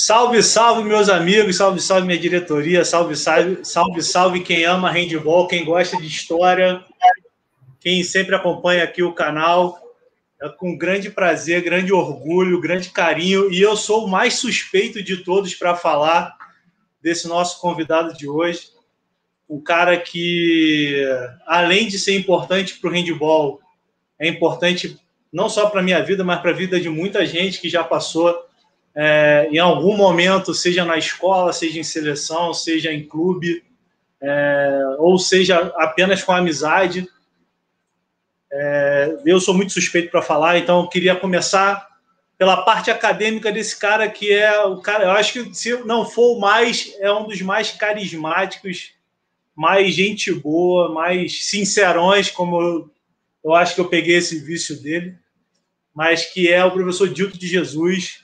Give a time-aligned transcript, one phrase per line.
[0.00, 5.48] Salve, salve, meus amigos, salve, salve, minha diretoria, salve, salve, salve, salve quem ama handball,
[5.48, 6.84] quem gosta de história,
[7.80, 9.76] quem sempre acompanha aqui o canal.
[10.40, 15.16] É com grande prazer, grande orgulho, grande carinho, e eu sou o mais suspeito de
[15.24, 16.32] todos para falar
[17.02, 18.68] desse nosso convidado de hoje.
[19.50, 20.94] Um cara que,
[21.44, 23.60] além de ser importante para o handball,
[24.16, 24.96] é importante
[25.32, 27.82] não só para a minha vida, mas para a vida de muita gente que já
[27.82, 28.46] passou
[28.94, 33.64] é, em algum momento, seja na escola, seja em seleção, seja em clube,
[34.20, 37.08] é, ou seja apenas com amizade.
[38.50, 41.86] É, eu sou muito suspeito para falar, então queria começar
[42.36, 45.04] pela parte acadêmica desse cara que é o cara.
[45.04, 48.92] Eu acho que se não for o mais, é um dos mais carismáticos,
[49.54, 52.90] mais gente boa, mais sincerões, como eu,
[53.44, 55.16] eu acho que eu peguei esse vício dele,
[55.92, 58.22] mas que é o professor Dilto de Jesus,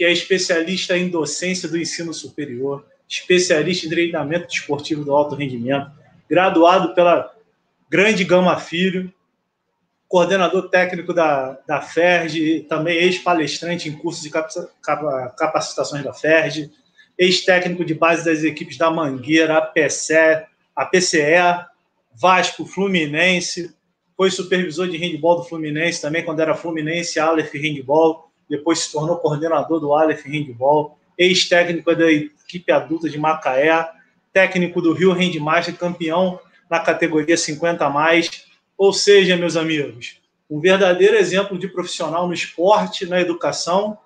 [0.00, 5.90] que é especialista em docência do ensino superior, especialista em treinamento desportivo do alto rendimento,
[6.26, 7.30] graduado pela
[7.90, 9.12] Grande Gama Filho,
[10.08, 14.30] coordenador técnico da, da FERJ, também ex-palestrante em cursos de
[15.36, 16.70] capacitações da FERJ,
[17.18, 21.66] ex-técnico de base das equipes da Mangueira, a PCE, a PCE,
[22.14, 23.76] Vasco, Fluminense,
[24.16, 29.16] foi supervisor de handball do Fluminense também, quando era Fluminense, Aleph Handball, depois se tornou
[29.16, 33.88] coordenador do Aleph Handball, ex-técnico da equipe adulta de Macaé,
[34.32, 41.16] técnico do Rio Handmaster, campeão na categoria 50 mais, ou seja, meus amigos, um verdadeiro
[41.16, 43.96] exemplo de profissional no esporte, na educação,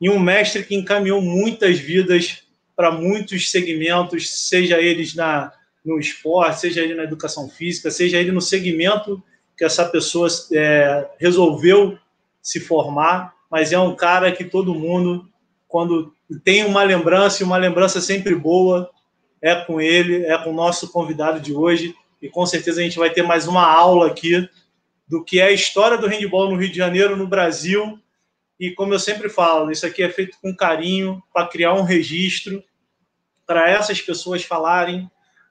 [0.00, 2.42] e um mestre que encaminhou muitas vidas
[2.74, 5.52] para muitos segmentos, seja eles na,
[5.84, 9.22] no esporte, seja ele na educação física, seja ele no segmento
[9.56, 11.98] que essa pessoa é, resolveu
[12.42, 15.30] se formar, mas é um cara que todo mundo,
[15.68, 18.90] quando tem uma lembrança, e uma lembrança sempre boa,
[19.40, 22.98] é com ele, é com o nosso convidado de hoje, e com certeza a gente
[22.98, 24.48] vai ter mais uma aula aqui
[25.06, 27.96] do que é a história do handball no Rio de Janeiro, no Brasil.
[28.58, 32.60] E como eu sempre falo, isso aqui é feito com carinho para criar um registro
[33.46, 35.08] para essas pessoas falarem,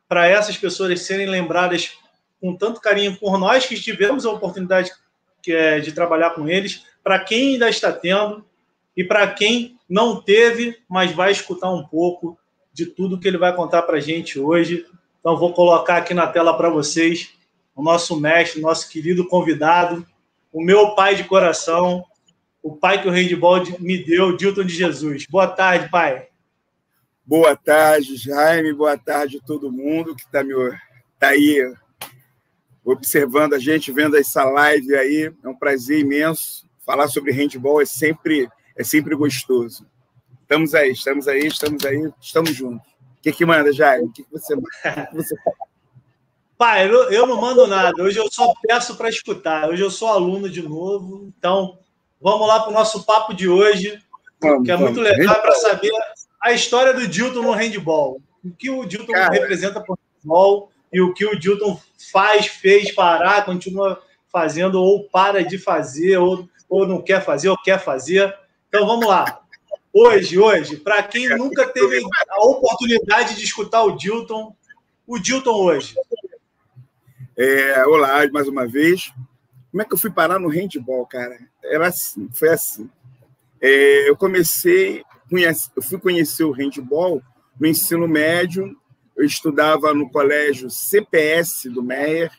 [0.09, 1.94] para essas pessoas serem lembradas
[2.41, 4.91] com tanto carinho por nós que tivemos a oportunidade
[5.47, 8.46] é, de trabalhar com eles, para quem ainda está tendo
[8.96, 12.38] e para quem não teve, mas vai escutar um pouco
[12.72, 14.86] de tudo que ele vai contar para a gente hoje.
[15.19, 17.34] Então, vou colocar aqui na tela para vocês
[17.75, 20.06] o nosso mestre, nosso querido convidado,
[20.52, 22.06] o meu pai de coração,
[22.62, 25.25] o pai que o handball me deu, Dilton de Jesus.
[25.30, 26.28] Boa tarde, pai.
[27.25, 28.74] Boa tarde, Jaime.
[28.74, 30.53] Boa tarde a todo mundo que está me...
[31.20, 31.74] tá aí
[32.85, 35.34] observando a gente, vendo essa live aí.
[35.44, 36.62] É um prazer imenso.
[36.85, 39.85] Falar sobre handball é sempre, é sempre gostoso.
[40.41, 44.03] Estamos aí, estamos aí, estamos aí, estamos juntos que, que manda, Jair?
[44.03, 45.09] O que, que você manda?
[46.57, 48.03] Pai, eu, eu não mando nada.
[48.03, 49.69] Hoje eu só peço para escutar.
[49.69, 51.31] Hoje eu sou aluno de novo.
[51.38, 51.79] Então,
[52.22, 53.99] vamos lá para o nosso papo de hoje,
[54.41, 55.91] vamos, que é muito legal para saber
[56.41, 58.22] a história do Dilton no handball.
[58.43, 59.33] O que o Dilton Cara.
[59.33, 61.79] representa para o handball e o que o Dilton
[62.11, 64.01] faz, fez, parar, continua
[64.31, 68.35] fazendo ou para de fazer, ou, ou não quer fazer, ou quer fazer.
[68.67, 69.41] Então, vamos lá.
[69.94, 74.56] Hoje, hoje, para quem nunca teve a oportunidade de escutar o Dilton,
[75.06, 75.94] o Dilton hoje.
[77.38, 79.13] É, olá, mais uma vez.
[79.69, 81.38] Como é que eu fui parar no handball, cara?
[81.63, 82.90] Era assim, foi assim.
[83.61, 87.22] É, eu comecei, conhece, eu fui conhecer o handball
[87.59, 88.75] no ensino médio.
[89.16, 92.31] Eu estudava no colégio CPS do Meyer.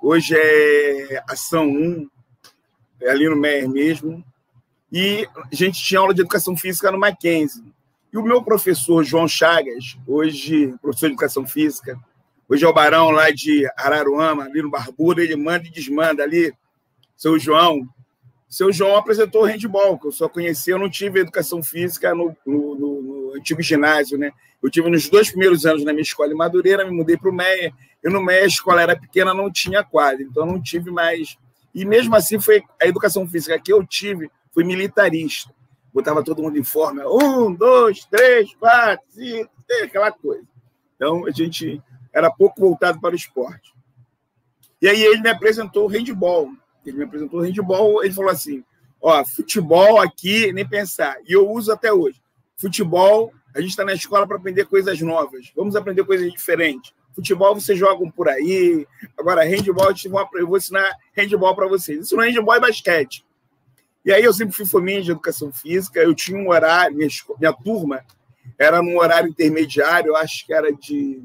[0.00, 2.17] Hoje é Ação 1, é
[3.02, 4.24] ali no Meyer mesmo
[4.90, 7.62] e a gente tinha aula de educação física no Mackenzie.
[8.12, 11.98] E o meu professor, João Chagas, hoje professor de educação física,
[12.48, 16.52] hoje é o barão lá de Araruama, ali no Barbudo, ele manda e desmanda ali,
[17.16, 17.86] seu João.
[18.48, 22.34] Seu João apresentou o handball, que eu só conhecia, eu não tive educação física no,
[22.46, 24.32] no, no, no antigo ginásio, né?
[24.62, 27.32] Eu tive nos dois primeiros anos na minha escola em Madureira, me mudei para o
[27.32, 27.72] Meia,
[28.02, 31.36] e no Meia a escola era pequena, não tinha quadra, então não tive mais.
[31.78, 35.54] E mesmo assim foi a educação física que eu tive fui militarista.
[35.94, 37.04] Botava todo mundo em forma.
[37.06, 39.48] Um, dois, três, quatro, cinco,
[39.84, 40.42] aquela coisa.
[40.96, 41.80] Então, a gente
[42.12, 43.72] era pouco voltado para o esporte.
[44.82, 46.50] E aí ele me apresentou o handball.
[46.84, 48.64] Ele me apresentou o handball, ele falou assim,
[49.00, 51.16] ó, futebol aqui, nem pensar.
[51.28, 52.20] E eu uso até hoje.
[52.56, 55.52] Futebol, a gente está na escola para aprender coisas novas.
[55.54, 56.92] Vamos aprender coisas diferentes.
[57.18, 58.86] Futebol vocês jogam por aí.
[59.18, 59.92] Agora, handball,
[60.34, 62.04] eu vou ensinar handball para vocês.
[62.04, 63.26] Isso não é handball e basquete.
[64.04, 67.08] E aí eu sempre fui fominha de educação física, eu tinha um horário, minha,
[67.40, 68.04] minha turma
[68.56, 71.20] era num horário intermediário, eu acho que era de,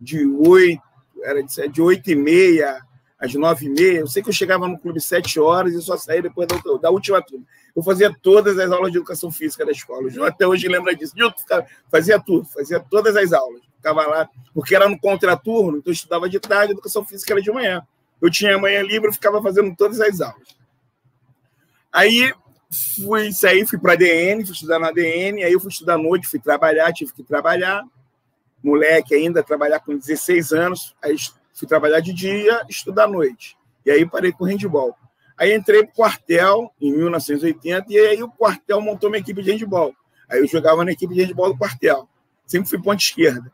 [0.00, 0.82] de 8,
[1.22, 2.80] era de, de 8 e meia
[3.16, 4.00] às 9 e meia.
[4.00, 6.90] Eu sei que eu chegava no clube 7 horas e só saía depois da, da
[6.90, 7.46] última turma.
[7.76, 10.10] Eu fazia todas as aulas de educação física da escola.
[10.26, 11.14] Até hoje lembro disso.
[11.16, 11.32] Eu
[11.88, 13.67] fazia tudo, fazia todas as aulas.
[13.78, 17.50] Ficava lá, porque era no contraturno, então eu estudava de tarde, educação física era de
[17.50, 17.82] manhã.
[18.20, 20.58] Eu tinha manhã livre, eu ficava fazendo todas as aulas.
[21.92, 22.32] Aí
[22.70, 25.98] fui sair, fui para a ADN, fui estudar na ADN, aí eu fui estudar à
[25.98, 27.82] noite, fui trabalhar, tive que trabalhar.
[28.62, 31.16] Moleque ainda, trabalhar com 16 anos, aí
[31.54, 33.56] fui trabalhar de dia, estudar à noite.
[33.86, 34.94] E aí parei com o handball.
[35.36, 39.52] Aí entrei para o quartel em 1980 e aí o quartel montou uma equipe de
[39.52, 39.94] handball.
[40.28, 42.08] Aí eu jogava na equipe de handball do quartel.
[42.44, 43.52] Sempre fui ponta esquerda.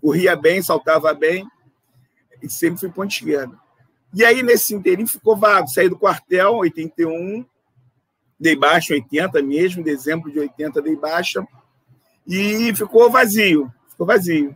[0.00, 1.46] Corria bem, saltava bem
[2.42, 3.56] e sempre fui ponta esquerda.
[4.14, 5.68] E aí, nesse inteirinho, ficou vago.
[5.68, 7.44] Saí do quartel, 81,
[8.38, 11.46] dei baixa, 80 mesmo, dezembro de 80 dei baixa,
[12.26, 13.72] e ficou vazio.
[13.88, 14.52] Ficou vazio.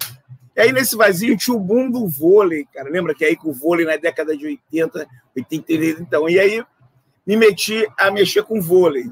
[0.54, 2.88] E aí, nesse vazio, tinha o boom do vôlei, cara.
[2.90, 6.28] Lembra que aí com o vôlei na década de 80, 83, então.
[6.28, 6.64] E aí,
[7.26, 9.10] me meti a mexer com vôlei.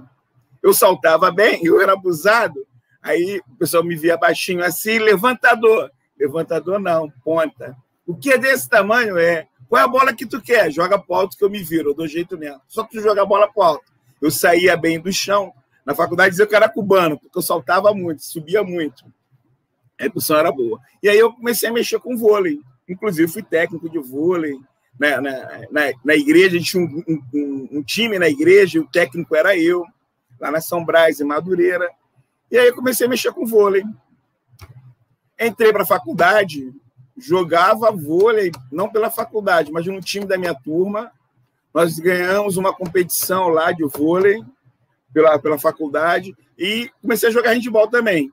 [0.62, 2.66] Eu saltava bem, eu era abusado.
[3.02, 5.90] Aí o pessoal me via baixinho assim, levantador.
[6.20, 7.74] Levantador não, ponta.
[8.06, 10.70] O que é desse tamanho é, qual é a bola que tu quer?
[10.70, 12.60] Joga pro alto que eu me viro, eu dou jeito mesmo.
[12.68, 13.90] Só que tu joga a bola pro alto.
[14.20, 15.52] Eu saía bem do chão.
[15.84, 19.04] Na faculdade dizia que eu era cubano, porque eu saltava muito, subia muito
[20.00, 20.80] a repercussão era boa.
[21.02, 22.58] E aí eu comecei a mexer com vôlei.
[22.88, 24.58] Inclusive, fui técnico de vôlei.
[24.98, 25.32] Na, na,
[25.70, 29.56] na, na igreja, a gente tinha um, um, um, time na igreja, o técnico era
[29.56, 29.84] eu,
[30.38, 31.88] lá na São Brás, em Madureira.
[32.50, 33.82] E aí eu comecei a mexer com vôlei.
[35.40, 36.70] Entrei para a faculdade,
[37.16, 41.10] jogava vôlei, não pela faculdade, mas no time da minha turma.
[41.72, 44.44] Nós ganhamos uma competição lá de vôlei
[45.14, 48.30] pela, pela faculdade e comecei a jogar handball também.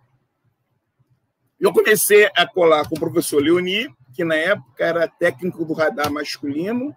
[1.60, 6.12] Eu comecei a colar com o professor Leoni, que na época era técnico do radar
[6.12, 6.96] masculino,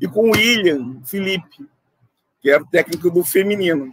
[0.00, 1.68] e com o William Felipe,
[2.40, 3.92] que era o técnico do feminino.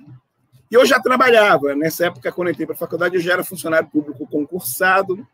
[0.76, 4.28] Eu já trabalhava, nessa época, quando entrei para a faculdade, eu já era funcionário público
[4.28, 5.26] concursado.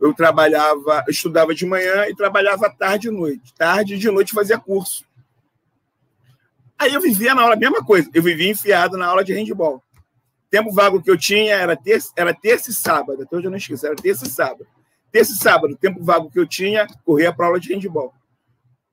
[0.00, 3.54] Eu trabalhava, eu estudava de manhã e trabalhava tarde e noite.
[3.54, 5.04] Tarde e de noite fazia curso.
[6.78, 9.82] Aí eu vivia na aula, a mesma coisa, eu vivia enfiado na aula de handball
[10.54, 13.58] tempo vago que eu tinha era terça, era terça e sábado, até hoje eu não
[13.58, 14.64] esqueço, era terça e sábado.
[15.10, 18.14] Terça e sábado, tempo vago que eu tinha, corria para aula de handball.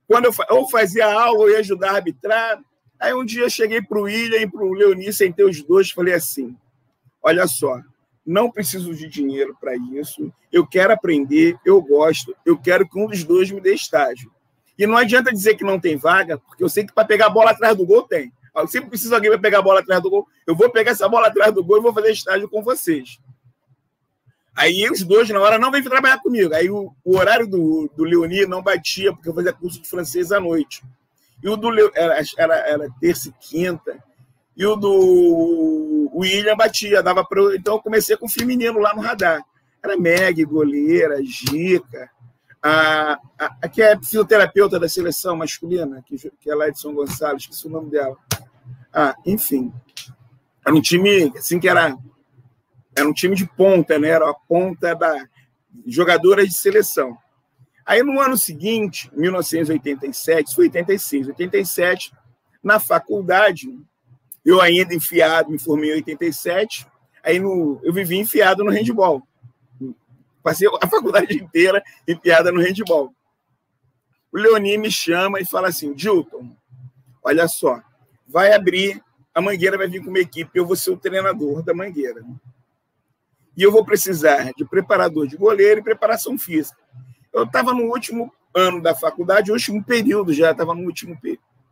[0.08, 2.60] Quando eu ou fazia aula, eu ia ajudar a arbitrar.
[3.02, 5.90] Aí um dia eu cheguei para o William e para o Leoni, sentei os dois
[5.90, 6.56] falei assim:
[7.24, 7.82] olha só,
[8.24, 13.08] não preciso de dinheiro para isso, eu quero aprender, eu gosto, eu quero que um
[13.08, 14.32] dos dois me dê estágio.
[14.78, 17.30] E não adianta dizer que não tem vaga, porque eu sei que para pegar a
[17.30, 18.32] bola atrás do gol tem.
[18.56, 20.28] Eu sempre preciso alguém para pegar a bola atrás do gol.
[20.46, 23.20] Eu vou pegar essa bola atrás do gol e vou fazer estágio com vocês.
[24.56, 26.54] Aí os dois, na hora, não vêm trabalhar comigo.
[26.54, 30.32] Aí o, o, horário do, do Leoni não batia, porque eu fazia curso de francês
[30.32, 30.84] à noite.
[31.44, 33.98] E o do era, era, era terça e quinta.
[34.56, 39.02] E o do William batia, dava para Então eu comecei com o feminino lá no
[39.02, 39.44] radar.
[39.84, 42.10] Era Meg, goleira, Gica,
[42.62, 46.94] a, a, a, que é fisioterapeuta da seleção masculina, que, que é lá de São
[46.94, 48.16] Gonçalo, esqueci o nome dela.
[48.94, 49.74] Ah, enfim.
[50.64, 51.98] Era um time assim que era
[52.96, 54.10] era um time de ponta, né?
[54.10, 55.26] Era a ponta da
[55.88, 57.18] jogadora de seleção.
[57.92, 62.14] Aí no ano seguinte, 1987, foi 86, 87,
[62.64, 63.68] na faculdade,
[64.46, 66.88] eu ainda enfiado, me formei em 87,
[67.22, 69.22] aí no, eu vivi enfiado no handball.
[70.42, 73.14] Passei a faculdade inteira enfiada no handball.
[74.32, 76.50] O Leoni me chama e fala assim: Dilton,
[77.22, 77.82] olha só,
[78.26, 79.04] vai abrir,
[79.36, 82.24] a Mangueira vai vir com uma equipe, eu vou ser o treinador da Mangueira.
[83.58, 86.80] E eu vou precisar de preparador de goleiro e preparação física.
[87.34, 91.18] Eu estava no último ano da faculdade, último período já, estava no último,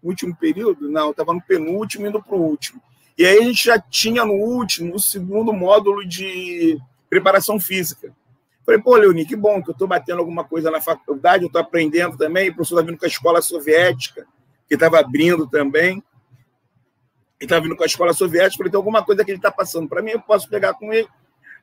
[0.01, 0.89] último período?
[0.89, 2.81] Não, estava no penúltimo, indo para o último.
[3.17, 8.13] E aí a gente já tinha no último, no segundo módulo de preparação física.
[8.65, 11.61] Falei, pô, Leoni, que bom que eu estou batendo alguma coisa na faculdade, eu estou
[11.61, 14.25] aprendendo também, o professor está vindo com a escola soviética,
[14.67, 16.03] que estava abrindo também
[17.39, 19.87] ele estava vindo com a escola soviética, falei, tem alguma coisa que ele está passando
[19.87, 21.07] para mim, eu posso pegar com ele.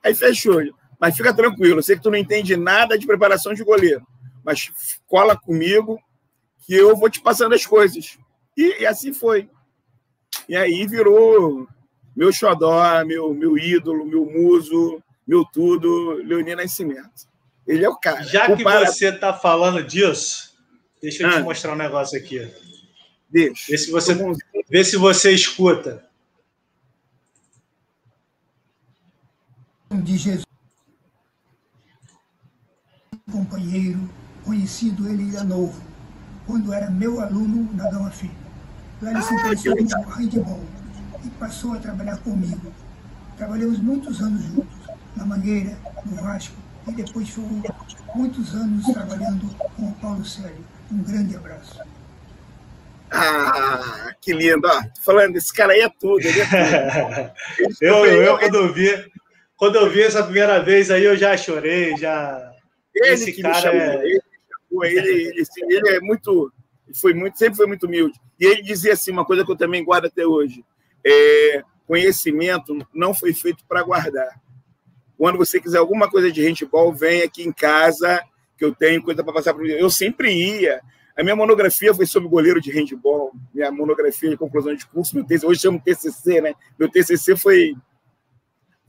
[0.02, 0.62] Aí fechou.
[0.98, 4.06] Mas fica tranquilo, eu sei que tu não entende nada de preparação de goleiro,
[4.44, 4.72] mas
[5.06, 5.98] cola comigo
[6.66, 8.18] que eu vou te passando as coisas.
[8.56, 9.48] E, e assim foi.
[10.48, 11.68] E aí virou
[12.16, 17.28] meu xodó, meu, meu ídolo, meu muso, meu tudo, Leonino Nascimento.
[17.66, 18.22] Ele é o cara.
[18.22, 20.56] Já que você está falando disso,
[21.02, 21.32] deixa eu ah.
[21.32, 22.50] te mostrar um negócio aqui.
[23.28, 23.66] Deixa.
[23.68, 24.14] Vê se você,
[24.70, 26.06] vê se você escuta.
[29.90, 30.46] De Jesus,
[33.30, 34.08] companheiro,
[34.44, 35.82] conhecido ele ainda novo,
[36.46, 38.30] quando era meu aluno na Gama Filho.
[39.02, 40.64] Lá ele se Ah, interessou no handball
[41.24, 42.72] e passou a trabalhar comigo.
[43.36, 44.78] Trabalhamos muitos anos juntos,
[45.16, 46.54] na Mangueira, no Vasco,
[46.86, 47.44] e depois foi
[48.14, 50.64] muitos anos trabalhando com o Paulo Célio.
[50.90, 51.80] Um grande abraço.
[53.10, 54.68] Ah, que lindo.
[54.68, 56.20] Ó, falando, esse cara aí é tudo.
[56.20, 57.76] Ele é tudo.
[57.80, 59.10] eu, eu, eu, quando eu vi,
[59.56, 62.52] quando eu vi essa primeira vez aí, eu já chorei, já.
[62.96, 64.02] Ele Esse que cara me chamou.
[64.02, 64.20] é- Ele,
[64.98, 66.52] ele, ele, ele é muito,
[67.00, 68.18] foi muito, sempre foi muito humilde.
[68.38, 70.64] E ele dizia assim, uma coisa que eu também guardo até hoje:
[71.04, 74.28] é, conhecimento não foi feito para guardar.
[75.16, 78.20] Quando você quiser alguma coisa de handball, vem aqui em casa,
[78.58, 80.80] que eu tenho coisa para passar para Eu sempre ia.
[81.16, 85.24] A minha monografia foi sobre goleiro de handball, minha monografia de conclusão de curso, meu
[85.24, 86.54] TCC, hoje chama TCC, né?
[86.78, 87.74] Meu TCC foi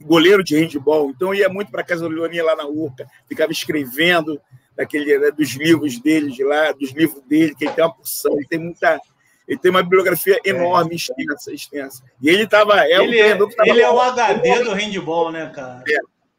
[0.00, 3.50] goleiro de handball, então eu ia muito para casa do Leoninha lá na Urca, ficava
[3.52, 4.40] escrevendo
[4.76, 8.34] daquele, né, dos livros dele de lá, dos livros dele, que ele tem uma porção,
[8.36, 9.00] ele tem muita.
[9.48, 12.04] Ele tem uma bibliografia enorme, extensa, extensa.
[12.20, 12.80] E ele estava.
[12.84, 13.34] É ele, é,
[13.70, 15.82] ele é o HD do handball, né, cara?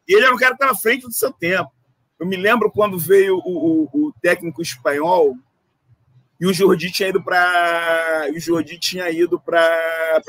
[0.08, 1.70] E ele era um cara que estava à frente do seu tempo.
[2.20, 5.34] Eu me lembro quando veio o, o- o técnico espanhol
[6.40, 9.60] e o Jordi tinha ido para o Jordi tinha ido para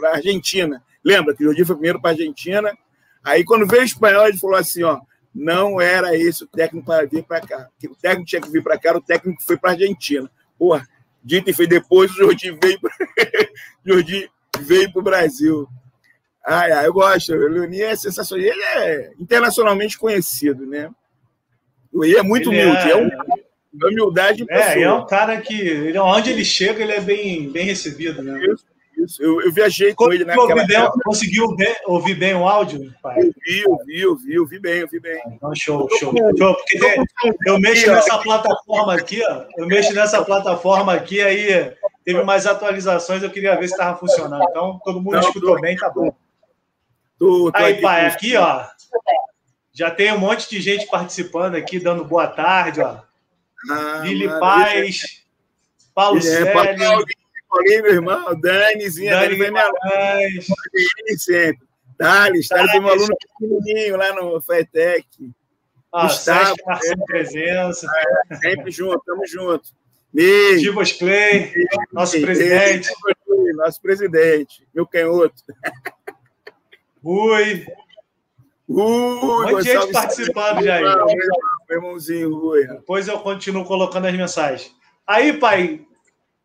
[0.03, 0.83] a Argentina.
[1.03, 2.75] Lembra que o Jordi foi primeiro para a Argentina?
[3.23, 4.99] Aí quando veio o espanhol ele falou assim, ó,
[5.33, 7.67] não era esse o técnico para vir para cá.
[7.89, 10.29] O técnico tinha que vir para cá, era o técnico foi para a Argentina.
[10.57, 10.87] Porra,
[11.23, 12.91] dito e foi depois o Jordi veio pra...
[13.85, 14.29] Jordi
[14.61, 15.67] veio para o Brasil.
[16.45, 17.31] Ai, ai, eu gosto.
[17.33, 18.43] O Leoni é sensacional.
[18.45, 20.89] Ele é internacionalmente conhecido, né?
[21.93, 22.87] Ele é muito Ele humilde.
[22.89, 24.83] é- É, um- humildade É, pessoa.
[24.85, 25.93] é um cara que.
[25.99, 28.43] Onde ele chega, ele é bem, bem recebido, né?
[28.45, 28.65] Isso.
[29.19, 33.19] Eu, eu viajei com ele Conseguiu naquela bem, conseguiu bem- ouvir bem o áudio, pai?
[33.19, 35.21] Eu vi, eu vi, eu vi, eu vi bem, eu vi bem.
[35.27, 36.13] Então, show, show.
[36.37, 36.79] show porque
[37.47, 39.45] eu mexo nessa plataforma aqui, ó.
[39.57, 41.73] Eu mexo nessa plataforma aqui, aí
[42.05, 44.43] teve mais atualizações, eu queria ver se estava funcionando.
[44.49, 46.13] Então, todo mundo Não, escutou tô- bem, tá bom.
[47.17, 48.65] Tô, tô Aí, aqui pai, aqui, ó.
[49.73, 52.97] Já tem um monte de gente participando aqui, dando boa tarde, ó.
[53.69, 54.27] Ah, Lili.
[54.27, 55.23] Paz,
[55.93, 57.05] Paulo É, Célio,
[57.51, 61.67] Paulinho, meu irmão, Danizinha, Dani Dani minha aluna sempre.
[61.97, 62.91] Thales foi meu Thales.
[62.91, 65.05] aluno pequenininho lá no FETEC.
[65.93, 67.87] Ah, Gustavo, Sérgio Marcelo Presença,
[68.41, 69.69] Sempre junto, tamo junto.
[70.13, 71.51] Ney, Divas Clay,
[71.91, 72.89] nosso presidente,
[73.55, 75.43] Nosso presidente, meu canhoto.
[77.03, 77.65] Rui,
[78.67, 80.81] Ui, um monte de gente participando aí.
[81.69, 82.65] Meu irmãozinho, Rui.
[82.67, 84.73] Depois eu continuo colocando as mensagens.
[85.05, 85.85] Aí, pai,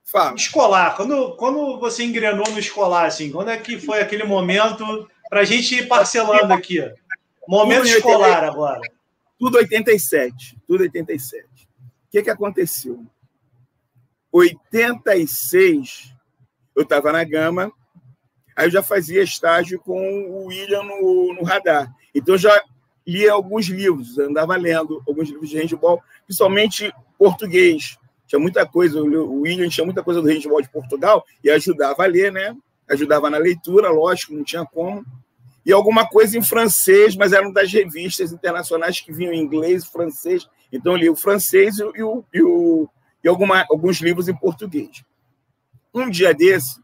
[0.09, 0.37] Fala.
[0.37, 5.41] escolar, quando, quando você engrenou no escolar, assim, quando é que foi aquele momento para
[5.41, 6.79] a gente ir parcelando aqui?
[7.49, 8.81] Momento Tudo escolar agora.
[9.39, 10.57] Tudo 87.
[10.67, 11.45] Tudo 87.
[11.45, 11.49] O
[12.11, 13.05] que, que aconteceu?
[14.31, 16.15] 86,
[16.75, 17.73] eu estava na Gama,
[18.55, 19.99] aí eu já fazia estágio com
[20.29, 21.93] o William no, no radar.
[22.15, 22.63] Então, eu já
[23.07, 27.99] lia alguns livros, andava lendo alguns livros de handball, principalmente português.
[28.27, 32.07] Tinha muita coisa, o William tinha muita coisa do handball de Portugal e ajudava a
[32.07, 32.57] ler, né?
[32.89, 35.05] Ajudava na leitura, lógico, não tinha como.
[35.65, 39.91] E alguma coisa em francês, mas eram das revistas internacionais que vinham em inglês e
[39.91, 40.49] francês.
[40.73, 42.89] Então, eu li o francês e, o, e, o,
[43.23, 45.05] e, alguma, alguns livros em português.
[45.95, 46.81] Um dia desse,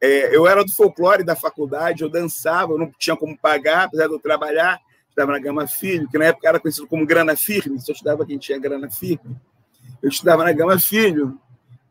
[0.00, 4.06] é, eu era do folclore da faculdade, eu dançava, eu não tinha como pagar, apesar
[4.06, 7.80] de eu trabalhar, estava na Gama Filho, que na época era conhecido como Grana Firme,
[7.80, 9.36] só estudava quem tinha Grana Firme.
[10.02, 11.38] Eu estudava na Gama Filho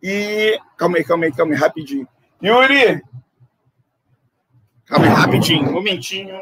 [0.02, 0.58] e...
[0.78, 2.08] Calma aí, calma aí, calma aí, rapidinho.
[2.42, 3.02] Yuri!
[4.86, 6.40] Calma aí, rapidinho, um momentinho.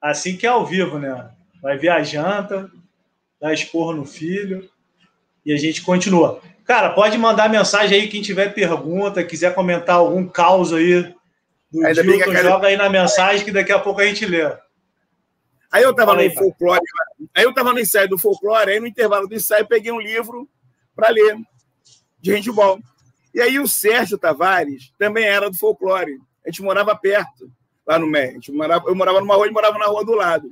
[0.00, 1.30] Assim que é ao vivo, né?
[1.62, 2.70] Vai ver a janta,
[3.40, 4.68] dá esporro no filho
[5.44, 6.40] e a gente continua.
[6.64, 11.14] Cara, pode mandar mensagem aí quem tiver pergunta, quiser comentar algum caos aí
[11.72, 14.44] do Ainda Dilton, cara- joga aí na mensagem que daqui a pouco a gente lê.
[15.70, 16.80] Aí eu estava no folclore,
[17.34, 20.48] aí eu estava no ensaio do folclore, aí no intervalo do ensaio peguei um livro
[20.96, 21.36] para ler
[22.20, 22.80] de handball.
[23.34, 26.18] E aí o Sérgio Tavares também era do folclore.
[26.44, 27.50] A gente morava perto,
[27.86, 28.38] lá no MER.
[28.48, 30.50] Morava, eu morava numa rua, ele morava na rua do lado.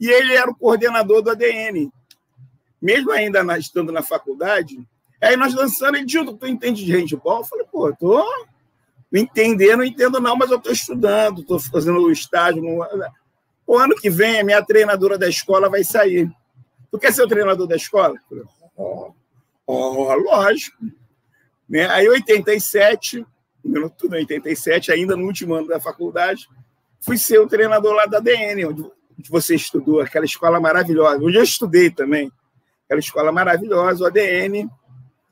[0.00, 1.92] E ele era o coordenador do ADN.
[2.80, 4.80] Mesmo ainda na- estando na faculdade,
[5.20, 7.40] aí nós dançando, ele disse, tu entende de handball?
[7.40, 8.24] Eu falei, pô, tô
[9.10, 12.62] não entender, não entendo não, mas eu estou estudando, estou fazendo o estágio.
[13.68, 16.26] O ano que vem, a minha treinadora da escola vai sair.
[16.90, 18.14] Tu quer ser o treinador da escola?
[18.74, 19.10] "Ó,
[19.70, 20.78] Oh, lógico.
[21.68, 21.86] Né?
[21.88, 23.26] Aí, 87,
[23.98, 26.48] tudo em 87, ainda no último ano da faculdade,
[26.98, 28.90] fui ser o treinador lá da DN, onde
[29.28, 32.32] você estudou, aquela escola maravilhosa, onde eu estudei também,
[32.86, 34.70] aquela escola maravilhosa, o ADN.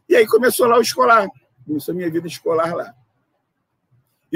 [0.06, 1.26] E aí começou lá o escolar,
[1.66, 2.94] começou a minha vida escolar lá.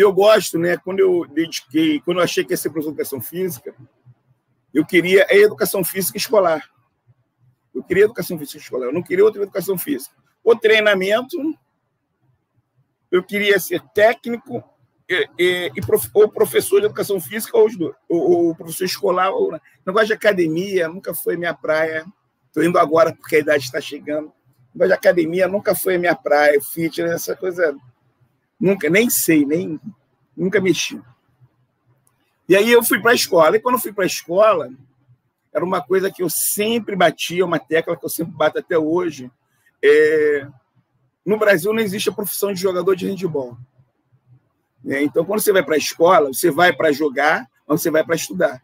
[0.00, 2.94] E eu gosto, né, quando eu dediquei, quando eu achei que ia ser professor de
[2.94, 3.74] educação física,
[4.72, 6.70] eu queria a educação física escolar.
[7.74, 10.16] Eu queria educação física escolar, eu não queria outra educação física.
[10.42, 11.36] O treinamento,
[13.10, 14.64] eu queria ser técnico
[15.06, 17.68] e, e, e prof, ou professor de educação física ou,
[18.08, 19.30] ou, ou professor escolar.
[19.30, 22.06] Ou, negócio de academia nunca foi minha praia.
[22.46, 24.32] Estou indo agora porque a idade está chegando.
[24.74, 26.58] Negócio de academia nunca foi minha praia.
[26.58, 27.76] Fitness, essa coisa.
[28.60, 29.80] Nunca, nem sei, nem
[30.36, 31.00] nunca mexi.
[32.48, 33.56] E aí eu fui para a escola.
[33.56, 34.70] E quando fui para a escola,
[35.52, 39.30] era uma coisa que eu sempre batia, uma tecla que eu sempre bato até hoje.
[39.82, 40.46] É...
[41.24, 43.56] No Brasil não existe a profissão de jogador de handebol.
[44.86, 48.02] É, então, quando você vai para a escola, você vai para jogar, mas você vai
[48.02, 48.62] para estudar.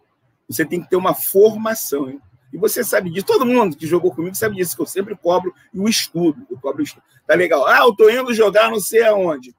[0.49, 2.09] Você tem que ter uma formação.
[2.09, 2.21] Hein?
[2.53, 3.27] E você sabe disso.
[3.27, 6.47] Todo mundo que jogou comigo sabe disso, que eu sempre cobro o estudo.
[6.51, 7.05] Eu cobro o estudo.
[7.27, 7.67] Tá legal.
[7.67, 9.55] Ah, eu estou indo jogar não sei aonde.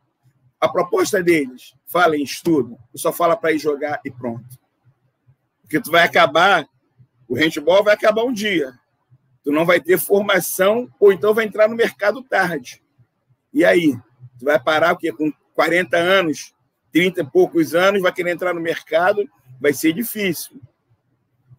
[0.59, 4.57] A proposta deles, fala em estudo, tu só fala para ir jogar e pronto.
[5.61, 6.67] Porque tu vai acabar,
[7.27, 8.73] o handball vai acabar um dia.
[9.43, 12.81] Tu não vai ter formação, ou então vai entrar no mercado tarde.
[13.53, 13.97] E aí?
[14.39, 15.11] Tu vai parar o quê?
[15.11, 16.53] Com 40 anos,
[16.91, 20.61] 30 e poucos anos, vai querer entrar no mercado, vai ser difícil.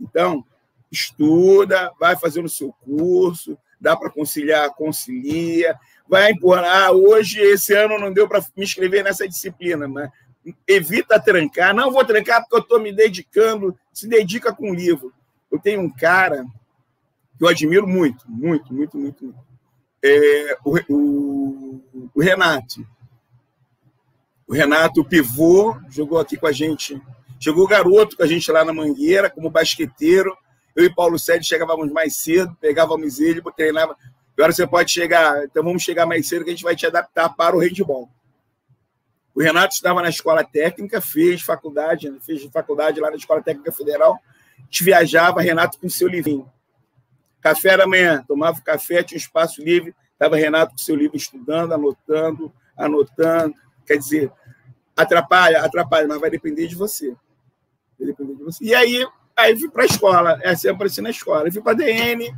[0.01, 0.45] Então,
[0.91, 5.79] estuda, vai fazendo o seu curso, dá para conciliar, concilia,
[6.09, 6.87] vai empurrar.
[6.87, 10.11] Ah, hoje, esse ano não deu para me inscrever nessa disciplina, mas
[10.67, 11.75] evita trancar.
[11.75, 13.77] Não vou trancar porque eu estou me dedicando.
[13.93, 15.13] Se dedica com o livro.
[15.51, 16.45] Eu tenho um cara
[17.37, 19.25] que eu admiro muito, muito, muito, muito.
[19.25, 19.49] muito.
[20.03, 22.87] É, o, o, o, Renato.
[24.47, 27.01] O Renato, pivô, jogou aqui com a gente.
[27.41, 30.37] Chegou o garoto com a gente lá na Mangueira, como basqueteiro.
[30.75, 33.97] Eu e Paulo Sérgio chegávamos mais cedo, pegávamos ele, treinava
[34.39, 37.29] Agora você pode chegar, então vamos chegar mais cedo que a gente vai te adaptar
[37.31, 38.09] para o handball.
[39.35, 44.21] O Renato estava na escola técnica, fez faculdade, fez faculdade lá na Escola Técnica Federal.
[44.57, 46.49] A gente viajava, Renato com seu livrinho.
[47.41, 51.73] Café da manhã, tomava café, tinha um espaço livre, estava Renato com seu livro estudando,
[51.75, 53.57] anotando, anotando.
[53.85, 54.31] Quer dizer,
[54.97, 57.09] atrapalha, atrapalha, mas vai depender de você.
[57.99, 58.65] Vai depender de você.
[58.65, 59.05] E aí,
[59.37, 61.49] aí fui para a escola, é assim, apareci na escola.
[61.49, 62.33] Eu fui para a DN,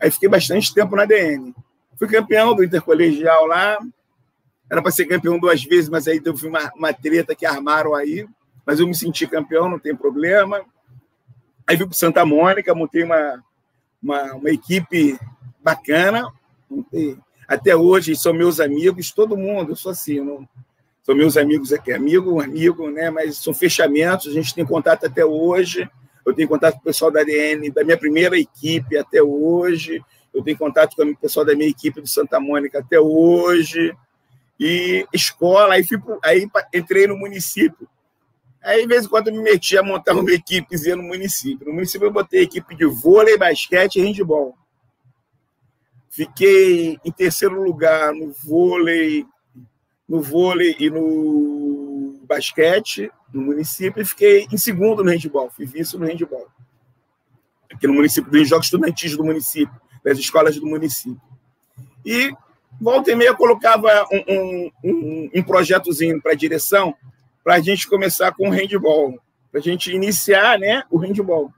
[0.00, 1.54] Aí fiquei bastante tempo na DN.
[1.98, 3.78] Fui campeão do intercolegial lá.
[4.70, 8.26] Era para ser campeão duas vezes, mas aí teve uma, uma treta que armaram aí.
[8.64, 10.64] Mas eu me senti campeão, não tem problema.
[11.66, 13.42] Aí fui para Santa Mônica, montei uma,
[14.02, 15.18] uma, uma equipe
[15.62, 16.30] bacana.
[17.48, 20.48] Até hoje são meus amigos, todo mundo, eu sou assim, não,
[21.02, 23.10] são meus amigos aqui, amigo, amigo, né?
[23.10, 25.88] Mas são fechamentos, a gente tem contato até hoje.
[26.26, 30.04] Eu tenho contato com o pessoal da ADN, da minha primeira equipe até hoje.
[30.34, 33.96] Eu tenho contato com o pessoal da minha equipe do Santa Mônica até hoje.
[34.58, 37.88] E escola, aí, fui, aí entrei no município.
[38.60, 41.68] Aí, de vez em quando, eu me meti a montar uma equipezinha no município.
[41.68, 44.56] No município, eu botei equipe de vôlei, basquete e handball.
[46.10, 49.24] Fiquei em terceiro lugar no vôlei,
[50.08, 51.95] no vôlei e no
[52.26, 56.46] basquete no município e fiquei em segundo no handball, fui vice no handball.
[57.72, 61.20] Aqui no município, dos jogos estudantis do município, das escolas do município.
[62.04, 62.32] E
[62.80, 66.94] volta e meia colocava um, um, um, um projetozinho para a direção
[67.42, 71.52] para a gente começar com o handball, para a gente iniciar né, o handball.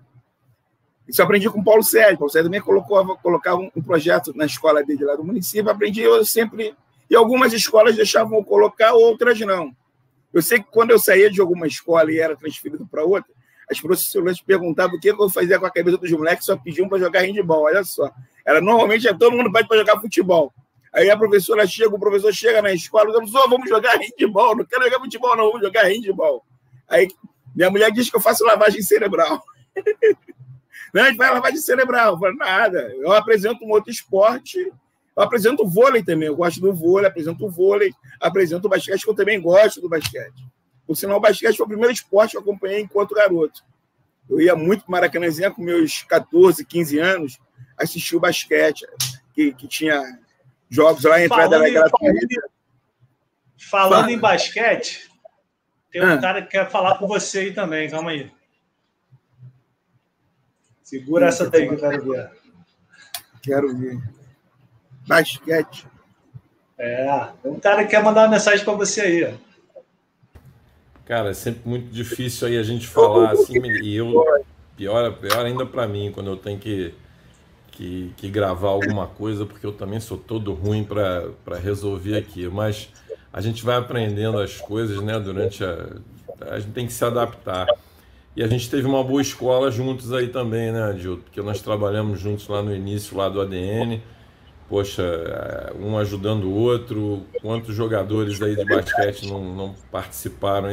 [1.08, 2.18] Isso aprendi com o Paulo Sérgio.
[2.18, 5.70] Paulo Sérgio também colocou, colocava um projeto na escola dele lá do município.
[5.70, 6.76] Aprendi eu sempre.
[7.08, 9.74] E algumas escolas deixavam eu colocar, outras não.
[10.32, 13.32] Eu sei que quando eu saía de alguma escola e era transferido para outra,
[13.70, 16.98] as professoras perguntavam o que eu fazia com a cabeça dos moleques, só pediam para
[16.98, 18.10] jogar handball, olha só.
[18.44, 20.52] Era normalmente é, todo mundo pede para jogar futebol.
[20.92, 24.64] Aí a professora chega, o professor chega na escola, diz, oh, vamos jogar handball, não
[24.64, 26.44] quero jogar futebol, não, vamos jogar handball.
[26.88, 27.08] Aí
[27.54, 29.42] minha mulher diz que eu faço lavagem cerebral.
[30.94, 32.14] não, a gente vai lavagem cerebral.
[32.14, 34.72] Eu falo, nada, eu apresento um outro esporte
[35.18, 39.10] eu apresento vôlei também, eu gosto do vôlei, apresento o vôlei, apresento o basquete, que
[39.10, 40.46] eu também gosto do basquete.
[40.86, 43.64] Por sinal, o basquete foi o primeiro esporte que eu acompanhei enquanto garoto.
[44.30, 47.40] Eu ia muito para Maracanãzinha com meus 14, 15 anos,
[47.76, 48.86] assistir o basquete,
[49.34, 50.00] que, que tinha
[50.70, 52.50] jogos lá, entrada falando era gratuita.
[53.56, 54.12] Falando Fala.
[54.12, 55.10] em basquete,
[55.90, 56.18] tem um ah.
[56.18, 58.30] cara que quer falar com você aí também, calma aí.
[60.84, 62.30] Segura essa daí que eu quero ver.
[63.42, 64.17] Quero ver.
[65.08, 65.86] Basquete.
[66.78, 69.34] É, um cara que quer mandar uma mensagem para você aí.
[71.04, 74.22] Cara, é sempre muito difícil aí a gente falar assim, e eu,
[74.76, 76.94] pior, pior ainda para mim, quando eu tenho que,
[77.72, 82.90] que, que, gravar alguma coisa, porque eu também sou todo ruim para resolver aqui, mas
[83.32, 85.96] a gente vai aprendendo as coisas, né, durante a...
[86.42, 87.66] a gente tem que se adaptar.
[88.36, 91.18] E a gente teve uma boa escola juntos aí também, né, Gil?
[91.18, 94.00] Porque nós trabalhamos juntos lá no início, lá do ADN,
[94.68, 100.68] poxa, é, um ajudando o outro, quantos jogadores aí de basquete não, não participaram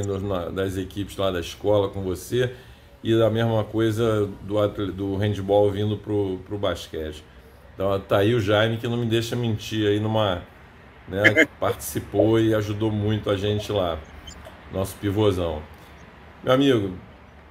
[0.53, 2.53] das equipes lá da escola com você,
[3.03, 7.23] e a mesma coisa do, do handball vindo pro, pro basquete.
[7.73, 10.41] Então tá aí o Jaime que não me deixa mentir aí numa.
[11.07, 13.99] Né, participou e ajudou muito a gente lá,
[14.73, 15.61] nosso pivôzão.
[16.43, 16.95] Meu amigo,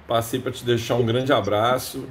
[0.05, 2.05] passei para te deixar um grande abraço.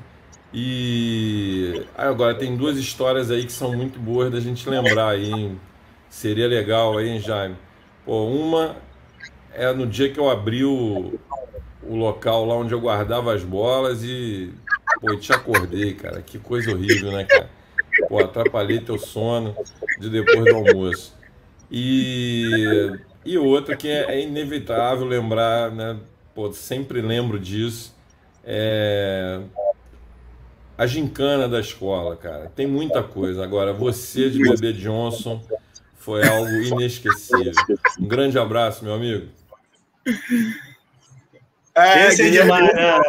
[0.57, 5.61] E agora tem duas histórias aí que são muito boas da gente lembrar aí, hein?
[6.09, 7.57] Seria legal aí, hein, Jaime?
[8.07, 8.77] Pô, uma
[9.53, 11.19] é no dia que eu abri o,
[11.83, 14.55] o local lá onde eu guardava as bolas e
[15.01, 16.23] pô, te acordei, cara.
[16.23, 17.51] Que coisa horrível, né, cara?
[18.09, 19.57] Pô, atrapalhei teu sono
[19.99, 21.17] de depois do almoço.
[21.69, 22.93] E,
[23.25, 25.97] e outra que é, é inevitável lembrar, né?
[26.33, 27.93] Pô, sempre lembro disso.
[28.45, 29.41] É,
[30.77, 32.51] a gincana da escola, cara.
[32.55, 33.45] Tem muita coisa.
[33.45, 35.43] Agora, você de Bebê Johnson
[35.97, 37.53] foi algo inesquecível.
[37.99, 39.29] Um grande abraço, meu amigo.
[41.75, 43.01] É, Esse é demais, né?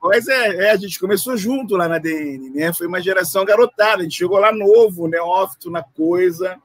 [0.00, 2.72] Pois é, é, a gente começou junto lá na DN, né?
[2.72, 6.56] Foi uma geração garotada, a gente chegou lá novo, neófito na coisa,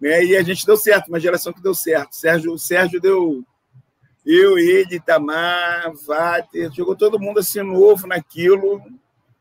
[0.00, 0.24] né?
[0.24, 2.16] E a gente deu certo, uma geração que deu certo.
[2.16, 3.44] Sérgio, Sérgio deu
[4.24, 8.82] eu, ele, Tamar, Vater, chegou todo mundo assim novo naquilo,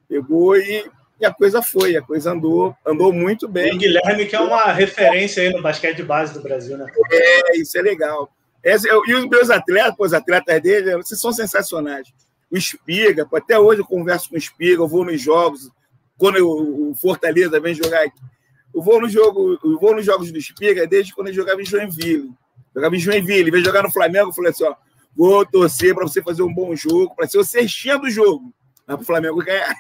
[0.08, 0.90] pegou e,
[1.20, 3.74] e, a coisa foi, a coisa andou, andou muito bem.
[3.74, 6.86] E Guilherme, que é uma referência aí no basquete de base do Brasil, né?
[7.12, 8.32] É, isso é legal.
[8.64, 12.08] Esse, eu, e os meus atletas, os atletas dele, vocês são sensacionais.
[12.50, 15.70] O Espiga, até hoje eu converso com o Espiga, eu vou nos jogos,
[16.18, 18.20] quando eu, o Fortaleza vem jogar aqui.
[18.74, 21.66] Eu vou, no jogo, eu vou nos jogos do Espiga desde quando ele jogava em
[21.66, 22.32] Joinville.
[22.76, 24.76] Jogava em Joinville, veio jogar no Flamengo, eu falei assim: ó,
[25.16, 28.54] vou torcer para você fazer um bom jogo, para ser o cestinha do jogo.
[28.86, 29.76] Para o Flamengo ganhar.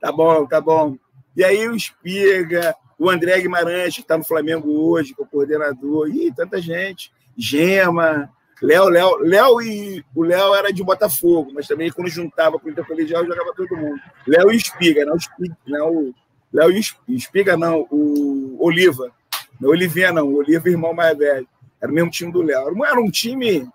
[0.00, 0.96] Tá bom, tá bom.
[1.36, 5.28] E aí o Espiga, o André Guimarães, que está no Flamengo hoje, que é o
[5.28, 7.12] coordenador, e tanta gente.
[7.36, 12.68] Gema, Léo, Léo, Léo e o Léo era de Botafogo, mas também quando juntava com
[12.68, 14.00] o Intercolegial jogava todo mundo.
[14.26, 16.14] Léo e Espiga, não, Espiga, não
[16.52, 19.10] Léo e Espiga, não, o Oliva.
[19.58, 21.48] Não, Olivinha, não, o Oliva, irmão mais velho.
[21.80, 22.84] Era o mesmo time do Léo.
[22.84, 23.68] Era um time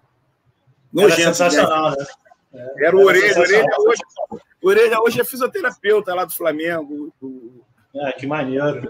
[0.94, 1.22] nojento.
[1.22, 2.06] Era sensacional, né?
[2.54, 2.68] né?
[2.80, 3.40] Era o Orelha.
[3.40, 4.02] Orelha hoje,
[4.68, 7.14] Orelha hoje é fisioterapeuta lá do Flamengo.
[7.22, 7.64] Do...
[8.02, 8.88] Ah, que maneiro.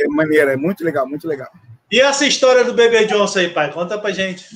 [0.00, 1.50] É maneiro, é muito legal, muito legal.
[1.90, 3.72] E essa história do Bebê Johnson aí, pai?
[3.72, 4.46] Conta pra gente.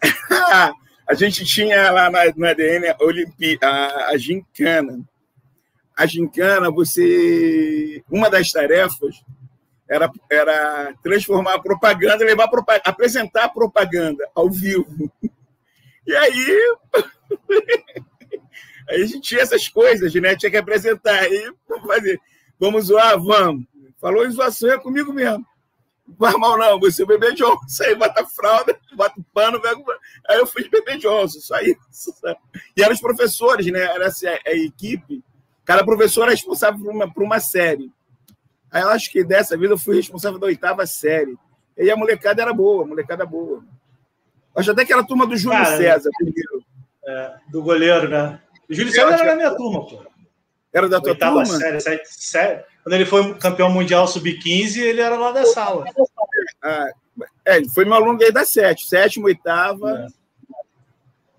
[1.06, 5.00] a gente tinha lá na, no ADN a, Olimpi, a, a gincana.
[5.96, 8.02] A gincana, você...
[8.10, 9.22] Uma das tarefas
[9.88, 15.10] era, era transformar a propaganda, levar propaganda, apresentar a propaganda ao vivo.
[16.06, 16.76] E aí
[18.90, 20.34] Aí a gente tinha essas coisas, né?
[20.36, 21.20] Tinha que apresentar.
[21.20, 22.20] Aí, vamos fazer.
[22.58, 23.18] Vamos zoar?
[23.18, 23.64] Vamos.
[24.00, 25.46] Falou em zoação, é comigo mesmo.
[26.08, 26.80] Não faz mal, não.
[26.80, 27.84] Você é o bebê Johnson.
[27.84, 29.80] Aí bota a fralda, bota o pano, pega...
[30.28, 32.12] aí eu fui de bebê Johnson, só isso.
[32.76, 33.80] E eram os professores, né?
[33.80, 35.22] Era assim, a, a equipe.
[35.64, 37.92] Cada professor era responsável por uma, por uma série.
[38.72, 41.36] Aí eu acho que dessa vez eu fui responsável da oitava série.
[41.76, 43.64] E a molecada era boa, a molecada boa.
[44.56, 46.64] Acho até que era a turma do Júlio Cara, César primeiro.
[47.06, 48.40] É, do goleiro, né?
[48.70, 50.00] O Júlio César era da minha turma, pô.
[50.72, 51.58] Era da tua Oitava turma?
[51.58, 52.64] Série, série, série.
[52.84, 55.84] Quando ele foi campeão mundial sub-15, ele era lá da sala.
[56.62, 56.88] Ah,
[57.44, 60.08] é, ele foi meu aluno desde a sete, sétimo, oitava.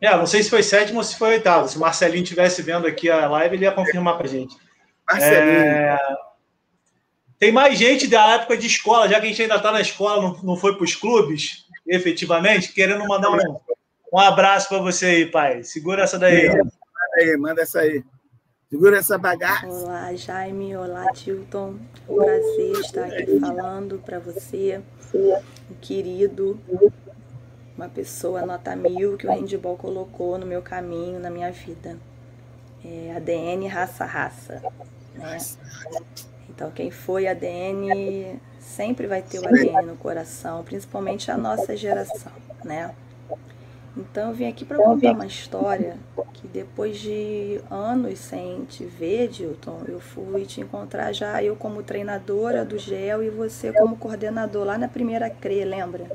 [0.01, 0.07] É.
[0.07, 0.17] é.
[0.17, 1.69] não sei se foi sétimo ou se foi oitavo.
[1.69, 4.55] Se o Marcelinho estivesse vendo aqui a live, ele ia confirmar pra gente.
[5.09, 5.61] Marcelinho.
[5.61, 5.97] É...
[7.39, 10.21] Tem mais gente da época de escola, já que a gente ainda está na escola,
[10.21, 13.37] não, não foi para os clubes, efetivamente, querendo mandar um,
[14.13, 15.63] um abraço para você aí, pai.
[15.63, 16.47] Segura essa daí.
[16.47, 16.80] É
[17.15, 18.03] aí, manda essa aí.
[18.69, 19.67] Segura essa bagaça.
[19.67, 20.75] Olá, Jaime.
[20.77, 21.75] Olá, Tilton.
[22.07, 24.81] Um prazer estar aqui falando para você,
[25.13, 26.57] um querido,
[27.75, 31.97] uma pessoa nota mil que o handball colocou no meu caminho, na minha vida.
[32.83, 34.61] É ADN raça raça.
[35.15, 35.37] Né?
[36.49, 42.31] Então, quem foi ADN sempre vai ter o ADN no coração, principalmente a nossa geração,
[42.63, 42.95] né?
[43.95, 45.97] Então eu vim aqui para contar uma história
[46.33, 51.83] que depois de anos sem te ver, Dilton, eu fui te encontrar já eu como
[51.83, 56.09] treinadora do GEL e você como coordenador lá na primeira CRE, lembra?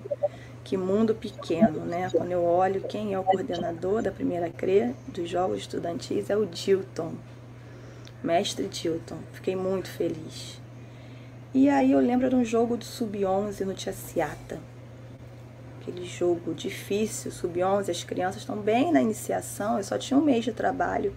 [0.65, 2.09] Que mundo pequeno, né?
[2.11, 6.47] Quando eu olho quem é o coordenador da primeira CRE dos Jogos Estudantis é o
[6.47, 7.13] Dilton,
[8.25, 9.19] mestre Dilton.
[9.35, 10.59] Fiquei muito feliz.
[11.53, 14.59] E aí eu lembro de um jogo do Sub-11 no Tiaciata
[15.87, 20.45] aquele jogo difícil, sub-11, as crianças estão bem na iniciação, eu só tinha um mês
[20.45, 21.15] de trabalho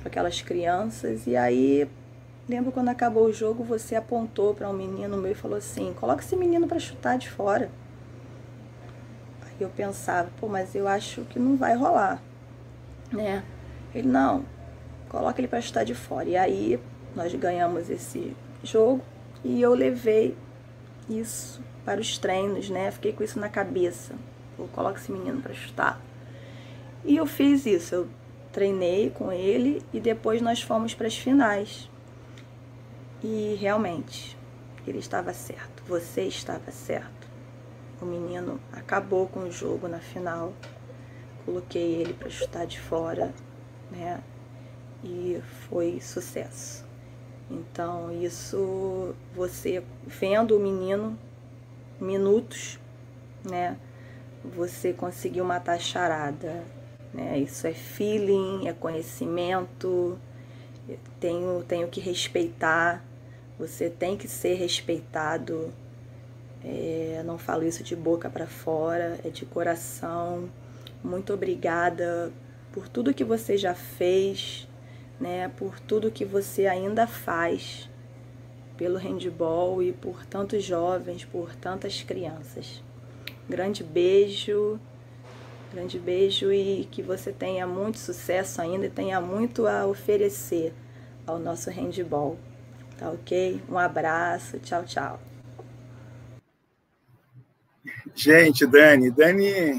[0.00, 1.86] com aquelas crianças, e aí
[2.48, 6.22] lembro quando acabou o jogo, você apontou para um menino meu e falou assim: coloca
[6.22, 7.70] esse menino para chutar de fora.
[9.42, 12.22] Aí eu pensava, pô, mas eu acho que não vai rolar,
[13.12, 13.44] né?
[13.94, 14.44] Ele, não,
[15.10, 16.28] coloca ele para chutar de fora.
[16.28, 16.80] E aí
[17.14, 18.34] nós ganhamos esse
[18.64, 19.02] jogo
[19.44, 20.34] e eu levei
[21.08, 22.88] isso para os treinos, né?
[22.92, 24.14] Fiquei com isso na cabeça.
[24.56, 26.00] Vou colocar esse menino para chutar.
[27.04, 28.08] E eu fiz isso, eu
[28.52, 31.90] treinei com ele e depois nós fomos para as finais.
[33.24, 34.38] E realmente,
[34.86, 37.28] ele estava certo, você estava certo.
[38.00, 40.52] O menino acabou com o jogo na final.
[41.44, 43.34] Coloquei ele para chutar de fora,
[43.90, 44.22] né?
[45.02, 46.84] E foi sucesso.
[47.50, 51.18] Então, isso você vendo o menino
[52.00, 52.78] minutos,
[53.44, 53.76] né?
[54.44, 56.64] Você conseguiu matar a charada,
[57.12, 57.38] né?
[57.38, 60.18] Isso é feeling, é conhecimento.
[61.18, 63.04] tenho, tenho que respeitar.
[63.58, 65.72] Você tem que ser respeitado.
[66.64, 70.48] É, não falo isso de boca para fora, é de coração.
[71.04, 72.32] Muito obrigada
[72.72, 74.66] por tudo que você já fez,
[75.18, 75.50] né?
[75.56, 77.89] Por tudo que você ainda faz
[78.80, 82.82] pelo handball e por tantos jovens, por tantas crianças.
[83.46, 84.80] Grande beijo,
[85.70, 90.72] grande beijo e que você tenha muito sucesso ainda e tenha muito a oferecer
[91.26, 92.38] ao nosso handball.
[92.96, 93.60] Tá ok?
[93.68, 95.20] Um abraço, tchau, tchau.
[98.14, 99.78] Gente, Dani, Dani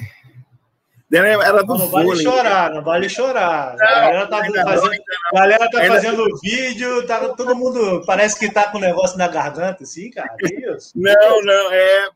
[1.12, 3.76] era do não, não vale chorar, não vale chorar.
[3.78, 8.72] Não, a galera tá, fazendo, galera tá fazendo vídeo, tá, todo mundo parece que tá
[8.72, 10.34] com o negócio na garganta, assim, cara.
[10.42, 10.94] Isso.
[10.96, 12.10] Não, não, é.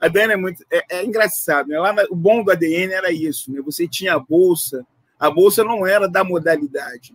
[0.00, 0.64] A Dani é muito.
[0.70, 1.78] É, é engraçado, né?
[1.78, 3.60] Lá o bom do ADN era isso, né?
[3.64, 4.86] Você tinha a bolsa,
[5.18, 7.14] a bolsa não era da modalidade,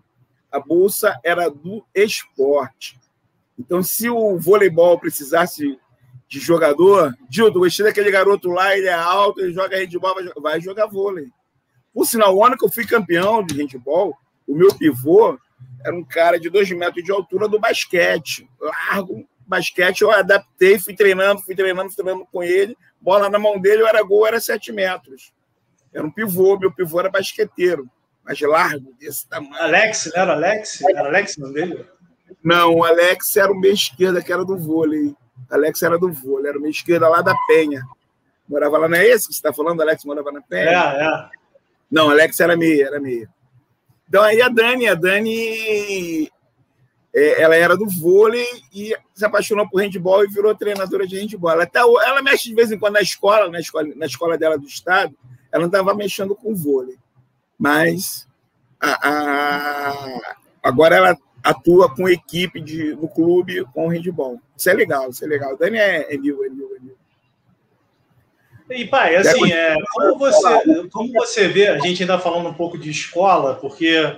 [0.51, 2.99] a bolsa era do esporte.
[3.57, 5.79] Então, se o voleibol precisasse
[6.31, 10.61] de jogador, Dildo, gostei daquele garoto lá, ele é alto, ele joga handball, vai, vai
[10.61, 11.27] jogar vôlei.
[11.93, 14.15] Por sinal, o ano que eu fui campeão de handball,
[14.47, 15.37] o meu pivô
[15.83, 20.95] era um cara de dois metros de altura do basquete, largo, basquete, eu adaptei, fui
[20.95, 24.39] treinando, fui treinando, fui treinando com ele, bola na mão dele, eu era gol, era
[24.39, 25.33] sete metros.
[25.93, 27.89] Era um pivô, meu pivô era basqueteiro,
[28.23, 29.53] mas largo, desse tamanho.
[29.55, 30.81] Alex, não era Alex?
[30.81, 31.85] Era Alex o nome dele?
[32.41, 35.13] Não, o Alex era o meio esquerda, que era do vôlei.
[35.49, 37.83] Alex era do vôlei, era meio esquerda lá da Penha.
[38.47, 39.81] Morava lá, não é esse que você está falando?
[39.81, 40.69] Alex morava na Penha?
[40.69, 41.29] É, é.
[41.89, 43.29] Não, Alex era meia, era meia.
[44.07, 46.29] Então aí a Dani, a Dani,
[47.13, 51.51] é, ela era do vôlei e se apaixonou por handball e virou treinadora de handball.
[51.51, 54.57] Ela, até, ela mexe de vez em quando na escola, na escola, na escola dela
[54.57, 55.15] do estado,
[55.51, 56.97] ela não estava mexendo com vôlei.
[57.57, 58.27] Mas
[58.79, 64.39] a, a, agora ela atua com equipe de, no clube com handball.
[64.55, 65.57] Isso é legal, isso é legal.
[65.57, 66.95] Dani é, é mil, é mil, é mil.
[68.69, 72.77] E, pai, assim, é, como, você, como você vê, a gente ainda falando um pouco
[72.77, 74.15] de escola, porque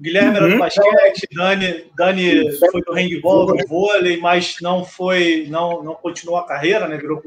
[0.00, 0.58] Guilherme era do uhum.
[0.58, 6.46] basquete, Dani, Dani foi do handball, do vôlei, mas não foi, não, não continuou a
[6.46, 6.96] carreira, né?
[6.96, 7.22] Virou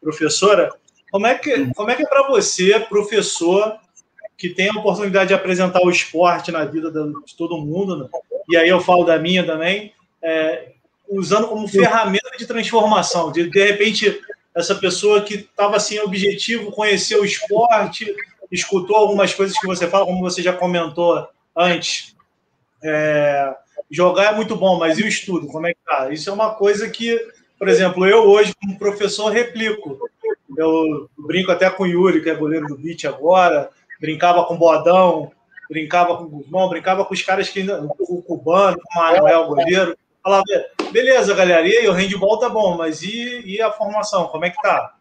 [0.00, 0.70] professora.
[1.10, 3.78] Como é que, como é, que é para você, professor,
[4.42, 8.08] que tem a oportunidade de apresentar o esporte na vida de todo mundo, né?
[8.48, 10.70] e aí eu falo da minha também, é,
[11.08, 13.30] usando como ferramenta de transformação.
[13.30, 14.20] De, de repente,
[14.52, 18.12] essa pessoa que estava sem objetivo, conheceu o esporte,
[18.50, 21.24] escutou algumas coisas que você fala, como você já comentou
[21.56, 22.16] antes.
[22.82, 23.54] É,
[23.88, 25.46] jogar é muito bom, mas e o estudo?
[25.46, 26.10] Como é que tá?
[26.10, 27.16] Isso é uma coisa que,
[27.56, 30.00] por exemplo, eu hoje, como professor, replico.
[30.58, 33.70] Eu brinco até com o Yuri, que é goleiro do Beat agora,
[34.02, 35.30] brincava com o Bodão,
[35.70, 37.80] brincava com o Guzmão, brincava com os caras que ainda.
[37.86, 39.96] Com o Cubano, com o Manuel, goleiro.
[40.20, 40.42] Falava,
[40.90, 44.50] beleza, galera, e aí, o handball tá bom, mas e, e a formação, como é
[44.50, 44.94] que tá?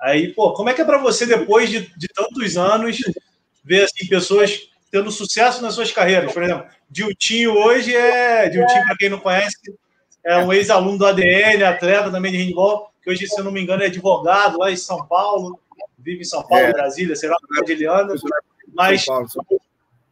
[0.00, 2.98] Aí, pô, como é que é para você, depois de, de tantos anos,
[3.62, 6.32] ver assim, pessoas tendo sucesso nas suas carreiras?
[6.32, 8.48] Por exemplo, Diltinho hoje é.
[8.48, 9.56] Diltinho, para quem não conhece,
[10.24, 13.62] é um ex-aluno do ADN, atleta também de handball, que hoje, se eu não me
[13.62, 15.58] engano, é advogado lá em São Paulo.
[16.02, 16.72] Vive em São Paulo, é.
[16.72, 17.36] Brasília, sei lá
[17.66, 18.14] ele anda,
[18.74, 19.04] mas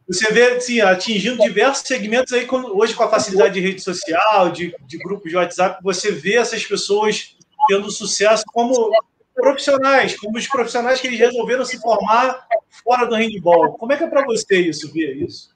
[0.07, 4.75] você vê assim, atingindo diversos segmentos aí, hoje com a facilidade de rede social, de,
[4.87, 8.91] de grupos de WhatsApp, você vê essas pessoas tendo sucesso como
[9.35, 12.47] profissionais, como os profissionais que eles resolveram se formar
[12.83, 13.77] fora do handball.
[13.77, 15.49] Como é que é para você isso, ver isso?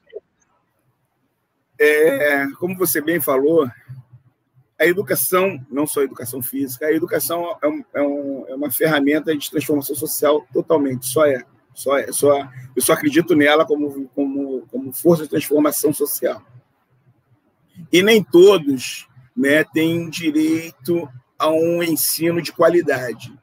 [1.78, 3.68] É, como você bem falou,
[4.84, 8.70] a educação, não só a educação física, a educação é, um, é, um, é uma
[8.70, 11.42] ferramenta de transformação social totalmente, só é.
[11.74, 16.40] Só, é, só, eu só acredito nela como, como, como força de transformação social.
[17.92, 23.36] E nem todos né, têm direito a um ensino de qualidade.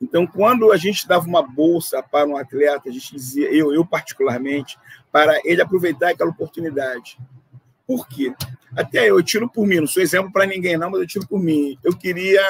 [0.00, 3.84] Então, quando a gente dava uma bolsa para um atleta, a gente dizia, eu, eu
[3.84, 4.78] particularmente,
[5.10, 7.18] para ele aproveitar aquela oportunidade.
[7.86, 8.34] Por quê?
[8.76, 11.38] Até eu tiro por mim, não sou exemplo para ninguém, não, mas eu tiro por
[11.38, 11.78] mim.
[11.82, 12.42] Eu queria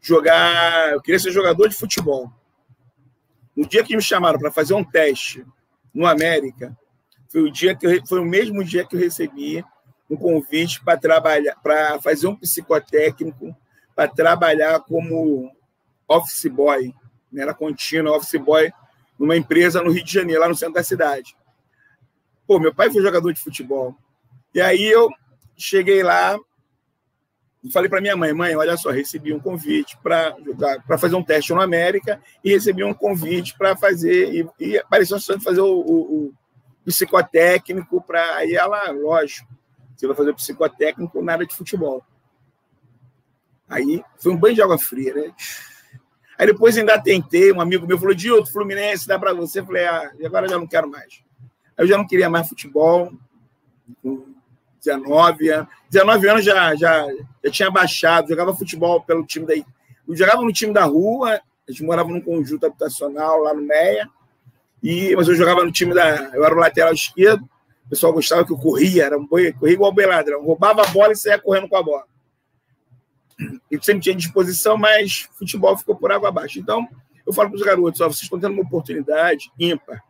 [0.00, 2.30] jogar, eu queria ser jogador de futebol.
[3.56, 5.44] No dia que me chamaram para fazer um teste
[5.92, 6.76] no América,
[7.28, 9.64] foi o dia que eu, foi o mesmo dia que eu recebi
[10.08, 13.54] um convite para trabalhar, para fazer um psicotécnico,
[13.94, 15.50] para trabalhar como
[16.08, 16.92] office boy,
[17.30, 18.72] né, era contínua, office boy,
[19.18, 21.36] numa empresa no Rio de Janeiro, lá no centro da cidade.
[22.46, 23.94] Pô, meu pai foi jogador de futebol.
[24.54, 25.08] E aí eu
[25.56, 26.38] cheguei lá
[27.62, 30.34] e falei para minha mãe, mãe, olha só, recebi um convite para
[30.86, 35.18] para fazer um teste no América e recebi um convite para fazer e, e apareceu
[35.40, 36.34] fazer o, o, o
[36.84, 39.48] psicotécnico para aí ela, lógico,
[39.94, 42.02] você vai fazer psicotécnico na área de futebol.
[43.68, 45.34] Aí foi um banho de água fria, né?
[46.38, 49.60] Aí depois ainda tentei, um amigo meu falou, Dilton, Fluminense, dá para você?
[49.60, 51.22] Eu falei, ah, agora já não quero mais.
[51.76, 53.12] Eu já não queria mais futebol,
[54.84, 55.68] 19 anos.
[55.90, 57.06] 19 anos já, já,
[57.44, 59.64] já tinha baixado, jogava futebol pelo time daí.
[60.08, 64.08] Eu jogava no time da rua, a gente morava num conjunto habitacional lá no Meia,
[64.82, 66.30] e, mas eu jogava no time da.
[66.34, 67.42] Eu era o lateral esquerdo,
[67.86, 70.86] o pessoal gostava que eu corria, era um boi, corria igual o Beladrão, roubava a
[70.86, 72.04] bola e saía correndo com a bola
[73.70, 76.58] ele sempre tinha disposição, mas futebol ficou por água abaixo.
[76.58, 76.86] Então,
[77.26, 80.04] eu falo para os garotos: ó, vocês estão tendo uma oportunidade ímpar.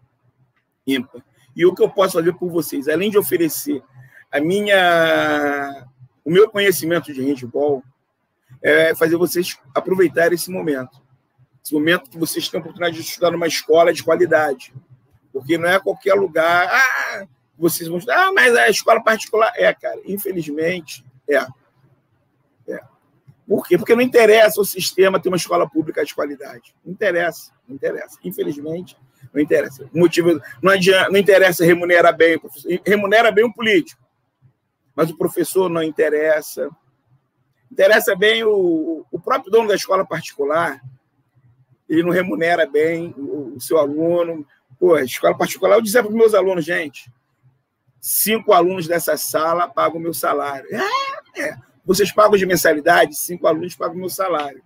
[0.87, 1.22] ímpar.
[1.54, 3.83] E o que eu posso fazer por vocês, além de oferecer
[4.30, 5.86] a minha,
[6.24, 7.82] o meu conhecimento de handball,
[8.62, 11.00] é fazer vocês aproveitarem esse momento.
[11.62, 14.72] Esse momento que vocês têm a oportunidade de estudar numa escola de qualidade.
[15.32, 16.68] Porque não é qualquer lugar.
[16.70, 17.26] Ah,
[17.58, 19.52] vocês vão estudar, ah, mas a escola particular.
[19.56, 21.46] É, cara, infelizmente, é.
[23.50, 23.76] Por quê?
[23.76, 26.72] Porque não interessa o sistema ter uma escola pública de qualidade.
[26.84, 28.16] Não interessa, não interessa.
[28.22, 28.96] Infelizmente,
[29.34, 29.90] não interessa.
[29.92, 32.40] O motivo não, adianta, não interessa remunerar bem,
[32.86, 34.00] remunera bem o político,
[34.94, 36.70] mas o professor não interessa.
[37.70, 40.81] Interessa bem o, o próprio dono da escola particular,
[41.88, 44.46] ele não remunera bem o, o seu aluno.
[44.79, 47.12] Pô, escola particular, eu dizia para os meus alunos, gente,
[48.00, 50.68] cinco alunos dessa sala pagam o meu salário.
[50.74, 51.57] É, é.
[51.85, 54.62] Vocês pagam de mensalidade, cinco alunos pagam o meu salário.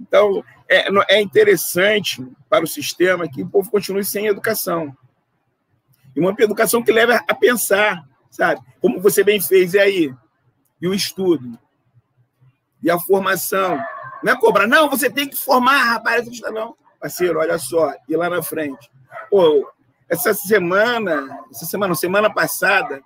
[0.00, 4.96] Então, é, é interessante para o sistema que o povo continue sem educação.
[6.14, 8.60] E uma educação que leva a pensar, sabe?
[8.80, 10.14] Como você bem fez, aí?
[10.80, 11.58] E o estudo?
[12.82, 13.82] E a formação?
[14.22, 16.76] Não é cobrar, não, você tem que formar, rapaz, não.
[17.00, 18.90] Parceiro, olha só, e lá na frente.
[19.30, 19.70] Pô,
[20.08, 23.02] essa semana, essa semana, semana passada,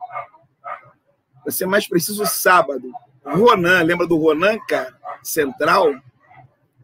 [1.44, 2.92] Vai ser mais preciso sábado.
[3.24, 4.94] Ronan, lembra do Ronan, cara?
[5.22, 5.94] Central?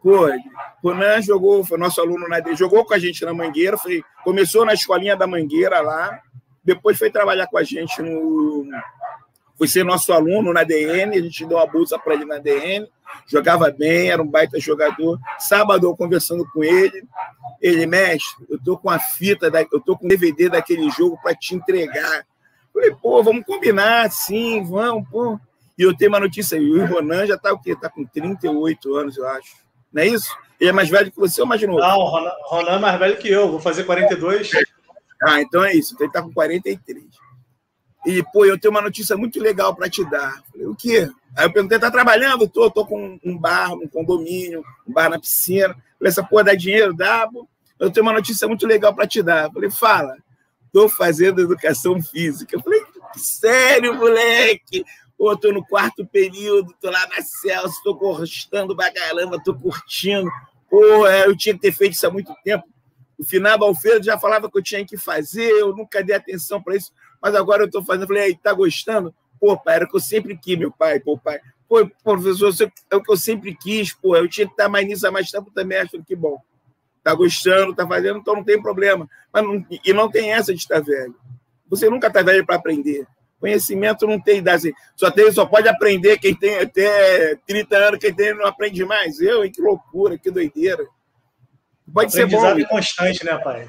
[0.02, 0.28] Pô,
[0.82, 4.72] Ronan jogou, foi nosso aluno na jogou com a gente na Mangueira, foi, começou na
[4.72, 6.20] escolinha da Mangueira lá,
[6.68, 8.66] depois foi trabalhar com a gente no.
[9.56, 12.86] Foi ser nosso aluno na DN, a gente deu uma bolsa para ele na DN,
[13.26, 15.18] jogava bem, era um baita jogador.
[15.38, 17.02] Sábado eu conversando com ele,
[17.60, 21.18] ele, mestre, eu tô com a fita, da, eu tô com o DVD daquele jogo
[21.22, 22.24] para te entregar.
[22.72, 25.40] Falei, pô, vamos combinar, sim, vamos, pô.
[25.76, 27.74] E eu tenho uma notícia aí, o Ronan já tá o quê?
[27.74, 29.56] Tá com 38 anos, eu acho.
[29.92, 30.36] Não é isso?
[30.60, 31.80] Ele é mais velho que você ou mais novo?
[31.80, 34.50] Não, o Ronan, Ronan é mais velho que eu, vou fazer 42.
[35.22, 37.04] Ah, então é isso, então ele tá com 43.
[38.06, 40.42] E, pô, eu tenho uma notícia muito legal para te dar.
[40.50, 41.10] Falei, o quê?
[41.36, 42.48] Aí eu perguntei, tá trabalhando?
[42.48, 45.74] Tô, tô com um bar, um condomínio, um bar na piscina.
[45.98, 46.94] Falei, essa porra dá dinheiro?
[46.94, 47.48] Dá, pô.
[47.78, 49.50] Eu tenho uma notícia muito legal para te dar.
[49.52, 50.16] Falei, fala
[50.68, 52.56] estou fazendo educação física.
[52.56, 52.82] Eu falei,
[53.16, 54.84] sério, moleque?
[55.16, 60.30] Pô, tô no quarto período, tô lá na Celso, tô gostando pra caramba, tô curtindo.
[60.70, 62.64] Pô, é, eu tinha que ter feito isso há muito tempo.
[63.18, 66.76] O final Alfredo já falava que eu tinha que fazer, eu nunca dei atenção para
[66.76, 68.02] isso, mas agora eu tô fazendo.
[68.04, 69.12] Eu falei, aí, tá gostando?
[69.40, 71.40] Pô, pai, era o que eu sempre quis, meu pai, pô, pai.
[71.68, 72.54] Pô, professor,
[72.90, 75.30] é o que eu sempre quis, pô, eu tinha que estar mais nisso há mais
[75.30, 76.40] tempo também, acho que bom.
[76.98, 79.08] está gostando, está fazendo, então não tem problema.
[79.32, 81.14] Mas não, e não tem essa de estar velho.
[81.68, 83.06] Você nunca está velho para aprender.
[83.38, 84.74] Conhecimento não tem idade.
[84.96, 89.20] Só, tem, só pode aprender quem tem até 30 anos, quem tem não aprende mais.
[89.20, 89.52] Eu, hein?
[89.52, 90.86] que loucura, que doideira.
[91.92, 92.44] Pode ser bom.
[92.46, 93.68] É constante, né, pai?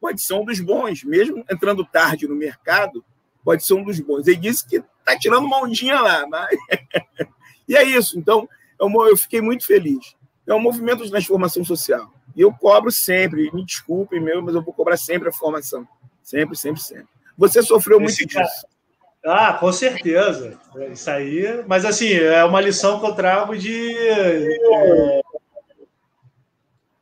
[0.00, 3.04] Pode ser um dos bons, mesmo entrando tarde no mercado,
[3.44, 4.26] pode ser um dos bons.
[4.26, 6.56] Ele disse que está tirando uma ondinha lá, mas...
[7.68, 8.18] e é isso.
[8.18, 10.14] Então, eu fiquei muito feliz.
[10.46, 12.12] É um movimento de transformação social.
[12.36, 15.86] E eu cobro sempre, me desculpem, meu, mas eu vou cobrar sempre a formação.
[16.22, 17.08] Sempre, sempre, sempre.
[17.36, 18.46] Você sofreu Esse muito cara...
[18.46, 18.66] disso.
[19.24, 20.58] Ah, com certeza.
[20.90, 21.64] Isso aí.
[21.66, 23.92] Mas, assim, é uma lição que eu trago de.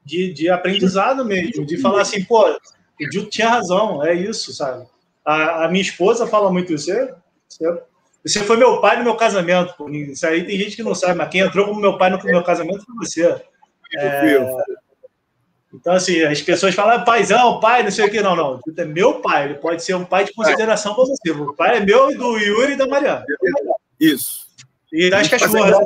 [0.08, 4.86] De, de aprendizado mesmo, de falar assim, pô, o Dilton tinha razão, é isso, sabe?
[5.22, 6.90] A, a minha esposa fala muito isso.
[7.46, 7.82] Você,
[8.24, 9.74] você foi meu pai no meu casamento.
[9.76, 9.90] Pô.
[9.90, 12.42] Isso aí tem gente que não sabe, mas quem entrou como meu pai no meu
[12.42, 13.42] casamento foi você.
[13.98, 14.40] É,
[15.74, 18.22] então, assim, as pessoas falam, ah, paizão, pai, não sei o que.
[18.22, 18.60] Não, não.
[18.76, 21.30] É meu pai, ele pode ser um pai de consideração para você.
[21.30, 23.24] O pai é meu, do Yuri e da Mariana.
[24.00, 24.48] Isso.
[24.90, 25.76] E das cachorras.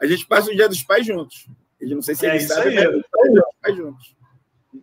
[0.00, 1.46] A gente passa o dia dos pais juntos.
[1.80, 2.86] Ele não sei se é ele sabe, aí.
[2.86, 4.16] mas pais juntos.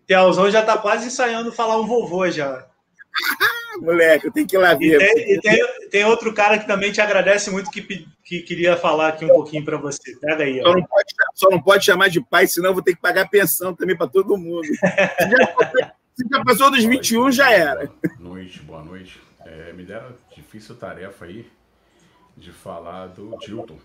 [0.07, 2.67] Tealzão já está quase ensaiando falar um vovô já.
[3.81, 4.95] Moleque, eu tenho que ir lá ver.
[4.95, 7.81] E tem, e tem, tem, outro cara que também te agradece muito que,
[8.23, 10.15] que queria falar aqui um pouquinho para você.
[10.19, 10.61] Pega aí.
[10.61, 13.29] Só não, pode, só não, pode, chamar de pai, senão eu vou ter que pagar
[13.29, 14.67] pensão também para todo mundo.
[16.15, 17.87] Se já passou dos 21, já era.
[17.87, 19.21] Boa noite, boa noite.
[19.45, 21.45] É, me deram difícil tarefa aí
[22.37, 23.77] de falar do Dilton,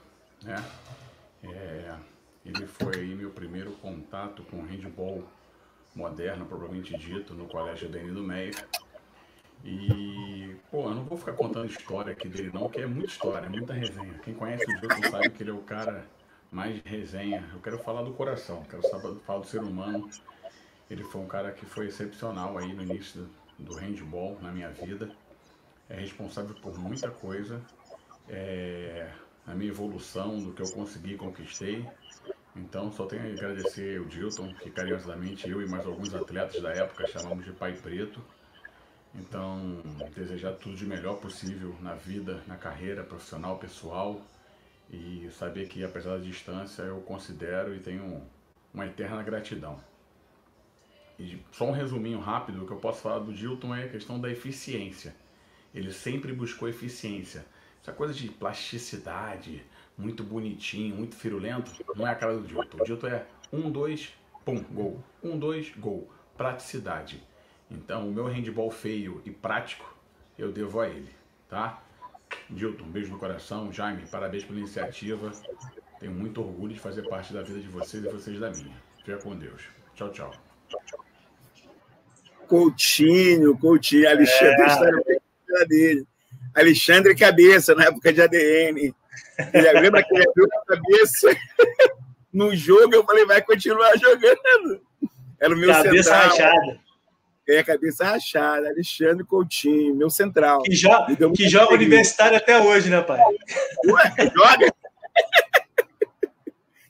[0.45, 0.63] né?
[1.43, 1.93] É,
[2.45, 5.25] ele foi aí meu primeiro contato com handball
[5.95, 8.53] moderno, propriamente dito, no Colégio Deni do Meia.
[9.65, 13.47] E, pô, eu não vou ficar contando história aqui dele não, porque é muita história,
[13.47, 14.15] é muita resenha.
[14.25, 16.07] Quem conhece o Dilton sabe que ele é o cara
[16.51, 17.49] mais resenha.
[17.53, 18.83] Eu quero falar do coração, quero
[19.21, 20.09] falar do ser humano.
[20.91, 23.29] Ele foi um cara que foi excepcional aí no início
[23.59, 25.15] do, do handball na minha vida.
[25.89, 27.61] É responsável por muita coisa.
[28.29, 29.13] É,
[29.47, 31.87] a minha evolução, do que eu consegui, conquistei.
[32.57, 36.71] Então, só tenho a agradecer o Dilton, que carinhosamente eu e mais alguns atletas da
[36.71, 38.21] época chamamos de Pai Preto.
[39.15, 39.83] Então,
[40.15, 44.21] desejar tudo de melhor possível na vida, na carreira profissional, pessoal
[44.93, 48.23] e saber que, apesar da distância, eu considero e tenho
[48.75, 49.79] uma eterna gratidão.
[51.19, 54.21] E só um resuminho rápido, o que eu posso falar do Dilton é a questão
[54.21, 55.15] da eficiência.
[55.75, 57.45] Ele sempre buscou eficiência.
[57.83, 59.63] Essa coisa de plasticidade,
[60.01, 62.79] muito bonitinho, muito firulento, não é a cara do Dilton.
[62.79, 64.13] O Dilton é um, dois,
[64.45, 65.03] pum, gol.
[65.23, 66.11] Um, dois, gol.
[66.37, 67.23] Praticidade.
[67.71, 69.95] Então, o meu handball feio e prático,
[70.39, 71.11] eu devo a ele,
[71.49, 71.83] tá?
[72.49, 73.73] Dilton, um beijo no coração.
[73.73, 75.31] Jaime, parabéns pela iniciativa.
[75.99, 78.75] Tenho muito orgulho de fazer parte da vida de vocês e vocês da minha.
[79.05, 79.63] Fica com Deus.
[79.95, 80.33] Tchau, tchau.
[82.49, 85.21] Coutinho, Coutinho, Alexandre
[85.51, 85.67] é.
[85.67, 86.07] dele.
[86.55, 88.95] Alexandre Cabeça, na época de ADN.
[89.53, 91.29] Ele, lembra que ele abriu a cabeça
[92.33, 92.95] no jogo?
[92.95, 94.81] Eu falei, vai continuar jogando.
[95.41, 96.29] Era o meu cabeça central.
[96.29, 96.81] rachada.
[97.49, 100.63] É, cabeça rachada, Alexandre Coutinho, meu central.
[100.63, 100.89] Que, jo
[101.35, 103.21] que joga universitário até hoje, né, pai?
[103.87, 104.73] Ué, joga?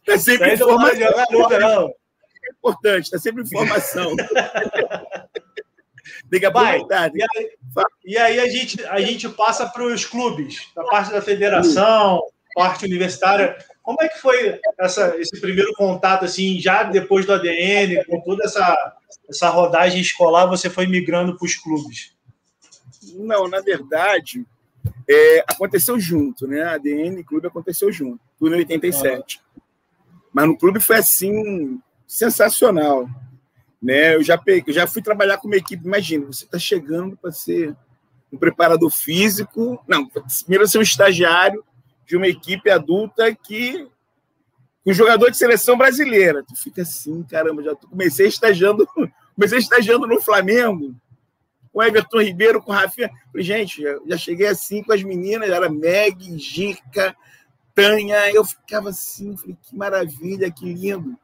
[0.04, 1.30] tá sempre informação.
[1.30, 1.88] Não não.
[1.88, 4.14] É importante, tá sempre informação.
[6.38, 7.10] Que aproveitar.
[7.14, 7.50] e, aí,
[8.04, 12.22] e aí a gente, a gente passa para os clubes, a parte da federação,
[12.54, 13.56] parte universitária.
[13.82, 18.44] Como é que foi essa, esse primeiro contato, assim, já depois do ADN, com toda
[18.44, 18.94] essa,
[19.28, 22.14] essa rodagem escolar, você foi migrando para os clubes?
[23.14, 24.44] Não, na verdade,
[25.08, 26.62] é, aconteceu junto, né?
[26.62, 29.40] ADN e clube aconteceu junto, tudo em 87.
[29.42, 29.60] Ah.
[30.32, 33.08] Mas no clube foi assim, sensacional.
[33.82, 34.14] Né?
[34.14, 35.86] Eu já peguei, já fui trabalhar com uma equipe.
[35.86, 37.74] Imagina, você está chegando para ser
[38.32, 41.64] um preparador físico, não, primeiro ser um estagiário
[42.06, 43.88] de uma equipe adulta que
[44.84, 46.42] um jogador de seleção brasileira.
[46.42, 48.86] Tu fica assim, caramba, já comecei estagiando,
[49.34, 50.94] comecei estagiando no Flamengo,
[51.72, 53.10] com Everton Ribeiro, com Rafinha.
[53.30, 57.14] Falei, gente, já cheguei assim com as meninas, era Meg, Gica,
[57.74, 61.16] Tanha, eu ficava assim, falei, que maravilha, que lindo.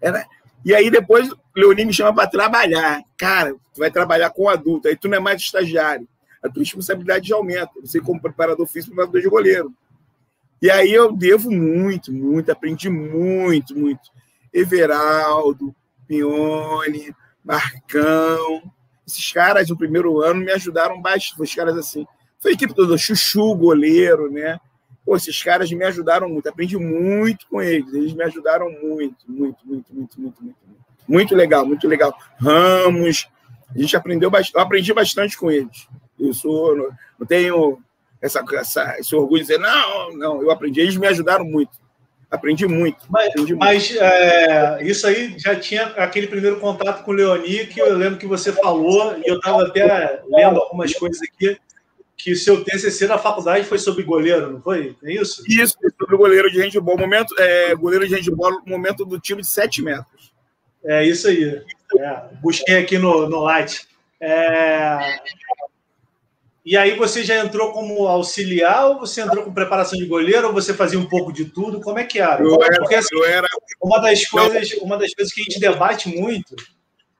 [0.00, 0.26] Era,
[0.64, 3.02] e aí depois o Leonim me chama para trabalhar.
[3.16, 6.06] Cara, tu vai trabalhar com adulto, aí tu não é mais estagiário.
[6.42, 7.70] A tua responsabilidade já aumenta.
[7.80, 9.72] Você, como preparador físico, preparador de goleiro.
[10.60, 14.10] E aí eu devo muito, muito, aprendi muito, muito.
[14.52, 15.74] Everaldo,
[16.06, 18.62] Pione, Marcão.
[19.06, 21.40] Esses caras no primeiro ano me ajudaram bastante.
[21.40, 22.06] Os caras assim.
[22.40, 24.60] Foi a equipe toda, Chuchu, goleiro, né?
[25.08, 29.56] Pô, esses caras me ajudaram muito, aprendi muito com eles, eles me ajudaram muito, muito,
[29.64, 30.56] muito, muito, muito, muito.
[31.08, 31.34] muito.
[31.34, 32.14] Legal, muito legal.
[32.38, 33.26] Ramos,
[33.74, 35.88] a gente aprendeu bastante, eu aprendi bastante com eles.
[36.20, 36.76] Eu sou,
[37.18, 37.78] não tenho
[38.20, 41.72] essa, essa, esse orgulho de dizer, não, não, eu aprendi, eles me ajudaram muito.
[42.30, 42.98] Aprendi muito.
[43.08, 44.04] Mas, aprendi mas muito.
[44.04, 48.26] É, isso aí já tinha aquele primeiro contato com o Leoni, que eu lembro que
[48.26, 51.58] você falou, e eu estava até lendo algumas coisas aqui,
[52.18, 54.96] que seu TCC na faculdade foi sobre goleiro, não foi?
[55.04, 55.42] É isso?
[55.48, 56.98] Isso, sobre goleiro de handball.
[56.98, 60.32] Momento, é, goleiro de handball, momento do time de 7 metros.
[60.84, 61.62] É isso aí.
[61.96, 63.86] É, busquei aqui no, no Light.
[64.20, 65.20] É...
[66.66, 70.52] E aí você já entrou como auxiliar ou você entrou com preparação de goleiro ou
[70.52, 71.80] você fazia um pouco de tudo?
[71.80, 72.42] Como é que era?
[72.42, 73.48] Eu era, Porque, assim, eu era...
[73.80, 76.56] uma das coisas, uma das coisas que a gente debate muito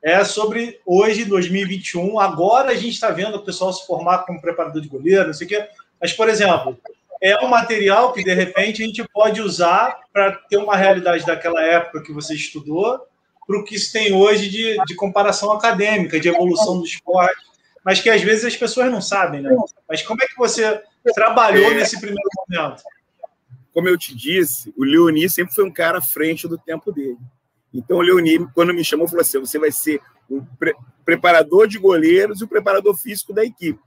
[0.03, 2.19] é sobre hoje, 2021.
[2.19, 5.47] Agora a gente está vendo o pessoal se formar como preparador de goleiro, não sei
[5.47, 5.69] o quê.
[6.01, 6.79] Mas, por exemplo,
[7.21, 11.63] é um material que de repente a gente pode usar para ter uma realidade daquela
[11.63, 13.07] época que você estudou
[13.47, 17.49] para o que se tem hoje de, de comparação acadêmica, de evolução do esporte,
[17.83, 19.57] mas que às vezes as pessoas não sabem, né?
[19.89, 20.83] Mas como é que você
[21.15, 22.83] trabalhou nesse primeiro momento?
[23.73, 27.17] Como eu te disse, o Leoni sempre foi um cara à frente do tempo dele.
[27.79, 30.75] Então o Leoni, quando me chamou, falou assim: você vai ser o pre
[31.05, 33.81] preparador de goleiros e o preparador físico da equipe.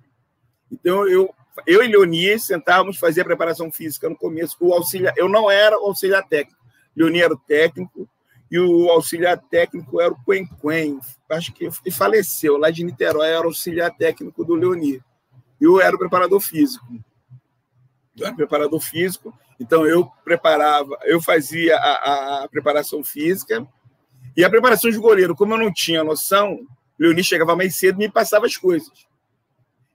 [0.72, 1.32] Então eu,
[1.68, 4.58] eu e Leoni sentávamos fazer a preparação física no começo.
[4.60, 6.60] O auxiliar, eu não era o auxiliar técnico.
[6.96, 8.10] Leoni era o técnico,
[8.50, 13.96] e o auxiliar técnico era o Quen acho que faleceu, lá de Niterói, era auxiliar
[13.96, 15.02] técnico do Leoni.
[15.60, 16.86] Eu era o preparador físico.
[18.18, 23.66] Eu era preparador físico, então eu preparava, eu fazia a, a preparação física
[24.36, 26.60] e a preparação de goleiro, como eu não tinha noção,
[26.98, 29.08] Leoni chegava mais cedo e me passava as coisas.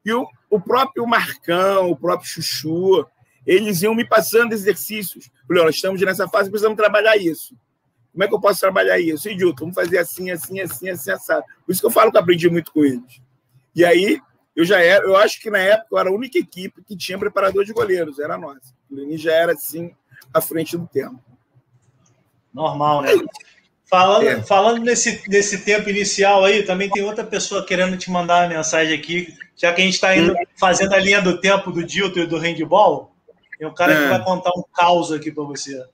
[0.04, 3.06] E o, o próprio Marcão, o próprio Chuchu,
[3.46, 5.30] eles iam me passando exercícios.
[5.46, 7.56] Falei, nós estamos nessa fase, precisamos trabalhar isso.
[8.12, 9.28] Como é que eu posso trabalhar isso?
[9.28, 11.44] Idilton, vamos fazer assim, assim, assim, assim, assado.
[11.64, 13.20] Por isso que eu falo que eu aprendi muito com eles.
[13.74, 14.20] E aí,
[14.54, 17.18] eu já era, eu acho que na época eu era a única equipe que tinha
[17.18, 18.74] preparador de goleiros, era a nossa.
[18.90, 19.94] O Lini já era assim,
[20.32, 21.22] à frente do tempo.
[22.54, 23.10] Normal, né?
[23.88, 24.42] Falando, é.
[24.42, 28.92] falando nesse, nesse tempo inicial aí, também tem outra pessoa querendo te mandar uma mensagem
[28.92, 30.44] aqui, já que a gente está indo hum.
[30.58, 33.14] fazendo a linha do tempo do Dilton e do handball,
[33.56, 34.02] tem um cara é.
[34.02, 35.84] que vai contar um caos aqui para você.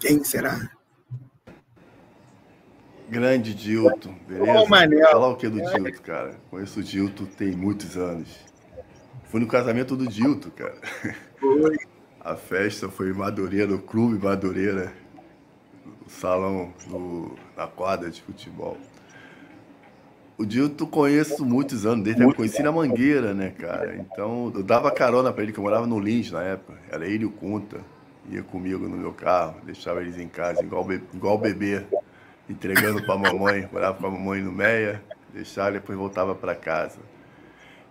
[0.00, 0.70] Quem será?
[3.08, 4.60] Grande Dilton, beleza?
[4.60, 5.10] Ô, Manel.
[5.10, 6.40] Falar o que do Dilton, cara?
[6.50, 8.28] Conheço o Dilton tem muitos anos.
[9.24, 10.80] Fui no casamento do Dilton, cara.
[11.38, 11.76] Foi.
[12.26, 14.92] A festa foi em Madureira, no Clube Madureira,
[15.84, 16.72] no salão,
[17.56, 18.76] na quadra de futebol.
[20.36, 23.94] O Dilton conheço muitos anos, desde eu conheci na Mangueira, né, cara?
[23.94, 26.76] Então, eu dava carona para ele, que eu morava no Lins na época.
[26.90, 27.78] Era ele o Conta
[28.28, 31.84] ia comigo no meu carro, deixava eles em casa, igual, igual bebê,
[32.50, 35.00] entregando para a mamãe, morava com a mamãe no Meia,
[35.32, 36.98] deixava e depois voltava para casa.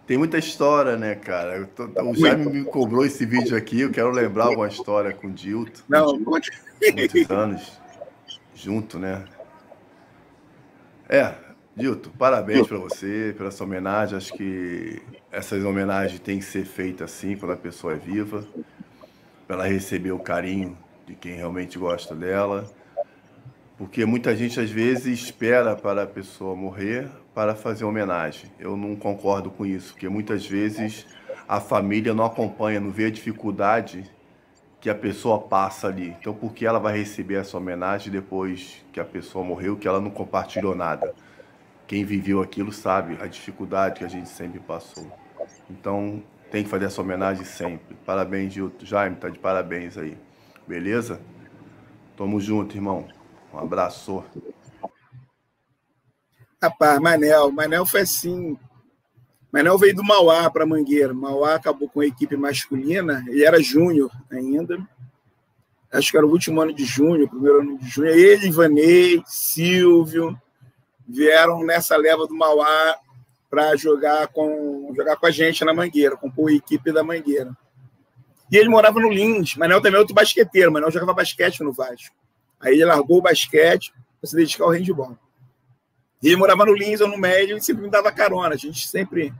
[0.07, 1.67] Tem muita história, né, cara?
[1.75, 5.31] Tô, o Jaime me cobrou esse vídeo aqui, eu quero lembrar uma história com o
[5.31, 5.83] Dilto.
[5.89, 6.51] Não, muitos
[7.29, 7.81] anos
[8.53, 9.25] junto, né?
[11.09, 11.33] É,
[11.75, 14.17] Dilto, parabéns para você, pela sua homenagem.
[14.17, 15.01] Acho que
[15.31, 18.45] essas homenagens têm que ser feitas assim, quando a pessoa é viva
[19.47, 22.71] para ela receber o carinho de quem realmente gosta dela.
[23.77, 28.49] Porque muita gente às vezes espera para a pessoa morrer para fazer homenagem.
[28.57, 31.05] Eu não concordo com isso, porque muitas vezes
[31.45, 34.09] a família não acompanha, não vê a dificuldade
[34.79, 36.15] que a pessoa passa ali.
[36.19, 39.99] Então, por que ela vai receber essa homenagem depois que a pessoa morreu, que ela
[39.99, 41.13] não compartilhou nada?
[41.85, 45.05] Quem viveu aquilo sabe a dificuldade que a gente sempre passou.
[45.69, 47.97] Então, tem que fazer essa homenagem sempre.
[48.05, 48.85] Parabéns, Gilto.
[48.85, 50.17] Jaime, tá de parabéns aí.
[50.65, 51.19] Beleza?
[52.15, 53.05] Tamo junto, irmão.
[53.53, 54.23] Um abraço.
[56.65, 57.51] Rapaz, Manel.
[57.51, 58.57] Manel foi assim.
[59.51, 61.13] Manel veio do Mauá para Mangueira.
[61.13, 63.23] Mauá acabou com a equipe masculina.
[63.27, 64.77] Ele era júnior ainda.
[65.93, 68.09] Acho que era o último ano de junho, primeiro ano de junho.
[68.09, 70.35] Ele, Ivanei, Silvio,
[71.07, 72.97] vieram nessa leva do Mauá
[73.47, 77.55] para jogar com, jogar com a gente na Mangueira, compor a equipe da Mangueira.
[78.51, 79.55] E ele morava no Lins.
[79.55, 80.71] Manel também é outro basqueteiro.
[80.71, 82.15] Manel jogava basquete no Vasco.
[82.59, 85.15] Aí ele largou o basquete para se dedicar ao handball.
[86.25, 88.55] E ele morava no Lins ou no Médio e sempre me dava carona.
[88.55, 89.31] A gente sempre.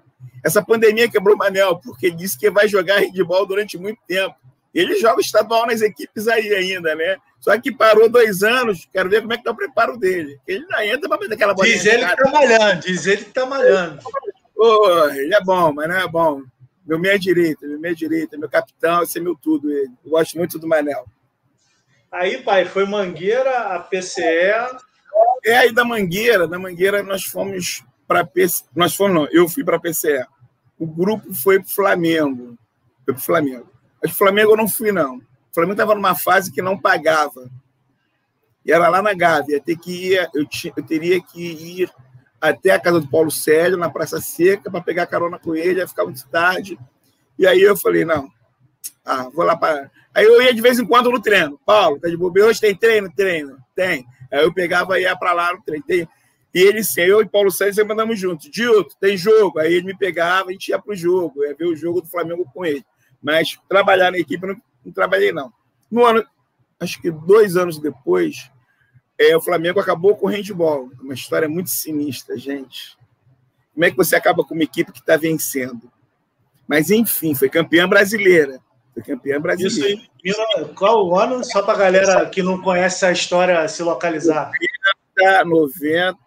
[0.43, 4.35] Essa pandemia quebrou o Manel, porque ele disse que vai jogar handball durante muito tempo.
[4.71, 7.17] Ele joga estadual nas equipes aí ainda, né?
[7.39, 10.39] Só que parou dois anos, quero ver como é que tá o preparo dele.
[10.45, 11.75] Ele ainda entra para meter aquela bolinha.
[11.75, 13.99] Diz ele que tá malhando, diz ele que tá malhando.
[14.55, 16.43] Oh, ele é bom, mas não é bom.
[16.85, 19.91] Meu meia direita, meu meia direita, meu capitão, esse é meu tudo ele.
[20.05, 21.07] Eu gosto muito do Manel.
[22.11, 24.85] Aí, pai, foi Mangueira, a PCE.
[25.43, 28.63] É aí da Mangueira, da Mangueira nós fomos para PCE.
[28.75, 30.25] Nós fomos, não, eu fui para PCE.
[30.77, 32.57] O grupo foi para o Flamengo.
[33.05, 33.69] Foi para Flamengo.
[34.01, 35.17] Mas Flamengo eu não fui, não.
[35.17, 37.49] O Flamengo estava numa fase que não pagava.
[38.65, 39.61] E era lá na Gávea.
[39.61, 40.45] Ter que ir, eu,
[40.75, 41.89] eu teria que ir
[42.41, 45.87] até a casa do Paulo Sérgio, na Praça Seca, para pegar carona com ele, ia
[45.87, 46.77] ficar muito tarde.
[47.37, 48.29] E aí eu falei, não,
[49.03, 49.91] ah, vou lá para.
[50.13, 51.59] Aí eu ia de vez em quando no treino.
[51.65, 52.49] Paulo, tá de bobeira?
[52.49, 53.11] Hoje tem treino?
[53.13, 53.57] Treino.
[53.75, 54.05] Tem.
[54.35, 55.83] Aí eu pegava e ia para lá no treino.
[55.85, 56.07] Tem.
[56.53, 58.49] E ele, sim, eu e Paulo Sérgio sempre andamos juntos.
[58.49, 59.59] Dilto, tem jogo.
[59.59, 62.45] Aí ele me pegava, a gente ia pro jogo, ia ver o jogo do Flamengo
[62.53, 62.85] com ele.
[63.21, 65.51] Mas trabalhar na equipe, não, não trabalhei, não.
[65.89, 66.25] No ano,
[66.79, 68.49] acho que dois anos depois,
[69.17, 70.89] é, o Flamengo acabou com o handball.
[71.01, 72.97] Uma história muito sinistra, gente.
[73.73, 75.91] Como é que você acaba com uma equipe que está vencendo?
[76.67, 78.59] Mas, enfim, foi campeã brasileira.
[78.95, 80.01] Foi campeã brasileira.
[80.23, 80.73] Isso aí.
[80.73, 81.43] Qual o ano?
[81.43, 84.49] Só para a galera que não conhece a história se localizar.
[85.17, 86.17] 90, 90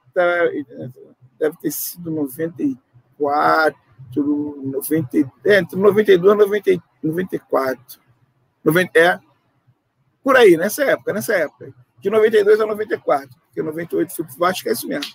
[1.38, 3.80] deve ter sido 94,
[4.16, 8.00] 90, é, entre 92 e 90, 94.
[8.64, 9.18] 90, é,
[10.22, 11.72] por aí, nessa época, nessa época.
[12.00, 15.12] De 92 a 94, porque 98 fui para o Vasco, é isso mesmo.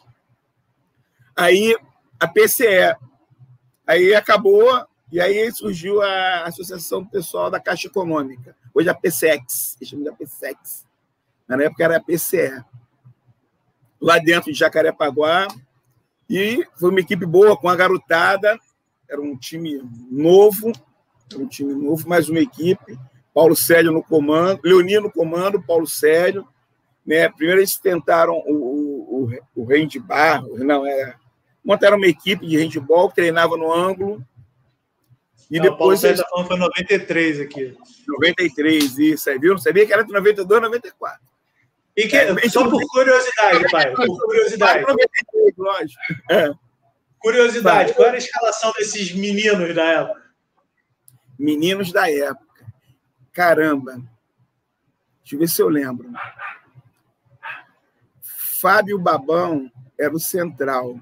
[1.35, 1.77] Aí
[2.19, 2.95] a PCE,
[3.85, 10.17] aí acabou e aí surgiu a Associação Pessoal da Caixa Econômica, hoje a PSEX, chamamos
[10.17, 10.87] de.
[11.47, 12.63] Na época era a PCE.
[14.01, 15.47] Lá dentro de Jacarepaguá,
[16.27, 18.57] e foi uma equipe boa, com a garotada,
[19.07, 20.71] era um time novo,
[21.35, 22.97] um time novo, mais uma equipe.
[23.35, 26.47] Paulo Sérgio no comando, Leonino no comando, Paulo Sérgio.
[27.05, 27.29] Né?
[27.29, 31.19] Primeiro eles tentaram o, o, o handball, não, era,
[31.63, 34.25] montaram uma equipe de handball que treinava no ângulo,
[35.53, 36.03] e Não, depois.
[36.03, 37.77] O Paulo falando foi 93 aqui.
[38.07, 39.55] 93, isso aí, viu?
[39.59, 41.21] Sabia que era de 92 94.
[41.95, 43.93] E que, é, só por curiosidade, pai.
[43.93, 44.81] Por curiosidade.
[44.81, 46.01] 93, lógico.
[46.31, 46.51] É.
[47.19, 50.23] Curiosidade, qual era a escalação desses meninos da época?
[51.37, 52.65] Meninos da época.
[53.31, 53.93] Caramba.
[55.21, 56.09] Deixa eu ver se eu lembro.
[58.59, 60.99] Fábio Babão era o central.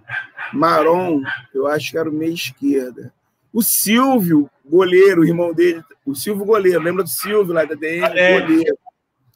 [0.51, 1.23] Maron,
[1.53, 3.13] eu acho que era o meia esquerda.
[3.53, 8.05] O Silvio, goleiro, o irmão dele, o Silvio goleiro, lembra do Silvio lá da DM?
[8.05, 8.39] Ah, é.
[8.39, 8.77] Goleiro.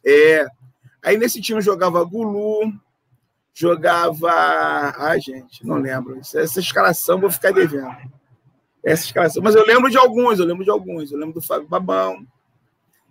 [0.06, 0.46] É.
[1.04, 2.72] Aí nesse time jogava Gulu,
[3.54, 4.32] jogava.
[4.98, 6.20] Ai, gente, não lembro.
[6.20, 7.96] Essa escalação vou ficar devendo.
[8.84, 9.42] Essa escalação.
[9.42, 11.12] Mas eu lembro de alguns, eu lembro de alguns.
[11.12, 12.26] Eu lembro do Fábio Babão.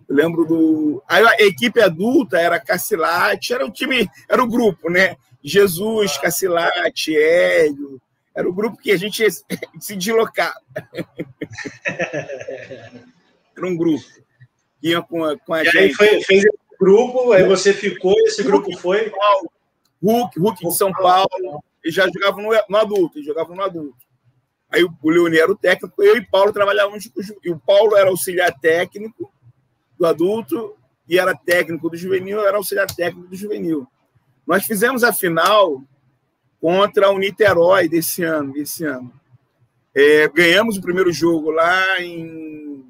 [0.07, 1.03] Eu lembro do.
[1.07, 5.17] Aí a equipe adulta era Cacilate, era o time, era o grupo, né?
[5.43, 8.01] Jesus, Cacilate, Hélio,
[8.35, 9.23] era o grupo que a gente
[9.79, 10.59] se deslocava.
[13.57, 14.03] Era um grupo.
[14.83, 15.77] Ia com a, com a e gente.
[15.77, 19.09] aí foi, fez esse grupo, aí você ficou, esse grupo foi.
[20.03, 21.63] Hulk, Hulk de São Paulo.
[21.83, 24.05] E já jogava no, no adulto, jogava no adulto.
[24.69, 27.09] Aí o Leoni era o técnico, eu e Paulo trabalhávamos.
[27.41, 29.31] E o Paulo era auxiliar técnico
[29.97, 30.75] do adulto
[31.07, 33.87] e era técnico do juvenil, eu era auxiliar técnico do juvenil.
[34.45, 35.81] Nós fizemos a final
[36.65, 38.51] contra o Niterói desse ano.
[38.51, 39.13] Desse ano.
[39.93, 42.83] É, ganhamos o primeiro jogo lá em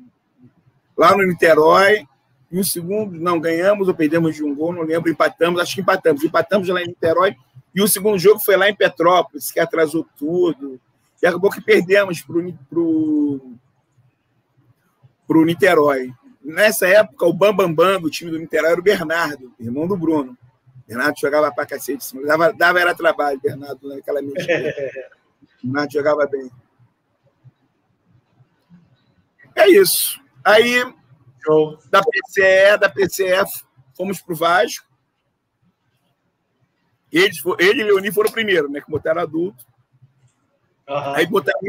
[0.97, 2.07] lá no Niterói
[2.49, 5.81] e o segundo não ganhamos ou perdemos de um gol, não lembro, empatamos, acho que
[5.81, 7.35] empatamos, empatamos lá em Niterói
[7.75, 10.79] e o segundo jogo foi lá em Petrópolis, que atrasou tudo
[11.21, 12.37] e acabou que perdemos para
[12.79, 13.57] o
[15.27, 16.13] pro Niterói.
[16.41, 19.97] Nessa época, o Bambambam Bam, Bam do time do Niterói era o Bernardo, irmão do
[19.97, 20.37] Bruno.
[20.87, 22.05] Bernardo jogava pra cacete.
[22.25, 24.73] Dava, dava era trabalho, Bernardo, naquela mexida.
[25.63, 26.51] Bernardo jogava bem.
[29.55, 30.21] É isso.
[30.43, 30.83] Aí,
[31.43, 31.79] Show.
[31.89, 33.63] da PCE, da PCF,
[33.95, 34.85] fomos pro Vasco.
[37.11, 38.81] Eles, ele e Leoni foram primeiro, né?
[38.81, 39.65] Que botaram adulto.
[40.87, 41.13] Uhum.
[41.15, 41.59] Aí, botaram,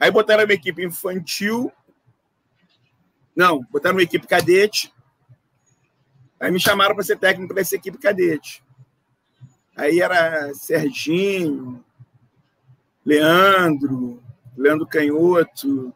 [0.00, 1.70] aí botaram uma equipe infantil.
[3.34, 4.92] Não, botaram uma equipe cadete
[6.42, 8.64] Aí me chamaram para ser técnico dessa equipe cadete.
[9.76, 11.84] Aí era Serginho,
[13.06, 14.20] Leandro,
[14.56, 15.94] Leandro Canhoto,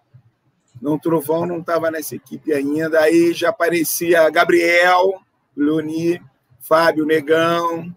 [0.80, 3.00] não Trovão não estava nessa equipe ainda.
[3.00, 5.20] Aí já aparecia Gabriel,
[5.56, 6.22] Leoni,
[6.60, 7.92] Fábio Negão.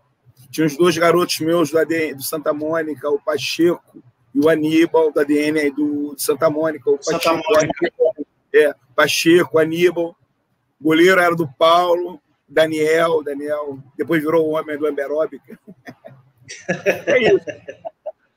[0.49, 5.11] Tinha os dois garotos meus do, ADN, do Santa Mônica, o Pacheco e o Aníbal,
[5.11, 6.89] do ADN do, de Santa Mônica.
[6.89, 7.93] O Pacheco, Santa Mônica.
[8.55, 10.15] É, Pacheco, Aníbal.
[10.81, 12.19] O goleiro era do Paulo.
[12.49, 15.59] Daniel, Daniel, depois virou o homem do Amberóbica.
[17.05, 17.45] é isso.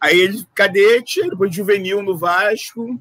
[0.01, 3.01] Aí ele cadete, depois juvenil no Vasco.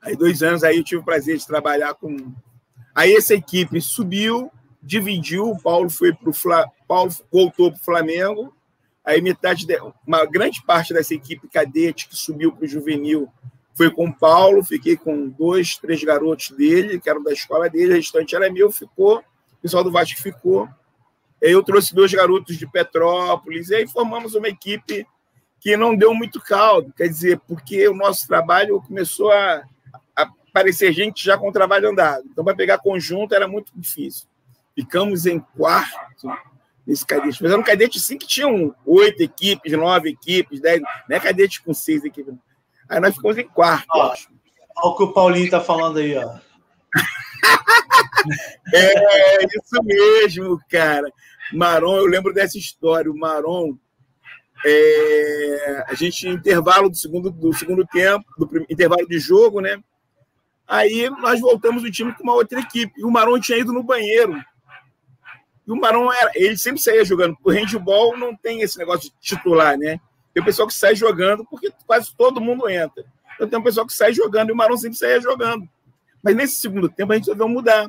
[0.00, 2.32] Aí dois anos aí eu tive o prazer de trabalhar com.
[2.94, 4.50] Aí essa equipe subiu,
[4.82, 6.70] dividiu, o Paulo foi para o Fla...
[6.86, 8.54] Paulo voltou para o Flamengo,
[9.04, 9.78] aí metade, de...
[10.06, 13.32] uma grande parte dessa equipe cadete que subiu para o juvenil
[13.74, 17.92] foi com o Paulo, fiquei com dois, três garotos dele, que eram da escola dele,
[17.92, 19.22] o restante era meu, ficou,
[19.62, 20.68] pessoal do Vasco ficou.
[21.42, 25.06] Aí eu trouxe dois garotos de Petrópolis, e aí formamos uma equipe
[25.60, 29.62] que não deu muito caldo, quer dizer, porque o nosso trabalho começou a,
[30.16, 32.24] a aparecer gente já com o trabalho andado.
[32.30, 34.26] Então, para pegar conjunto era muito difícil.
[34.74, 36.28] Ficamos em quarto
[36.86, 37.40] nesse cadete.
[37.40, 41.62] Mas era um cadete sim que tinham oito equipes, nove equipes, dez, não é cadete
[41.62, 42.34] com seis equipes.
[42.88, 43.86] Aí nós ficamos em quarto.
[43.94, 44.16] Olha
[44.82, 46.38] o que o Paulinho está falando aí, ó.
[48.72, 51.10] é, isso mesmo, cara.
[51.52, 53.10] Maron, eu lembro dessa história.
[53.10, 53.76] O Maron,
[54.64, 59.82] é, a gente, intervalo do segundo, do segundo tempo, do intervalo de jogo, né?
[60.66, 62.92] Aí nós voltamos o time com uma outra equipe.
[62.96, 64.42] E o Maron tinha ido no banheiro.
[65.66, 67.36] E o Maron, era, ele sempre saía jogando.
[67.44, 70.00] O handball não tem esse negócio de titular, né?
[70.32, 73.04] Tem o pessoal que sai jogando porque quase todo mundo entra.
[73.34, 75.68] Então tem um pessoal que sai jogando e o Maron sempre saía jogando.
[76.22, 77.88] Mas nesse segundo tempo a gente resolveu mudar.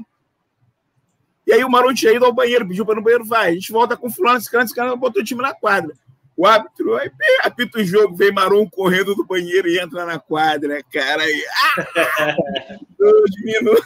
[1.46, 3.50] E aí o Maron tinha ido ao banheiro, pediu para no banheiro, vai.
[3.50, 5.94] A gente volta com fulano, esse cara, esse cara botou o time na quadra.
[6.36, 7.12] O árbitro aí,
[7.44, 11.22] apita o jogo, vem Maron correndo do banheiro e entra na quadra, cara.
[11.22, 12.36] Aí, ah,
[12.98, 13.86] dois minutos.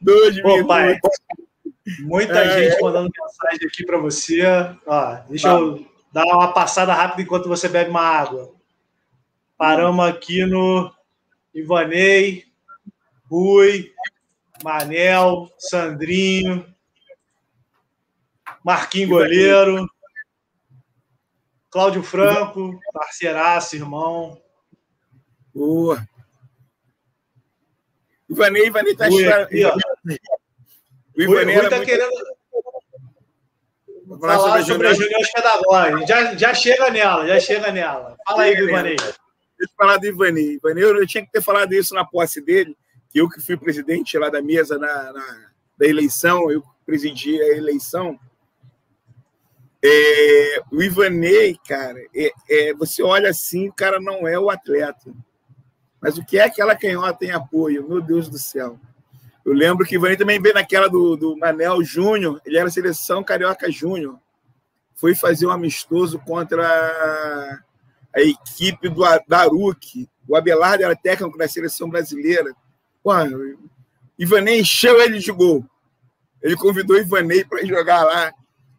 [0.00, 0.68] dois Pô, minutos.
[0.68, 1.00] Pai,
[2.00, 4.42] muita é, gente mandando mensagem aqui para você.
[4.86, 5.58] Ó, deixa ah.
[5.58, 8.54] eu dar uma passada rápida enquanto você bebe uma água.
[9.58, 10.92] Paramos aqui no
[11.56, 12.44] Ivanei,
[13.30, 13.90] Rui,
[14.62, 16.66] Manel, Sandrinho,
[18.62, 19.88] Marquinhos Goleiro,
[21.70, 24.38] Cláudio Franco, parceiraço, irmão.
[25.54, 26.06] Boa.
[28.28, 29.48] Ivanei, Ivanei tá chorando.
[31.16, 32.12] O Ivanei está querendo
[34.20, 36.08] falar, falar sobre, as reuniões pedagógicas.
[36.08, 38.14] Já, já chega nela, já chega nela.
[38.26, 38.96] Fala aí, Ivanei.
[39.66, 40.54] Deixa eu falar do Ivanei.
[40.54, 42.76] Ivanei, eu tinha que ter falado isso na posse dele,
[43.10, 45.46] que eu que fui presidente lá da mesa na, na
[45.76, 48.18] da eleição, eu presidi a eleição.
[49.84, 55.12] É, o Ivanei, cara, é, é, você olha assim, o cara não é o atleta.
[56.00, 57.86] Mas o que é aquela canhota em apoio?
[57.86, 58.78] Meu Deus do céu.
[59.44, 63.22] Eu lembro que o Ivanei também veio naquela do, do Manel Júnior, ele era seleção
[63.22, 64.18] carioca júnior.
[64.94, 67.62] Foi fazer um amistoso contra
[68.16, 70.08] a equipe do Daruque.
[70.26, 72.52] O Abelardo era técnico da seleção brasileira.
[73.02, 73.12] Pô,
[74.18, 75.64] Ivanei encheu ele de gol.
[76.42, 78.32] Ele convidou Ivanei para jogar lá.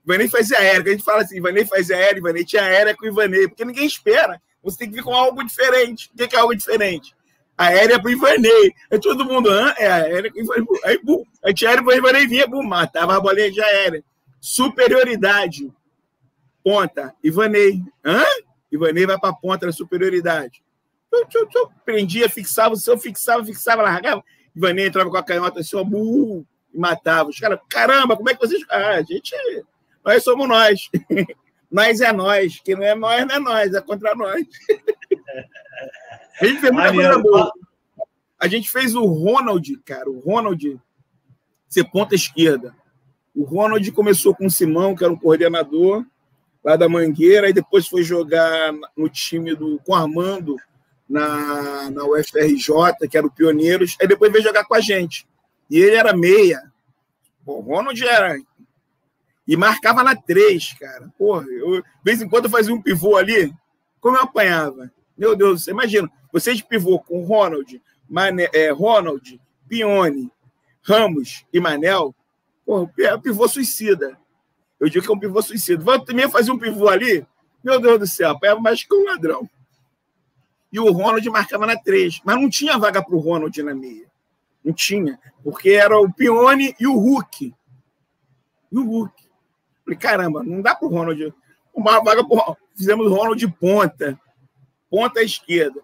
[0.04, 0.92] Ivanei fazia aérea.
[0.92, 4.42] A gente fala assim, Ivanei fazia aérea, Ivanei tinha aérea com Ivanei, porque ninguém espera.
[4.64, 6.10] Você tem que vir com algo diferente.
[6.12, 7.16] O que é algo diferente?
[7.56, 8.74] Aérea para o Ivanei.
[8.92, 9.74] Aí todo mundo, Hã?
[9.78, 10.66] é aérea com o Ivanei.
[10.84, 14.04] Aí, bum, aí tinha aérea para Ivanei, vinha, bum, matava a bolinha de aérea.
[14.42, 15.72] Superioridade.
[16.64, 17.14] Ponta.
[17.24, 17.82] Ivanei.
[18.04, 18.24] Hã?
[18.72, 20.64] Ivanei vai para a ponta da superioridade.
[21.12, 24.24] Eu, eu, prendia, fixava, se eu fixava, fixava, largava.
[24.56, 26.44] Ivanei entrava com a canhota assim, ó, bum,
[26.74, 27.30] e matava.
[27.30, 28.64] Os caras, caramba, como é que vocês.
[28.70, 29.34] Ah, a gente.
[30.04, 30.90] Nós somos nós.
[31.72, 32.60] nós é nós.
[32.64, 34.46] Quem não é nós, não é nós, é contra nós.
[36.42, 37.52] a gente fez muita coisa boa.
[38.40, 40.10] A gente fez o Ronald, cara.
[40.10, 40.80] O Ronald
[41.68, 42.76] ser ponta esquerda.
[43.36, 46.06] O Ronald começou com o Simão, que era um coordenador
[46.68, 50.58] lá da Mangueira, e depois foi jogar no time do com Armando
[51.08, 55.26] na, na UFRJ, que era o Pioneiros, aí depois veio jogar com a gente.
[55.70, 56.62] E ele era meia.
[57.46, 58.38] o Ronald era.
[59.48, 61.10] E marcava na três, cara.
[61.18, 63.54] Porra, eu, de vez em quando eu fazia um pivô ali,
[64.02, 64.92] como eu apanhava.
[65.18, 69.40] Meu Deus, você imagina, você de pivô com Ronald, Mané, é, Ronald,
[69.70, 70.30] Pione,
[70.82, 72.14] Ramos e Manel,
[72.66, 72.92] porra,
[73.24, 74.18] pivô suicida.
[74.80, 75.84] Eu digo que é um pivô suicida.
[75.84, 77.26] Vou também fazer um pivô ali,
[77.64, 79.50] meu Deus do céu, apanhava mais que um ladrão.
[80.72, 84.06] E o Ronald marcava na três, mas não tinha vaga para o Ronald na meia.
[84.64, 87.54] Não tinha, porque era o Pione e o Hulk.
[88.72, 89.24] E o Hulk.
[89.84, 91.34] Falei, caramba, não dá para o Ronald.
[91.74, 92.58] Uma vaga pro...
[92.76, 94.20] Fizemos o Ronald de ponta,
[94.90, 95.82] ponta esquerda.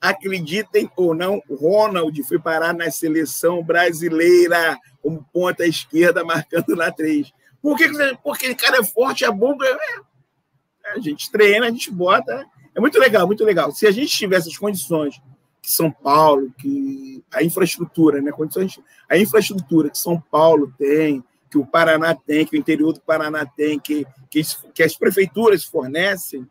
[0.00, 6.90] Acreditem ou não, o Ronald foi parar na seleção brasileira como ponta esquerda, marcando na
[6.90, 7.32] três.
[7.62, 7.88] Por que?
[8.22, 9.56] Porque o cara é forte, é bom.
[9.62, 10.90] É.
[10.92, 12.46] A gente treina, a gente bota.
[12.74, 13.72] É muito legal, muito legal.
[13.72, 15.20] Se a gente tivesse as condições
[15.62, 18.32] que São Paulo, que a infraestrutura, né?
[18.32, 23.00] Condições, a infraestrutura que São Paulo tem, que o Paraná tem, que o interior do
[23.00, 24.40] Paraná tem, que, que,
[24.72, 26.48] que as prefeituras fornecem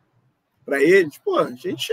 [0.65, 1.91] para eles, pô, a gente,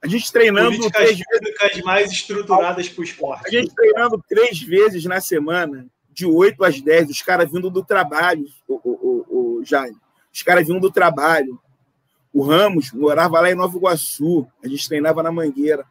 [0.00, 3.46] A gente treinando Políticas três públicas mais estruturadas para o esporte.
[3.46, 7.84] A gente treinando três vezes na semana, de 8 às 10, os caras vindo do
[7.84, 9.96] trabalho, o, o, o, o Jaime.
[10.32, 11.60] Os caras vindo do trabalho.
[12.32, 15.84] O Ramos morava lá em Nova Iguaçu, a gente treinava na Mangueira.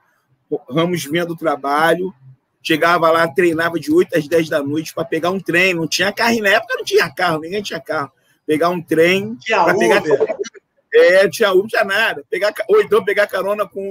[0.49, 2.13] O Ramos vinha do trabalho,
[2.61, 5.73] chegava lá, treinava de 8 às 10 da noite para pegar um trem.
[5.73, 8.11] Não tinha carro, na época não tinha carro, ninguém tinha carro.
[8.45, 10.03] Pegar um trem para pegar.
[10.95, 12.23] É, tinha Uber, tinha nada.
[12.29, 13.81] Pegar, ou então pegar carona com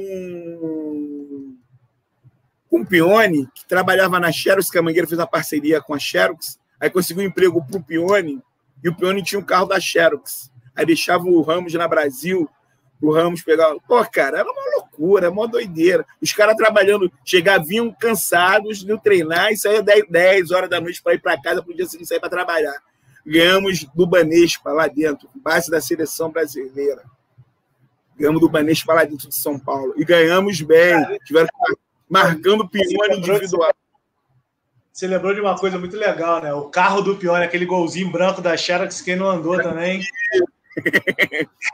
[2.72, 5.98] com o Pione, que trabalhava na Xerox, que a Mangueira fez uma parceria com a
[5.98, 8.40] Xerox, aí conseguiu um emprego para o Pione,
[8.82, 10.50] e o Pione tinha um carro da Xerox.
[10.74, 12.48] Aí deixava o Ramos na Brasil,
[12.98, 13.78] o Ramos pegava.
[13.86, 16.06] Pô, cara, era uma loucura, uma doideira.
[16.18, 21.02] Os caras trabalhando, chegavam, vinham cansados de treinar e saíam 10, 10 horas da noite
[21.02, 22.80] para ir para casa para o dia seguinte sair para trabalhar.
[23.26, 27.02] Ganhamos do Banespa lá dentro, base da seleção brasileira.
[28.16, 29.92] Ganhamos do Banespa lá dentro de São Paulo.
[29.98, 30.96] E ganhamos bem.
[31.26, 31.48] Tiveram
[32.12, 33.74] marcando pione individual.
[34.92, 36.52] Você lembrou de uma coisa muito legal, né?
[36.52, 40.02] O carro do Pione, aquele golzinho branco da Xerox, quem não andou também.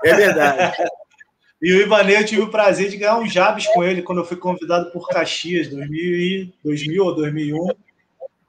[0.05, 0.77] É verdade.
[1.61, 4.25] e o Ivanei, eu tive o prazer de ganhar um Jabs com ele quando eu
[4.25, 7.69] fui convidado por Caxias, 2000, 2000 ou 2001,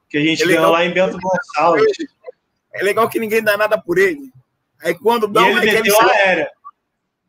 [0.08, 1.92] que a gente é ganhou lá em Bento Gonçalves.
[2.72, 4.30] É legal que ninguém dá nada por ele.
[4.80, 6.50] Aí quando dá e uma ele meteu a aérea.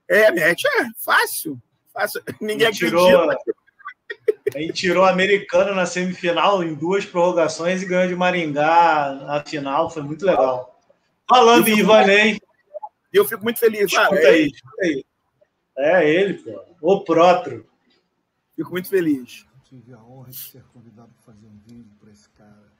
[0.07, 1.59] É, mete, é fácil.
[1.91, 2.21] fácil.
[2.39, 3.27] Ninguém ele tirou,
[4.53, 9.43] a gente tirou o americano na semifinal em duas prorrogações e ganhou de Maringá na
[9.43, 9.89] final.
[9.89, 10.79] Foi muito legal.
[11.27, 12.39] Falando em Ivanei.
[13.13, 13.93] E eu fico muito feliz.
[13.93, 14.51] Ah, é, aí,
[14.81, 15.05] aí.
[15.77, 16.61] é ele, pô.
[16.81, 17.65] O Prótro.
[18.55, 19.45] Fico muito feliz.
[19.63, 22.71] Tive a honra de ser convidado para fazer um vídeo para esse cara.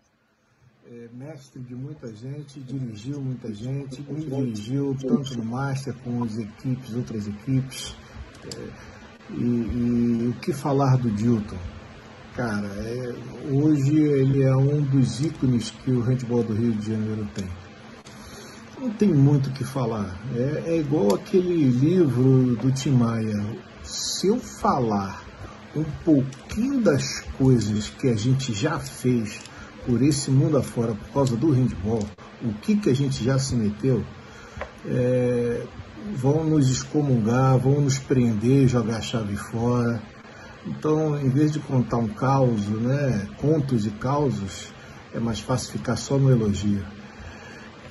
[0.88, 6.38] É, mestre de muita gente, dirigiu muita gente, me dirigiu tanto no Master como as
[6.38, 7.96] equipes, outras equipes.
[8.44, 9.01] É,
[9.36, 11.58] e, e, o que falar do Dilton?
[12.36, 13.14] Cara, é,
[13.52, 17.48] hoje ele é um dos ícones que o handball do Rio de Janeiro tem.
[18.80, 20.18] Não tem muito o que falar.
[20.36, 23.46] É, é igual aquele livro do Tim Maia.
[23.84, 25.24] Se eu falar
[25.76, 29.40] um pouquinho das coisas que a gente já fez
[29.86, 32.06] por esse mundo afora por causa do handball,
[32.42, 34.04] o que, que a gente já se meteu,
[34.86, 35.64] é,
[36.16, 40.02] vão nos excomungar, vão nos prender, jogar a chave fora.
[40.66, 44.68] Então, em vez de contar um caos, né, contos e causos,
[45.14, 46.84] é mais fácil ficar só no elogio.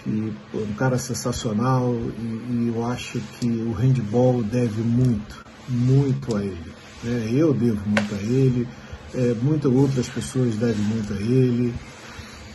[0.02, 6.42] Que um cara sensacional e, e, eu acho que o handball deve muito, muito a
[6.42, 6.72] ele.
[7.04, 7.30] Né?
[7.32, 8.66] Eu devo muito a ele,
[9.14, 11.74] é, muitas outras pessoas devem muito a ele.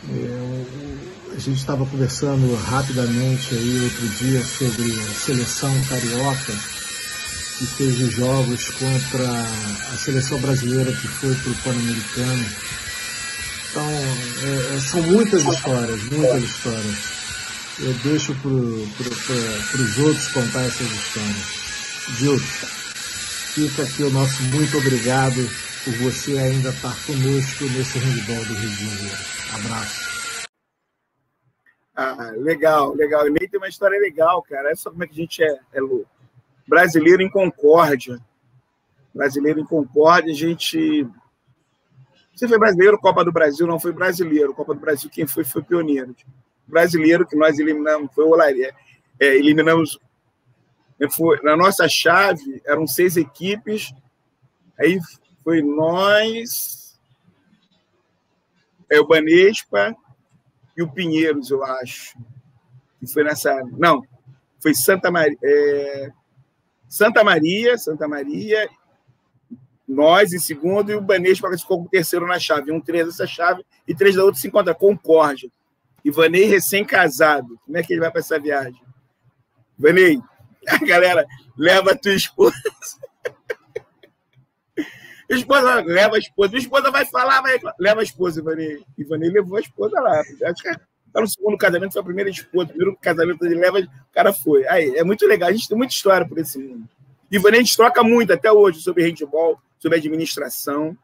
[0.08, 0.64] É,
[1.36, 6.54] a gente estava conversando rapidamente aí outro dia sobre a seleção carioca
[7.58, 9.28] que fez os jogos contra
[9.92, 12.46] a seleção brasileira que foi para o Pan-Americano.
[13.70, 16.96] Então, é, é, são muitas histórias, muitas histórias.
[17.80, 22.16] Eu deixo para os outros contar essas histórias.
[22.16, 22.66] Gilton,
[23.54, 25.50] fica aqui o nosso muito obrigado
[25.84, 29.18] por você ainda estar conosco nesse handball do Rio de Janeiro.
[29.52, 30.15] Abraço.
[31.96, 33.26] Ah, legal, legal.
[33.26, 34.70] E nem tem uma história legal, cara.
[34.70, 36.06] Essa como é que a gente é, é louco.
[36.68, 38.20] Brasileiro em Concórdia.
[39.14, 41.08] Brasileiro em Concórdia, a gente.
[42.34, 44.52] Você foi brasileiro, Copa do Brasil não foi brasileiro.
[44.52, 46.14] Copa do Brasil, quem foi, foi pioneiro.
[46.66, 48.74] Brasileiro que nós eliminamos, foi o Olaria.
[49.18, 49.98] É, eliminamos.
[51.12, 53.94] Foi, na nossa chave, eram seis equipes.
[54.78, 54.98] Aí
[55.42, 56.98] foi nós,
[58.90, 59.96] é o Banespa,
[60.76, 62.18] e o Pinheiros, eu acho.
[62.98, 63.54] Que foi nessa.
[63.72, 64.02] Não,
[64.60, 65.38] foi Santa Maria.
[65.42, 66.10] É...
[66.88, 68.68] Santa Maria, Santa Maria,
[69.86, 72.72] nós em segundo, e o Banespa ficou com terceiro na chave.
[72.72, 74.74] Um três dessa chave e três da outra se encontra.
[74.74, 75.50] Concórdia.
[76.04, 77.58] Ivanei recém-casado.
[77.64, 78.80] Como é que ele vai para essa viagem?
[79.78, 80.20] Ivanei,
[80.68, 82.54] a galera, leva a tua esposa.
[85.30, 86.56] A esposa leva a esposa.
[86.56, 87.58] A esposa vai falar, vai.
[87.78, 88.82] Leva a esposa, Ivanei.
[88.96, 90.20] Ivanei levou a esposa lá.
[90.20, 90.70] Acho que
[91.12, 92.68] tá no segundo casamento, foi a primeira esposa.
[92.68, 94.66] Primeiro casamento ele leva, o cara foi.
[94.68, 95.48] Aí, é muito legal.
[95.48, 96.88] A gente tem muita história por esse mundo.
[97.30, 100.96] Ivanei, a gente troca muito até hoje sobre handball, sobre administração.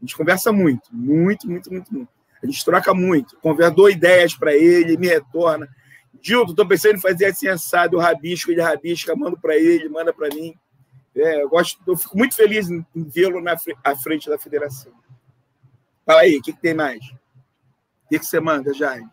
[0.00, 2.08] A gente conversa muito, muito, muito, muito, muito.
[2.42, 3.36] A gente troca muito.
[3.38, 5.68] Conversa, ideias para ele, me retorna.
[6.20, 10.12] Dilton, tô pensando em fazer assim assado, o rabisco, ele rabisca, mando para ele, manda
[10.12, 10.54] para mim.
[11.16, 14.92] É, eu, gosto, eu fico muito feliz em, em vê-lo na à frente da federação.
[16.04, 17.04] Fala aí, o que, que, tem mais?
[17.04, 19.08] O que, que você manda, Jaime?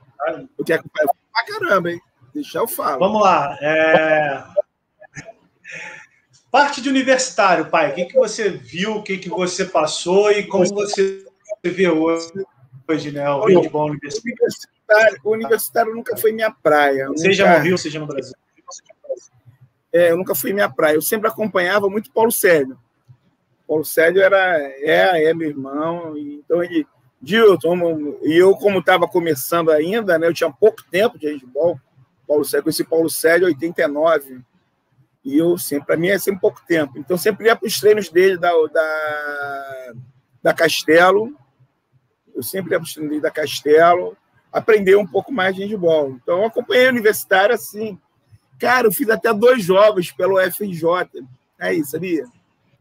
[0.58, 2.02] Eu quero pra caramba, hein?
[2.34, 2.98] Deixa eu falar.
[2.98, 3.58] Vamos lá.
[3.62, 4.44] É...
[6.52, 7.92] Parte de universitário, pai.
[7.92, 11.26] O que, que você viu, o que, que você passou e como você
[11.64, 12.32] vê hoje,
[12.88, 13.30] hoje né?
[13.30, 15.20] O handball universitário.
[15.24, 17.08] O universitário nunca foi minha praia.
[17.16, 17.58] Seja nunca...
[17.58, 18.34] no Rio, seja no Brasil.
[19.94, 20.96] É, eu nunca fui minha praia.
[20.96, 22.78] Eu sempre acompanhava muito Paulo Sérgio.
[23.68, 26.18] Paulo Sérgio era, é, é meu irmão.
[26.18, 26.86] Então ele,
[27.22, 31.80] Dilton, e eu, como estava começando ainda, né, eu tinha pouco tempo de handball.
[32.28, 34.42] Paulo Sérgio, conheci Paulo Sérgio em 89.
[35.24, 36.98] E eu sempre, para mim, é sempre pouco tempo.
[36.98, 39.94] Então, sempre ia para os treinos dele da, da,
[40.42, 41.36] da Castelo.
[42.34, 44.18] Eu sempre ia para os treinos dele da Castelo.
[44.52, 46.12] Aprender um pouco mais de handball.
[46.12, 48.00] Então, eu acompanhei a universitária assim.
[48.62, 50.86] Cara, eu fiz até dois jogos pelo FRJ.
[51.58, 52.26] É isso, sabia?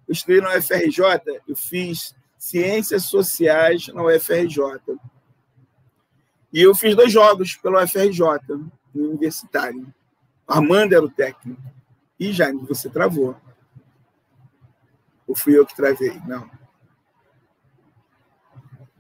[0.07, 4.61] Eu estudei na UFRJ, eu fiz Ciências Sociais na UFRJ.
[6.53, 8.20] E eu fiz dois jogos pelo UFRJ,
[8.95, 9.91] no universitário.
[10.47, 11.62] Armando era o técnico.
[12.18, 13.35] E Jaime, você travou.
[15.26, 16.20] Ou fui eu que travei?
[16.26, 16.51] Não.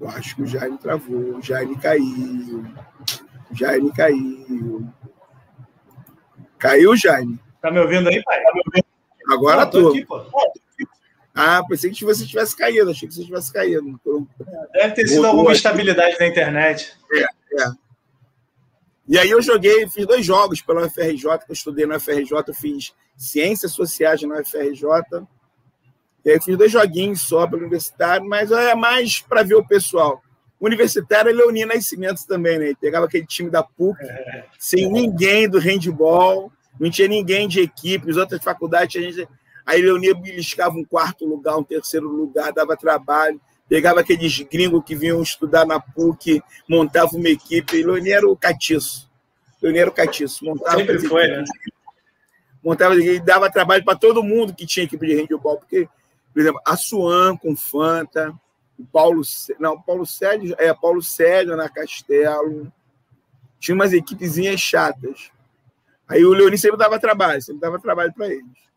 [0.00, 1.36] Eu acho que o Jaime travou.
[1.36, 2.64] O Jaime caiu.
[3.50, 4.90] O Jaime caiu.
[6.60, 7.40] Caiu, Jaime?
[7.60, 8.42] Tá me ouvindo aí, pai?
[8.42, 8.84] Tá me ouvindo?
[9.32, 9.82] Agora Não, tô.
[9.82, 9.88] tô.
[9.88, 10.22] Aqui, pô.
[11.34, 12.90] Ah, pensei que você tivesse caído.
[12.90, 13.98] Achei que você tivesse caído.
[14.72, 16.92] Deve ter sido alguma instabilidade na internet.
[17.12, 17.22] É,
[17.62, 17.72] é.
[19.08, 22.54] E aí eu joguei, fiz dois jogos pela UFRJ, que eu estudei na UFRJ, eu
[22.54, 24.84] fiz Ciências Sociais na UFRJ.
[26.24, 29.66] E aí fiz dois joguinhos só para o universitário, mas é mais para ver o
[29.66, 30.22] pessoal.
[30.60, 32.66] Universitário é Leoninho Nascimento também, né?
[32.66, 34.44] Ele pegava aquele time da PUC, é.
[34.58, 39.28] sem ninguém do handball, não tinha ninguém de equipe, as outras faculdades a gente.
[39.64, 43.40] Aí Leoninho beliscava um quarto lugar, um terceiro lugar, dava trabalho
[43.70, 47.84] pegava aqueles gringos que vinham estudar na PUC, montava uma equipe.
[47.84, 49.08] Leonir era o catiço.
[49.62, 50.44] Leonir era o catiço.
[50.44, 51.44] Montava Sempre foi, né?
[52.64, 55.88] Montava e dava trabalho para todo mundo que tinha equipe de handball, porque,
[56.34, 58.34] por exemplo, a Suan com Fanta,
[58.80, 59.22] o Paulo,
[59.58, 62.72] não, Paulo Sérgio, é, Paulo Sérgio na Castelo.
[63.58, 65.30] Tinha umas equipezinhas chatas.
[66.08, 68.70] Aí o Leonir sempre dava trabalho, sempre dava trabalho para eles.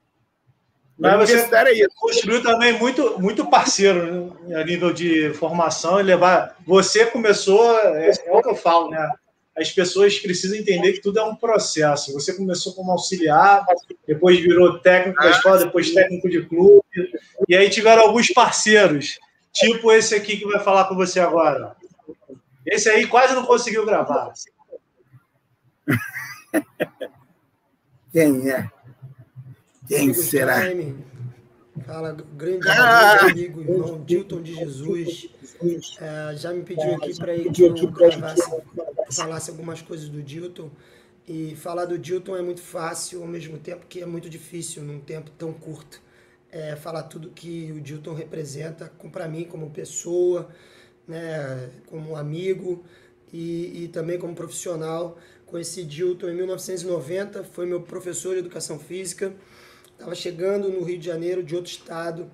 [0.98, 6.56] Mas você construiu também muito, muito parceiro né, a nível de formação e levar.
[6.66, 9.10] Você começou, é, é, o que eu falo, né?
[9.56, 12.14] As pessoas precisam entender que tudo é um processo.
[12.14, 13.66] Você começou como auxiliar,
[14.08, 16.84] depois virou técnico da escola, depois técnico de clube,
[17.48, 19.20] e aí tiveram alguns parceiros,
[19.54, 21.76] tipo esse aqui que vai falar com você agora.
[22.66, 24.34] Esse aí quase não conseguiu gravar.
[28.12, 28.70] Quem é?
[29.88, 30.62] Quem será?
[31.86, 33.26] Fala, grande ah!
[33.26, 35.30] amigo, irmão Dilton de Jesus.
[36.00, 38.62] É, já me pediu aqui para que eu gravasse,
[39.12, 40.70] falasse algumas coisas do Dilton.
[41.28, 45.00] E falar do Dilton é muito fácil, ao mesmo tempo que é muito difícil num
[45.00, 46.02] tempo tão curto.
[46.56, 50.50] É, falar tudo que o Dilton representa para mim como pessoa,
[51.08, 52.84] né, como amigo
[53.34, 55.18] e, e também como profissional.
[55.48, 59.34] Conheci Dilton em 1990, foi meu professor de educação física.
[59.94, 62.30] Estava chegando no Rio de Janeiro de outro estado,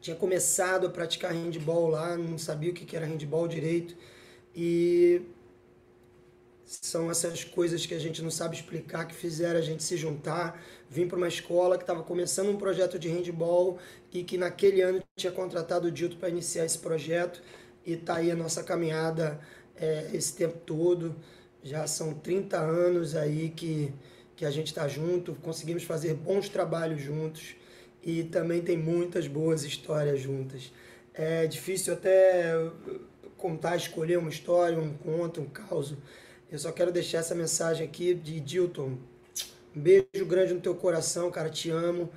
[0.00, 3.96] tinha começado a praticar handball lá, não sabia o que era handball direito.
[4.54, 5.22] E
[6.64, 10.62] são essas coisas que a gente não sabe explicar que fizeram a gente se juntar.
[10.88, 13.78] Vim para uma escola que estava começando um projeto de handball
[14.12, 17.42] e que naquele ano tinha contratado o Dito para iniciar esse projeto.
[17.84, 19.40] E tá aí a nossa caminhada
[19.76, 21.14] é, esse tempo todo.
[21.62, 23.92] Já são 30 anos aí que
[24.36, 27.54] que a gente está junto, conseguimos fazer bons trabalhos juntos
[28.02, 30.72] e também tem muitas boas histórias juntas.
[31.14, 32.52] É difícil até
[33.36, 35.94] contar, escolher uma história, um conto, um caos.
[36.50, 38.96] Eu só quero deixar essa mensagem aqui de Dilton.
[39.74, 42.10] Um beijo grande no teu coração, cara, te amo.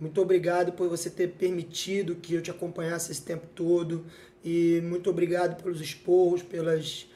[0.00, 4.04] Muito obrigado por você ter permitido que eu te acompanhasse esse tempo todo
[4.44, 7.06] e muito obrigado pelos esporros, pelas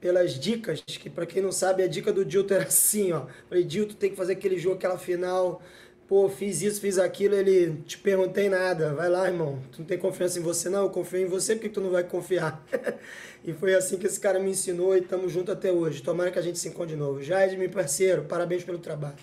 [0.00, 3.24] pelas dicas, que para quem não sabe, a dica do Dilton era assim, ó.
[3.48, 5.62] Falei, Dilton, tem que fazer aquele jogo, aquela final.
[6.06, 8.92] Pô, fiz isso, fiz aquilo, ele te perguntei nada.
[8.94, 9.58] Vai lá, irmão.
[9.72, 10.82] Tu não tem confiança em você, não?
[10.82, 12.62] Eu confio em você, porque tu não vai confiar?
[13.42, 16.02] e foi assim que esse cara me ensinou e estamos juntos até hoje.
[16.02, 17.22] Tomara que a gente se encontre de novo.
[17.22, 19.16] Jair, meu parceiro, parabéns pelo trabalho.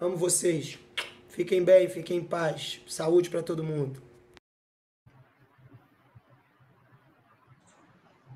[0.00, 0.78] Amo vocês.
[1.28, 2.80] Fiquem bem, fiquem em paz.
[2.86, 4.00] Saúde para todo mundo.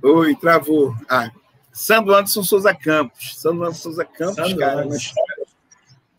[0.03, 0.93] Oi, travou.
[1.09, 1.31] Ah,
[1.73, 3.37] Sandro Anderson Souza Campos.
[3.37, 5.15] Sandro Anderson Souza Campos, Sandro cara, Anderson.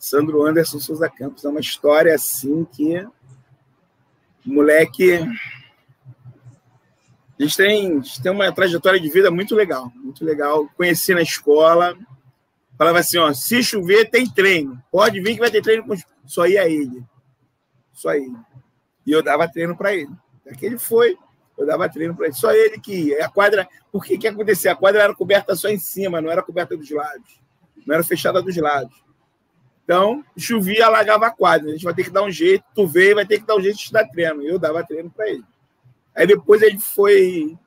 [0.04, 3.08] Sandro Anderson Souza Campos é uma história assim que
[4.44, 5.14] moleque
[7.40, 10.68] a gente tem, a gente tem uma trajetória de vida muito legal, muito legal.
[10.76, 11.98] Conheci na escola,
[12.78, 15.96] falava assim, ó, se chover tem treino, pode vir que vai ter treino com
[16.26, 17.02] só ia ele.
[17.94, 18.36] Só ele.
[19.08, 20.12] E eu dava treino para ele.
[20.46, 21.18] Aquele foi,
[21.58, 22.36] eu dava treino para ele.
[22.36, 23.26] Só ele que ia.
[23.26, 24.74] A quadra, por que que acontecia?
[24.74, 27.40] A quadra era coberta só em cima, não era coberta dos lados.
[27.88, 29.03] Não era fechada dos lados.
[29.84, 31.70] Então, chovia, alagava a quadra.
[31.70, 33.62] A gente vai ter que dar um jeito, tu veio, vai ter que dar um
[33.62, 34.42] jeito de te dar treino.
[34.42, 35.44] Eu dava treino para ele.
[36.16, 37.58] Aí depois ele foi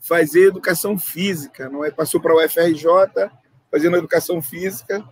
[0.00, 1.90] fazer educação física, não é?
[1.90, 2.86] Passou para o UFRJ,
[3.70, 5.04] fazendo educação física.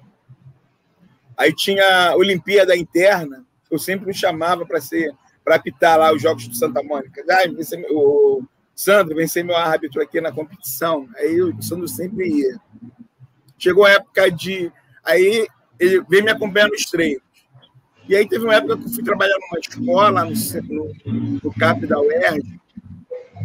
[1.36, 5.12] Aí tinha a Olimpíada Interna, eu sempre me chamava para ser
[5.44, 7.22] para apitar lá os jogos do Santa Mônica.
[7.28, 8.42] Ah, vencer, o
[8.74, 11.06] Sandro, vencer meu árbitro aqui na competição.
[11.16, 12.58] Aí o Sandro sempre ia.
[13.58, 14.72] Chegou a época de.
[15.04, 15.46] Aí
[15.78, 17.22] ele veio me acompanhar nos treinos.
[18.08, 20.32] E aí teve uma época que eu fui trabalhar numa escola, no,
[20.68, 22.60] no, no CAP da UERJ,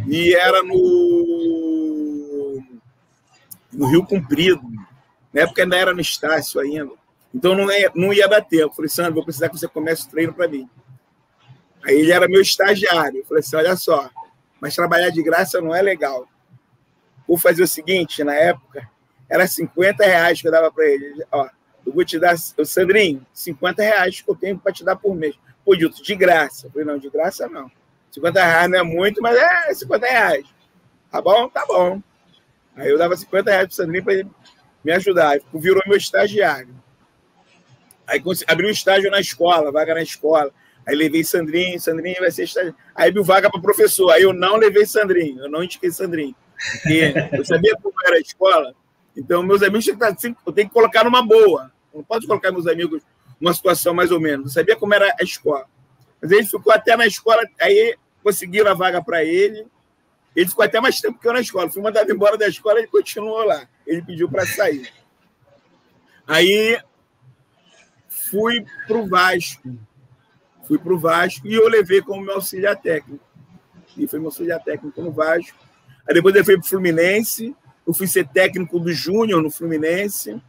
[0.07, 2.61] e era no,
[3.71, 4.61] no Rio Comprido.
[5.33, 6.91] Na época ainda era no Estácio ainda.
[7.33, 8.71] Então não ia, não ia dar tempo.
[8.71, 10.69] Eu falei, Sandro, vou precisar que você comece o treino para mim.
[11.85, 13.19] Aí ele era meu estagiário.
[13.19, 14.09] Eu falei assim: olha só,
[14.59, 16.27] mas trabalhar de graça não é legal.
[17.27, 18.89] Vou fazer o seguinte: na época,
[19.29, 21.23] era 50 reais que eu dava para ele.
[21.31, 21.47] Ó,
[21.89, 25.35] eu vou te dar, Sandrinho, 50 reais que eu tenho para te dar por mês.
[25.65, 26.67] Pô, Dito, de graça.
[26.67, 27.69] Eu falei: não, de graça não.
[28.11, 30.45] 50 reais não é muito, mas é 50 reais.
[31.11, 31.49] Tá bom?
[31.49, 32.01] Tá bom.
[32.75, 34.29] Aí eu dava 50 reais para o Sandrinho para ele
[34.83, 35.35] me ajudar.
[35.35, 36.73] Ele virou meu estagiário.
[38.07, 40.51] Aí abriu um estágio na escola, vaga na escola.
[40.87, 42.77] Aí levei Sandrinho, Sandrinho vai ser estagiário.
[42.95, 44.11] Aí viu vaga para professor.
[44.11, 46.35] Aí eu não levei Sandrinho, eu não indiquei Sandrinho.
[46.73, 48.75] Porque eu sabia como era a escola.
[49.17, 51.71] Então, meus amigos assim, eu tenho que colocar numa boa.
[51.93, 53.01] Não posso colocar meus amigos
[53.39, 54.47] numa situação mais ou menos.
[54.47, 55.65] Eu sabia como era a escola.
[56.21, 59.65] Mas ele ficou até na escola, aí conseguiram a vaga para ele.
[60.35, 61.69] Ele ficou até mais tempo que eu na escola.
[61.69, 63.67] Fui mandado embora da escola, ele continuou lá.
[63.85, 64.91] Ele pediu para sair.
[66.27, 66.79] Aí
[68.29, 69.79] fui para o Vasco
[70.69, 73.25] fui para o Vasco e eu levei como meu auxiliar técnico.
[73.97, 75.57] E foi meu auxiliar técnico no Vasco.
[76.07, 77.55] Aí depois ele foi para o Fluminense,
[77.87, 80.39] eu fui ser técnico do Júnior no Fluminense.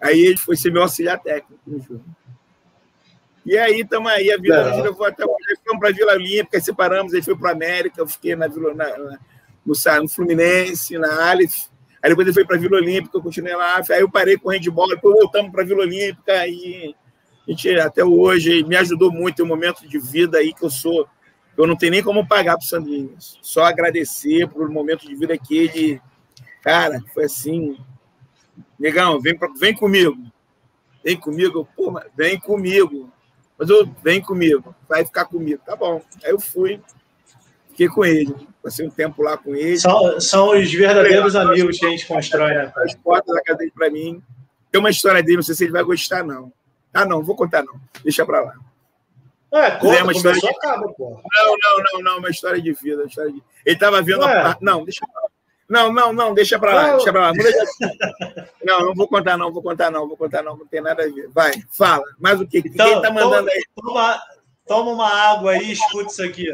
[0.00, 2.04] Aí ele foi ser meu auxiliar técnico no Júnior.
[3.44, 4.82] E aí estamos aí, a Vila é.
[4.82, 5.58] levou até hoje.
[5.66, 8.74] Fomos para a Vila Olímpica, separamos, aí foi para a América, eu fiquei na Vila,
[8.74, 9.18] na, na,
[9.64, 11.68] no, no Fluminense, na Aleph.
[12.02, 13.82] Aí depois ele foi para a Vila Olímpica, eu continuei lá.
[13.90, 16.94] Aí eu parei com o handball, depois voltamos para a Vila Olímpica e
[17.46, 20.70] a gente até hoje me ajudou muito em um momento de vida aí que eu
[20.70, 21.08] sou.
[21.56, 23.16] Eu não tenho nem como pagar para o Sandrinho.
[23.18, 26.00] Só agradecer por um momento de vida que ele.
[26.62, 27.78] Cara, foi assim.
[28.78, 30.16] Negão, vem, pra, vem comigo.
[31.04, 31.68] Vem comigo.
[31.76, 33.10] Pô, vem comigo.
[33.58, 34.74] Mas eu, vem comigo.
[34.88, 35.60] Vai ficar comigo.
[35.64, 36.02] Tá bom.
[36.24, 36.80] Aí eu fui.
[37.70, 38.34] Fiquei com ele.
[38.62, 39.78] Passei um tempo lá com ele.
[39.78, 42.72] São, são os verdadeiros amigos que a gente constrói, né?
[42.76, 44.22] As portas da cadeia para mim.
[44.70, 46.52] Tem uma história dele, não sei se ele vai gostar, não.
[46.92, 47.80] Ah, não, vou contar não.
[48.02, 48.54] Deixa para lá.
[49.50, 50.48] É, conta, é uma história de...
[50.48, 51.10] acaba, pô.
[51.10, 53.04] Não, não, não, não, uma história de vida.
[53.04, 53.42] História de...
[53.64, 54.40] Ele estava vendo é.
[54.42, 54.58] a...
[54.60, 55.27] Não, deixa pra lá.
[55.68, 56.96] Não, não, não, deixa para lá, não.
[56.96, 57.32] deixa para lá.
[57.32, 57.60] Não, deixa...
[58.64, 61.06] não, não vou contar, não, vou contar, não, vou contar, não, não tem nada a
[61.06, 61.28] ver.
[61.28, 62.04] Vai, fala.
[62.18, 62.58] Mas o que?
[62.58, 63.62] Então, Quem tá mandando aí?
[63.74, 64.22] Toma,
[64.66, 66.46] toma uma água aí, escuta isso aqui.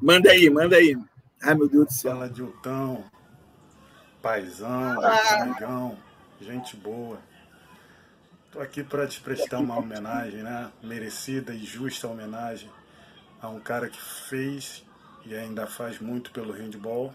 [0.00, 0.96] Manda aí, manda aí.
[1.42, 2.12] Ai, meu Deus do céu.
[2.12, 3.04] Fala, Diltão,
[4.22, 5.42] paizão, ah.
[5.42, 5.98] amigão,
[6.40, 7.18] gente boa.
[8.46, 10.70] Estou aqui para te prestar uma homenagem, né?
[10.82, 12.70] Merecida e justa homenagem
[13.42, 14.82] a um cara que fez
[15.26, 17.12] e ainda faz muito pelo handball,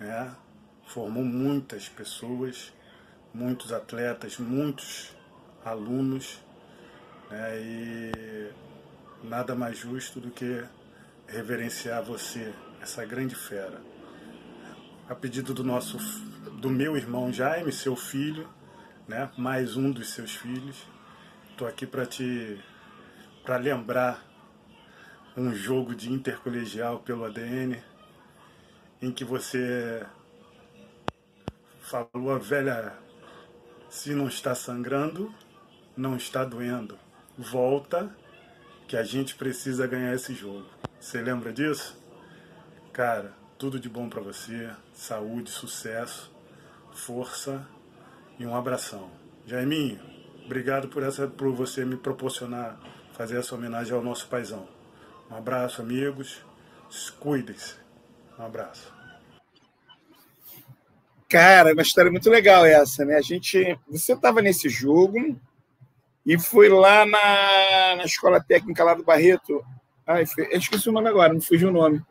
[0.00, 0.34] né?
[0.86, 2.72] Formou muitas pessoas,
[3.32, 5.14] muitos atletas, muitos
[5.64, 6.40] alunos,
[7.30, 7.60] né?
[7.60, 8.50] E
[9.22, 10.64] nada mais justo do que
[11.28, 13.80] reverenciar você, essa grande fera.
[15.08, 15.98] A pedido do nosso,
[16.60, 18.48] do meu irmão Jaime, seu filho,
[19.06, 19.30] né?
[19.36, 20.86] mais um dos seus filhos.
[21.50, 22.58] Estou aqui para te
[23.44, 24.22] para lembrar
[25.36, 27.82] um jogo de intercolegial pelo ADN
[29.00, 30.06] em que você
[31.80, 32.92] falou a velha
[33.88, 35.34] se não está sangrando,
[35.96, 36.98] não está doendo.
[37.36, 38.14] Volta
[38.86, 40.66] que a gente precisa ganhar esse jogo.
[41.00, 41.98] Você lembra disso?
[42.92, 46.30] Cara, tudo de bom para você, saúde, sucesso,
[46.92, 47.66] força
[48.38, 49.10] e um abração.
[49.46, 50.00] Jaiminho,
[50.44, 52.78] obrigado por, essa, por você me proporcionar
[53.20, 54.66] fazer essa homenagem ao nosso paizão.
[55.30, 56.40] Um abraço, amigos.
[57.18, 57.79] Cuidem-se.
[58.40, 58.90] Um abraço.
[61.28, 63.16] Cara, uma história muito legal essa, né?
[63.16, 65.38] A gente, você estava nesse jogo
[66.24, 69.62] e foi lá na, na escola técnica lá do Barreto.
[70.06, 72.02] Ai, eu esqueci o nome agora, não fugiu o nome.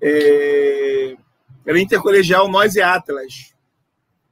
[0.00, 1.16] É,
[1.66, 3.52] era intercolegial Nós e Atlas.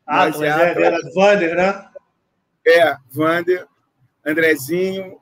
[0.07, 1.91] Ah, mas é, era Vander, né?
[2.65, 3.67] É, Vander,
[4.25, 5.19] Andrezinho.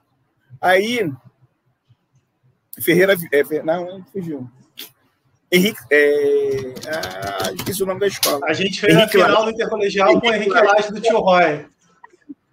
[0.60, 1.10] Aí,
[2.78, 3.14] Ferreira.
[3.32, 4.50] É, não, fugiu.
[5.50, 5.80] Henrique.
[5.90, 8.40] É, ah, esqueci o nome da escola.
[8.46, 11.18] A gente fez Henrique a final do intercolegial Henrique com o Henrique Laje do Tio
[11.18, 11.66] Roy.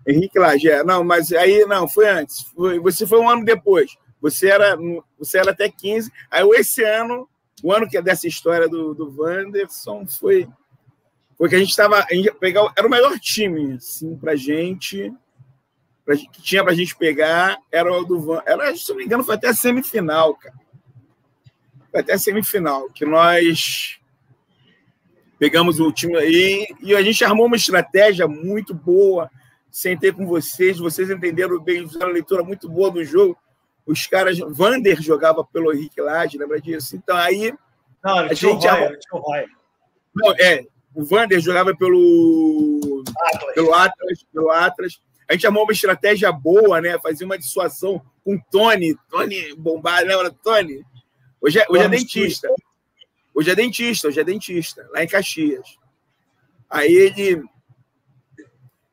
[0.08, 0.84] Henrique Laje, é.
[0.84, 2.42] Não, mas aí, não, foi antes.
[2.56, 3.98] Foi, você foi um ano depois.
[4.22, 4.78] Você era,
[5.20, 6.12] você era até 15.
[6.32, 7.28] Aí, esse ano,
[7.64, 10.48] o ano que é dessa história do, do Wanderson, foi,
[11.38, 12.06] foi que a gente estava.
[12.76, 15.12] Era o melhor time, assim, pra gente.
[16.32, 17.58] Que tinha pra gente pegar.
[17.72, 18.42] Era o do Van.
[18.46, 20.56] Era, se não me engano, foi até a semifinal, cara.
[21.96, 22.90] Até a semifinal.
[22.90, 24.00] Que nós
[25.40, 29.30] pegamos o time aí e a gente armou uma estratégia muito boa
[29.76, 33.38] sentei com vocês, vocês entenderam bem, fizeram uma leitura muito boa do jogo.
[33.86, 36.96] Os caras, Vander jogava pelo Henrique Lage, lembra disso?
[36.96, 37.54] Então aí.
[38.02, 38.66] Não, a gente.
[38.66, 39.46] Roy, Roy.
[40.16, 40.66] Não, é,
[40.96, 43.54] o Vander jogava pelo Atlas.
[43.54, 45.02] pelo Atlas, pelo Atlas.
[45.30, 46.98] A gente armou uma estratégia boa, né?
[47.04, 50.86] Fazia uma dissuasão com Tony, Tony bombado, lembra Tony?
[51.46, 52.50] Hoje é, hoje é dentista.
[53.34, 55.78] Hoje é dentista, hoje é dentista, lá em Caxias.
[56.70, 57.44] Aí ele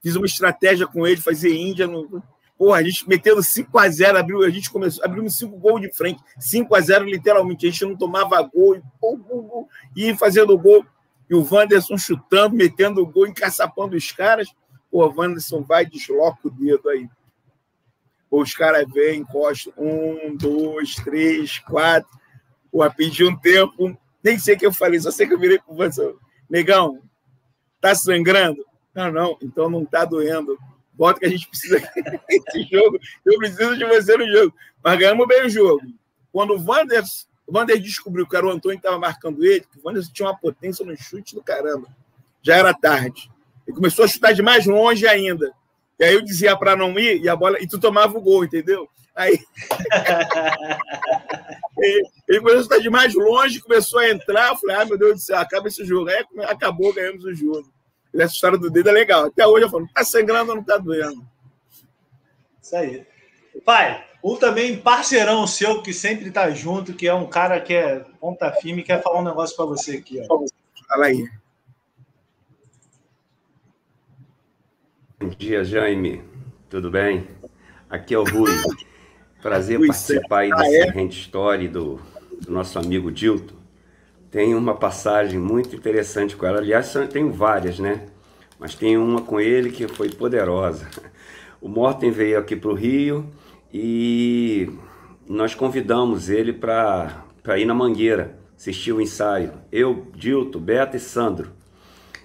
[0.02, 1.86] Fiz uma estratégia com ele, fazer Índia.
[1.86, 2.22] No...
[2.58, 6.20] Porra, a gente metendo 5x0, abriu, a gente começou, abrimos 5 gols de frente.
[6.40, 7.66] 5x0, literalmente.
[7.66, 10.84] A gente não tomava gol, e, pô, pô, pô, ia fazendo gol.
[11.30, 14.48] E o Wanderson chutando, metendo o gol, encaçapando os caras.
[14.90, 17.08] Pô, o Wanderson vai, desloca o dedo aí.
[18.28, 19.72] Pô, os caras vêm, encostam.
[19.78, 22.10] Um, dois, três, quatro.
[22.72, 23.96] Pô, pedi um tempo.
[24.24, 26.14] Nem sei o que eu falei, só sei que eu virei pro Wanderson.
[26.48, 27.02] Negão,
[27.80, 28.64] tá sangrando?
[28.94, 30.58] Não, não, então não está doendo.
[30.94, 31.78] Bota que a gente precisa
[32.28, 32.98] desse jogo.
[33.24, 34.54] Eu preciso de você no jogo.
[34.82, 35.82] Mas ganhamos bem o jogo.
[36.32, 37.02] Quando o Wander,
[37.46, 40.36] o descobriu que era o Antônio que estava marcando ele, que o Wander tinha uma
[40.36, 41.88] potência no chute do caramba.
[42.42, 43.30] Já era tarde.
[43.66, 45.52] Ele começou a chutar de mais longe ainda.
[45.98, 47.60] E aí eu dizia para não ir, e a bola.
[47.60, 48.88] E tu tomava o gol, entendeu?
[49.14, 49.38] Aí.
[52.28, 54.48] ele começou a chutar de mais longe, começou a entrar.
[54.48, 56.08] Eu falei, ah, meu Deus do céu, acaba esse jogo.
[56.08, 57.70] Aí acabou, ganhamos o jogo.
[58.14, 59.26] Essa história do dedo é legal.
[59.26, 61.26] Até hoje eu falo, tá sangrando ou não tá doendo?
[62.62, 63.06] Isso aí.
[63.64, 68.00] Pai, um também parceirão seu que sempre tá junto, que é um cara que é
[68.20, 70.22] ponta firme, quer falar um negócio para você aqui.
[70.28, 70.44] Ó.
[70.88, 71.28] Fala aí.
[75.20, 76.22] Bom dia, Jaime.
[76.68, 77.28] Tudo bem?
[77.88, 78.50] Aqui é o Rui.
[79.42, 81.04] Prazer participar aí dessa ah, é?
[81.06, 82.00] story do,
[82.40, 83.62] do nosso amigo Dilton
[84.32, 86.56] tem uma passagem muito interessante com ela.
[86.56, 88.06] Aliás, tenho várias, né?
[88.58, 90.88] Mas tem uma com ele que foi poderosa.
[91.60, 93.26] O Morten veio aqui para o Rio
[93.72, 94.70] e
[95.28, 97.24] nós convidamos ele para
[97.56, 99.52] ir na Mangueira, assistir o ensaio.
[99.70, 101.50] Eu, Dilto, Beto e Sandro.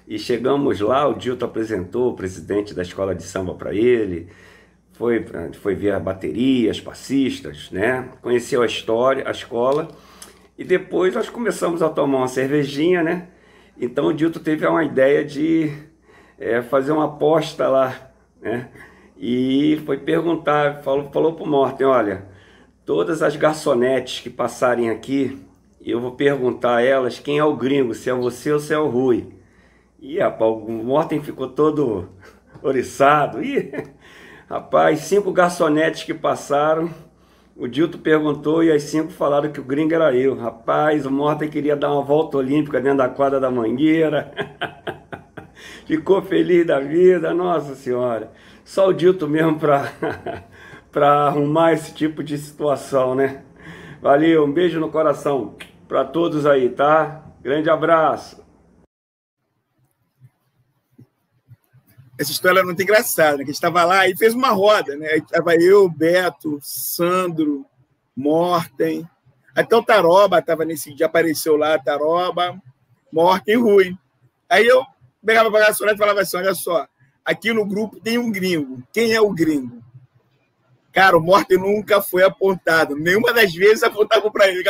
[0.08, 4.30] E chegamos lá, o Dilto apresentou o presidente da escola de samba para ele,
[4.98, 5.24] foi,
[5.62, 8.10] foi ver a bateria, as passistas, né?
[8.22, 9.90] Conheceu a história, a escola
[10.58, 13.28] e depois nós começamos a tomar uma cervejinha, né?
[13.80, 15.72] Então o Dilton teve uma ideia de
[16.40, 18.12] é, fazer uma aposta lá,
[18.42, 18.70] né?
[19.16, 22.26] E foi perguntar, falou, falou pro Morten, olha,
[22.86, 25.40] todas as garçonetes que passarem aqui,
[25.80, 28.80] eu vou perguntar a elas quem é o gringo, se é você ou se é
[28.80, 29.28] o Rui.
[30.00, 32.10] E o Morten ficou todo
[32.62, 33.44] oriçado.
[33.44, 33.72] E,
[34.50, 36.90] rapaz, cinco garçonetes que passaram,
[37.56, 40.36] o Dilto perguntou e as cinco falaram que o gringo era eu.
[40.36, 44.32] Rapaz, o Morten queria dar uma volta olímpica dentro da quadra da Mangueira.
[45.88, 48.32] Ficou feliz da vida, nossa senhora.
[48.64, 49.90] Só o Dilto mesmo para
[51.26, 53.42] arrumar esse tipo de situação, né?
[54.02, 55.56] Valeu, um beijo no coração
[55.88, 57.24] para todos aí, tá?
[57.42, 58.46] Grande abraço.
[62.18, 63.38] Essa história é muito engraçada, né?
[63.38, 65.18] que a gente estava lá e fez uma roda, né?
[65.18, 67.66] Estava eu, Beto, Sandro,
[68.16, 69.08] Morten,
[69.58, 72.62] até o Taroba estava nesse dia, apareceu lá, Taroba,
[73.12, 73.98] Morten e Rui.
[74.48, 74.84] Aí eu
[75.26, 76.88] pegava para a garçonete e falava assim, olha só,
[77.26, 78.84] aqui no grupo tem um gringo.
[78.94, 79.84] Quem é o gringo?
[80.94, 82.96] Cara, o Morten nunca foi apontado.
[82.96, 84.64] Nenhuma das vezes apontava para ele.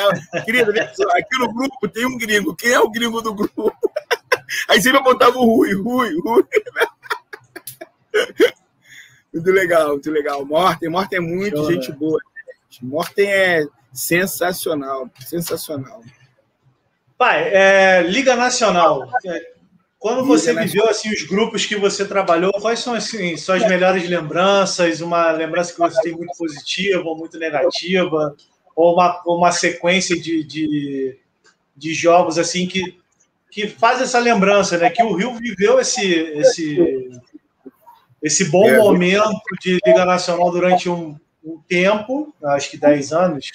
[0.46, 2.56] Querida, aqui no grupo tem um gringo.
[2.56, 3.74] Quem é o gringo do grupo?
[4.68, 6.46] Aí sempre apontava o Rui, Rui, Rui.
[9.34, 10.46] muito legal, muito legal.
[10.46, 11.98] Morten, Morten é muito Show, gente né?
[11.98, 12.20] boa.
[12.82, 16.02] Morten é sensacional, sensacional.
[17.18, 19.10] Pai, é, Liga Nacional.
[19.98, 20.66] Quando Liga você Nacional.
[20.66, 25.02] viveu assim os grupos que você trabalhou, quais são assim, suas melhores lembranças?
[25.02, 28.36] Uma lembrança que você tem muito positiva ou muito negativa?
[28.76, 31.18] Ou uma, uma sequência de, de,
[31.76, 33.00] de jogos assim que,
[33.50, 34.92] que faz essa lembrança, né?
[34.92, 36.78] Que o Rio viveu esse, esse
[38.28, 43.52] esse bom é, momento de Liga Nacional durante um, um tempo, acho que 10 anos,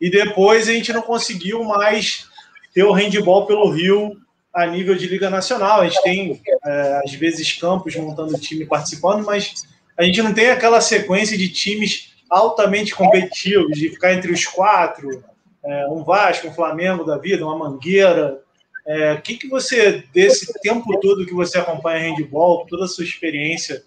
[0.00, 2.28] e depois a gente não conseguiu mais
[2.74, 4.16] ter o handball pelo Rio
[4.52, 5.80] a nível de Liga Nacional.
[5.80, 9.64] A gente tem, é, às vezes, campos montando time participando, mas
[9.96, 15.22] a gente não tem aquela sequência de times altamente competitivos, de ficar entre os quatro,
[15.64, 18.40] é, um Vasco, um Flamengo da vida, uma Mangueira.
[18.86, 23.04] O é, que, que você, desse tempo todo que você acompanha handball, toda a sua
[23.04, 23.84] experiência,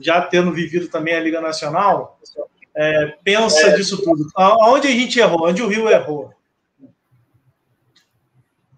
[0.00, 2.18] já tendo vivido também a Liga Nacional,
[2.74, 3.76] é, pensa é.
[3.76, 4.28] disso tudo?
[4.34, 5.46] Aonde a gente errou?
[5.46, 6.32] Onde o Rio errou?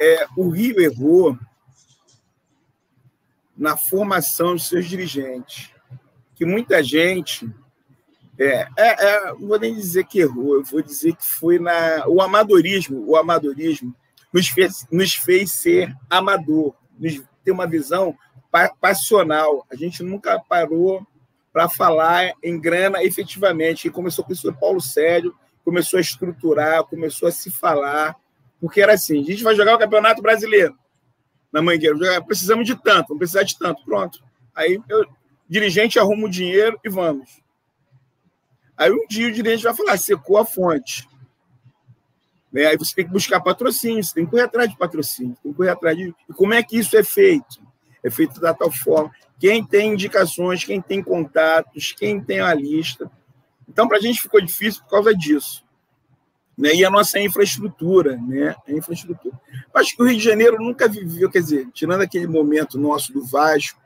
[0.01, 1.39] É, o Rio errou
[3.57, 5.71] na formação dos seus dirigentes,
[6.35, 7.49] que muita gente
[8.39, 12.05] é, é, é, não vou nem dizer que errou, eu vou dizer que foi na
[12.09, 13.95] o amadorismo, o amadorismo
[14.33, 18.17] nos fez, nos fez ser amador, nos ter uma visão
[18.81, 19.67] passional.
[19.71, 21.07] A gente nunca parou
[21.53, 23.87] para falar em grana efetivamente.
[23.87, 25.35] E começou com isso foi Paulo Sérgio,
[25.65, 28.17] começou a estruturar, começou a se falar,
[28.61, 30.77] porque era assim: a gente vai jogar o Campeonato Brasileiro
[31.53, 34.25] na Mangueira, precisamos de tanto, vamos precisar de tanto, pronto.
[34.55, 35.05] Aí eu,
[35.49, 37.43] dirigente arruma o dinheiro e vamos.
[38.77, 41.07] Aí um dia o dirigente vai falar: secou a fonte.
[42.53, 42.67] Né?
[42.67, 45.57] Aí você tem que buscar patrocínio, você tem que correr atrás de patrocínio, tem que
[45.57, 46.15] correr atrás de.
[46.29, 47.63] E como é que isso é feito?
[48.03, 49.11] É feito da tal forma.
[49.43, 53.11] Quem tem indicações, quem tem contatos, quem tem a lista.
[53.69, 55.65] Então, para a gente ficou difícil por causa disso.
[56.57, 56.77] Né?
[56.77, 58.55] E a nossa infraestrutura, né?
[58.69, 59.35] A infraestrutura.
[59.75, 63.25] Acho que o Rio de Janeiro nunca viveu, quer dizer, tirando aquele momento nosso do
[63.25, 63.81] Vasco,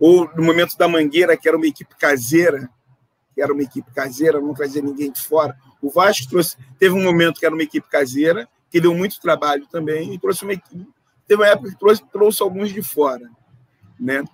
[0.00, 2.68] ou no momento da Mangueira, que era uma equipe caseira,
[3.36, 5.56] que era uma equipe caseira, não trazia ninguém de fora.
[5.80, 9.64] O Vasco trouxe, teve um momento que era uma equipe caseira, que deu muito trabalho
[9.68, 10.88] também, e trouxe uma equipe.
[11.24, 13.30] Teve uma época que trouxe, trouxe alguns de fora.
[14.00, 14.24] Né?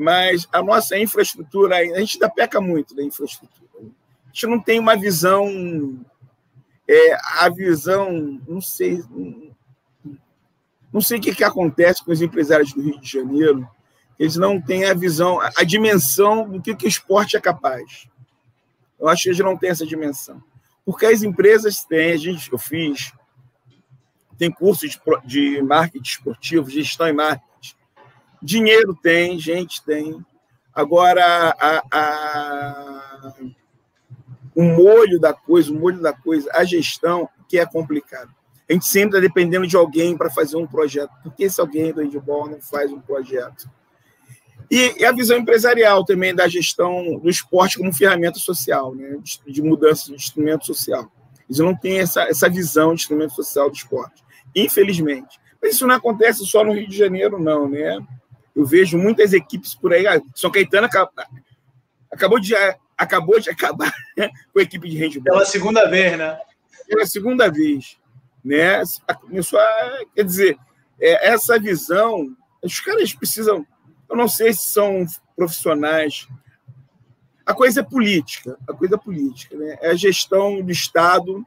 [0.00, 3.68] Mas a nossa infraestrutura, a gente ainda peca muito da infraestrutura.
[3.82, 6.00] A gente não tem uma visão.
[6.88, 9.04] É, a visão, não sei.
[10.90, 13.68] Não sei o que, que acontece com os empresários do Rio de Janeiro.
[14.18, 18.08] Eles não têm a visão, a dimensão do que, que o esporte é capaz.
[18.98, 20.42] Eu acho que eles não têm essa dimensão.
[20.82, 23.12] Porque as empresas têm, a gente, eu fiz,
[24.38, 27.74] tem curso de, de marketing esportivo, gestão e marketing.
[28.42, 30.24] Dinheiro tem, gente tem.
[30.74, 33.34] Agora, a, a,
[34.54, 38.30] o molho da coisa, o molho da coisa, a gestão, que é complicado.
[38.68, 41.10] A gente sempre está dependendo de alguém para fazer um projeto.
[41.22, 43.68] Por que esse alguém do handball não faz um projeto?
[44.70, 49.18] E, a visão empresarial também da gestão do esporte como ferramenta social, né?
[49.20, 51.10] de, de mudança de instrumento social.
[51.48, 54.22] Eles não têm essa, essa visão de instrumento social do esporte,
[54.54, 55.40] infelizmente.
[55.60, 57.98] Mas isso não acontece só no Rio de Janeiro, não, né?
[58.60, 60.04] Eu vejo muitas equipes por aí.
[60.34, 60.86] São Caetano
[62.10, 62.54] acabou de,
[62.96, 63.90] acabou de acabar
[64.52, 65.22] com a equipe de handball.
[65.22, 66.38] Pela segunda vez, né?
[66.86, 67.98] Pela segunda vez.
[68.44, 68.82] Né?
[69.22, 70.58] Começou a, quer dizer,
[71.00, 73.66] é, essa visão, os caras precisam
[74.10, 75.06] eu não sei se são
[75.36, 76.26] profissionais.
[77.46, 79.78] A coisa é política, a coisa é política, né?
[79.80, 81.46] É a gestão do Estado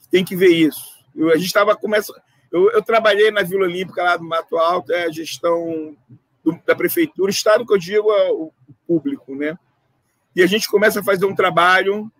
[0.00, 1.04] que tem que ver isso.
[1.14, 2.20] Eu, a gente estava começando.
[2.52, 5.96] Eu, eu, trabalhei na Vila Olímpica lá do Mato Alto, é a gestão
[6.46, 8.52] do, da prefeitura, Estado que eu digo é o
[8.86, 9.58] público, né?
[10.34, 12.10] E a gente começa a fazer um trabalho,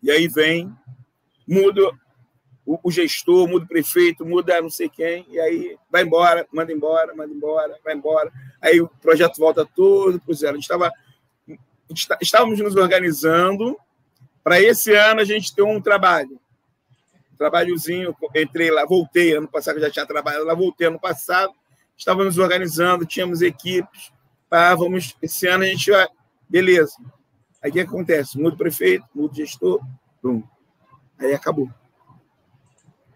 [0.00, 0.72] e aí vem,
[1.46, 1.90] muda
[2.64, 6.72] o, o, gestor, muda o prefeito, muda não sei quem, e aí vai embora, manda
[6.72, 8.32] embora, manda embora, vai embora.
[8.60, 10.52] Aí o projeto volta todo para zero.
[10.52, 10.92] A gente estava.
[12.20, 13.76] Estávamos nos organizando
[14.44, 16.40] para esse ano a gente ter um trabalho.
[17.32, 21.52] Um trabalhozinho, entrei lá, voltei ano passado, já tinha trabalhado lá, voltei ano passado,
[21.96, 24.12] estávamos nos organizando, tínhamos equipes,
[24.50, 26.06] ah, vamos, esse ano a gente vai,
[26.48, 26.94] beleza.
[27.62, 28.38] Aí o que acontece?
[28.38, 29.80] Muda o prefeito, muda o gestor,
[30.20, 30.42] pum.
[31.18, 31.70] Aí acabou.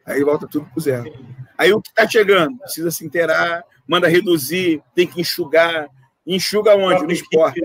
[0.07, 1.13] Aí volta tudo para zero.
[1.59, 2.57] Aí o que está chegando?
[2.59, 5.89] Precisa se inteirar, manda reduzir, tem que enxugar.
[6.27, 7.05] Enxuga onde?
[7.05, 7.61] No esporte.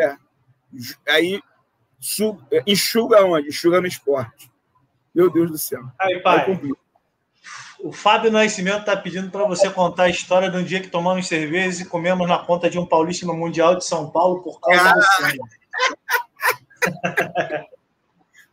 [0.00, 0.16] É.
[1.08, 1.40] Aí
[2.66, 3.48] enxuga onde?
[3.48, 4.50] Enxuga no esporte.
[5.14, 5.84] Meu Deus do céu.
[6.00, 6.46] Aí, pai.
[7.82, 11.26] O Fábio Nascimento está pedindo para você contar a história de um dia que tomamos
[11.26, 14.88] cervejas e comemos na conta de um paulista no Mundial de São Paulo por causa
[14.88, 14.94] ah.
[14.94, 15.38] do sangue.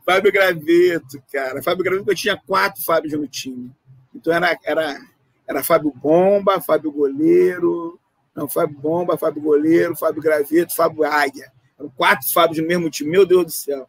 [0.03, 1.61] Fábio Graveto, cara.
[1.61, 3.71] Fábio Graveto, eu tinha quatro Fábios no time.
[4.15, 4.99] Então era, era,
[5.47, 7.99] era Fábio Bomba, Fábio Goleiro,
[8.35, 11.51] não, Fábio Bomba, Fábio Goleiro, Fábio Graveto, Fábio Águia.
[11.77, 13.11] Eram quatro Fábios no mesmo time.
[13.11, 13.87] Meu Deus do céu.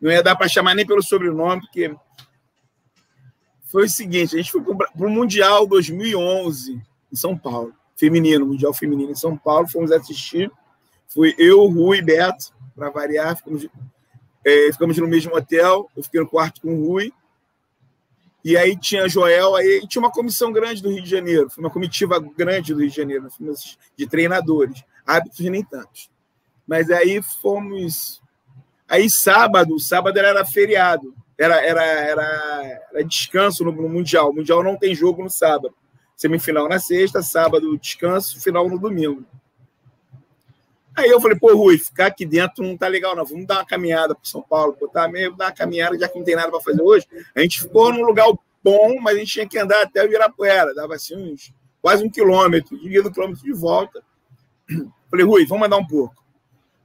[0.00, 1.92] Não ia dar para chamar nem pelo sobrenome, porque
[3.66, 6.80] foi o seguinte: a gente foi para o Mundial 2011
[7.12, 9.68] em São Paulo, feminino, Mundial Feminino em São Paulo.
[9.68, 10.50] Fomos assistir.
[11.08, 13.36] Fui eu, Rui e Beto, para variar.
[13.36, 13.66] Ficamos
[14.44, 17.12] É, ficamos no mesmo hotel, eu fiquei no quarto com o Rui.
[18.44, 21.70] E aí tinha Joel, aí tinha uma comissão grande do Rio de Janeiro, foi uma
[21.70, 23.26] comitiva grande do Rio de Janeiro,
[23.96, 26.08] de treinadores, hábitos nem tantos.
[26.64, 28.22] Mas aí fomos.
[28.88, 34.30] Aí sábado, sábado era feriado, era, era, era, era descanso no, no Mundial.
[34.30, 35.74] O Mundial não tem jogo no sábado.
[36.16, 39.24] Semifinal na sexta, sábado descanso, final no domingo.
[40.96, 43.24] Aí eu falei, pô, Rui, ficar aqui dentro não tá legal, não.
[43.24, 46.24] Vamos dar uma caminhada para São Paulo, botar meio, dar uma caminhada, já que não
[46.24, 47.06] tem nada para fazer hoje.
[47.34, 48.26] A gente ficou num lugar
[48.64, 51.52] bom, mas a gente tinha que andar até o Ibirapuera, dava assim uns
[51.82, 54.02] quase um quilômetro, de um quilômetro de volta.
[55.10, 56.24] Falei, Rui, vamos andar um pouco.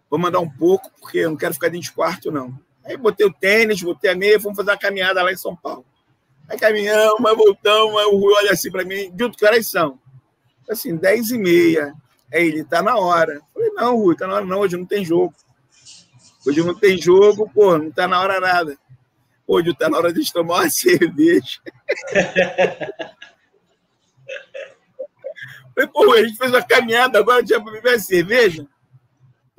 [0.10, 2.60] Vamos andar um pouco, porque eu não quero ficar dentro de quarto, não.
[2.84, 5.86] Aí botei o tênis, botei a meia, fomos fazer uma caminhada lá em São Paulo.
[6.50, 10.00] Aí caminhamos, mas voltamos, aí o Rui olha assim para mim, Dilto, que horas são?
[10.70, 11.94] Assim, dez e meia.
[12.34, 13.42] Aí ele, tá na hora.
[13.54, 15.34] Falei, não, Rui, tá na hora não, hoje não tem jogo.
[16.46, 18.78] Hoje não tem jogo, pô, não tá na hora nada.
[19.48, 21.60] Hoje tá na hora de tomar uma cerveja.
[25.74, 28.68] Falei, pô, a gente fez uma caminhada, agora tinha para beber cerveja.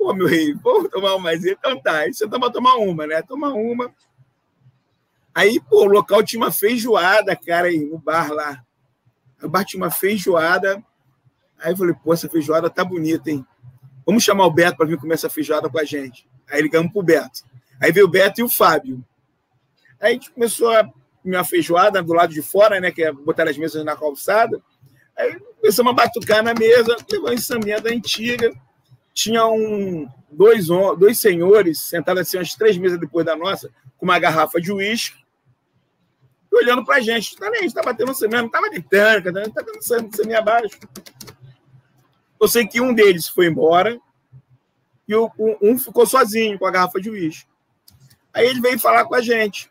[0.03, 3.21] Pô, meu rei, vamos tomar uma Então tá, aí você tava tomar uma, né?
[3.21, 3.89] Tomar uma.
[5.33, 8.61] Aí, pô, o local tinha uma feijoada, cara, aí, no bar lá.
[9.41, 10.83] O bar tinha uma feijoada.
[11.57, 13.47] Aí eu falei, pô, essa feijoada tá bonita, hein?
[14.05, 16.27] Vamos chamar o Beto para vir comer essa feijoada com a gente.
[16.49, 17.45] Aí ligamos pro Beto.
[17.79, 19.01] Aí veio o Beto e o Fábio.
[20.01, 20.85] Aí a gente começou a
[21.23, 22.91] uma feijoada do lado de fora, né?
[22.91, 24.61] Que é botar as mesas na calçada.
[25.17, 28.51] Aí começamos a batucar na mesa, levou sambinha da antiga
[29.13, 34.19] tinha um, dois, dois senhores sentados assim, umas três mesas depois da nossa, com uma
[34.19, 35.23] garrafa de uísque,
[36.51, 37.35] olhando para a gente.
[37.35, 40.79] Tá, a gente tá batendo cinema, não estava gritando, não tá dando cinema abaixo.
[42.39, 43.99] Eu sei que um deles foi embora
[45.07, 45.31] e o,
[45.61, 47.47] um ficou sozinho com a garrafa de uísque.
[48.33, 49.69] Aí ele veio falar com a gente.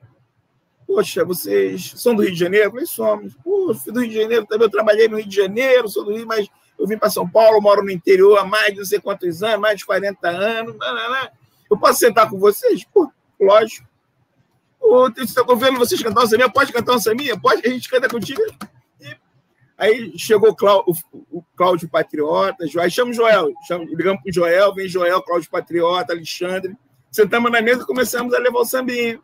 [0.87, 2.71] Poxa, vocês são do Rio de Janeiro?
[2.71, 3.35] Falei, somos.
[3.43, 4.67] Pô, do Rio de Janeiro também.
[4.67, 7.61] Eu trabalhei no Rio de Janeiro, sou do Rio, mas eu vim para São Paulo,
[7.61, 10.77] moro no interior há mais de não sei quantos anos, mais de 40 anos.
[11.71, 12.85] Eu posso sentar com vocês?
[12.85, 13.87] Pô, lógico.
[15.17, 17.39] Estou vendo vocês cantar uma saminha, pode cantar uma saminha?
[17.39, 18.41] Pode, a gente canta contigo.
[19.01, 19.17] E
[19.79, 20.95] aí chegou o, Cláudio,
[21.31, 25.51] o Cláudio Patriota, aí chama o Joel, chama, ligamos para o Joel, vem Joel, Cláudio
[25.51, 26.77] Patriota, Alexandre.
[27.11, 29.23] Sentamos na mesa e começamos a levar o sambinho.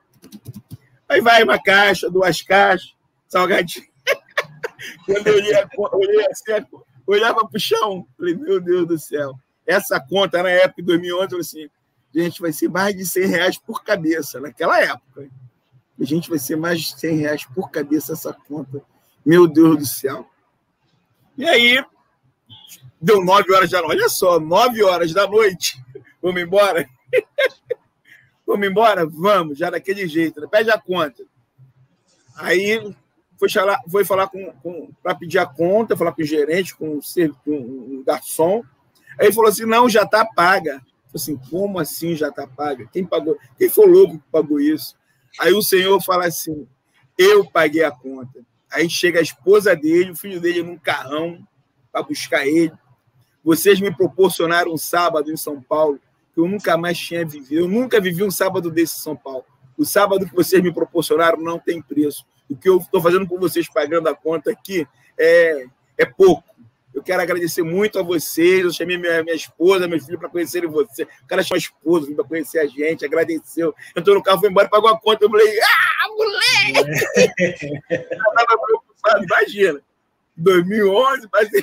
[1.08, 2.94] Aí vai uma caixa, duas caixas,
[3.26, 3.86] salgadinho.
[5.06, 6.66] Quando eu olhei, olhei assim,
[7.12, 9.34] olhava para o chão, falei, meu Deus do céu.
[9.66, 11.70] Essa conta, na época de 2011, eu falei assim,
[12.14, 15.28] gente, vai ser mais de 100 reais por cabeça, naquela época.
[16.00, 18.82] A gente vai ser mais de 100 reais por cabeça essa conta.
[19.24, 20.28] Meu Deus do céu.
[21.36, 21.84] E aí,
[23.00, 23.98] deu 9 horas da noite.
[23.98, 25.82] Olha só, 9 horas da noite.
[26.22, 26.88] Vamos embora?
[28.46, 29.06] Vamos embora?
[29.06, 30.40] Vamos, já daquele jeito.
[30.40, 30.46] Né?
[30.50, 31.22] Pede a conta.
[32.36, 32.94] Aí
[33.38, 36.98] foi falar, foi falar com, com para pedir a conta, falar com o gerente, com,
[37.44, 38.62] com o garçom.
[39.18, 40.82] Aí ele falou assim: não, já está paga.
[41.06, 42.86] Eu assim, como assim já está paga?
[42.92, 43.38] Quem pagou?
[43.56, 44.96] Quem foi louco que pagou isso?
[45.38, 46.66] Aí o senhor fala assim:
[47.16, 48.44] eu paguei a conta.
[48.70, 51.46] Aí chega a esposa dele, o filho dele num carrão
[51.90, 52.72] para buscar ele.
[53.42, 55.98] Vocês me proporcionaram um sábado em São Paulo
[56.34, 57.60] que eu nunca mais tinha vivido.
[57.60, 59.44] Eu nunca vivi um sábado desse em São Paulo.
[59.76, 62.26] O sábado que vocês me proporcionaram não tem preço.
[62.50, 64.86] O que eu estou fazendo por vocês, pagando a conta aqui,
[65.18, 65.66] é,
[65.96, 66.48] é pouco.
[66.94, 68.64] Eu quero agradecer muito a vocês.
[68.64, 71.04] Eu chamei minha, minha esposa, meu filho, para conhecerem você.
[71.04, 73.74] O cara chamou a esposa para conhecer a gente, agradeceu.
[73.94, 75.24] Entrou no carro, foi embora, pagou a conta.
[75.24, 77.80] Eu falei, ah, moleque!
[78.66, 79.80] preocupado, imagina.
[80.36, 81.52] 2011, mas...
[81.52, 81.62] Eu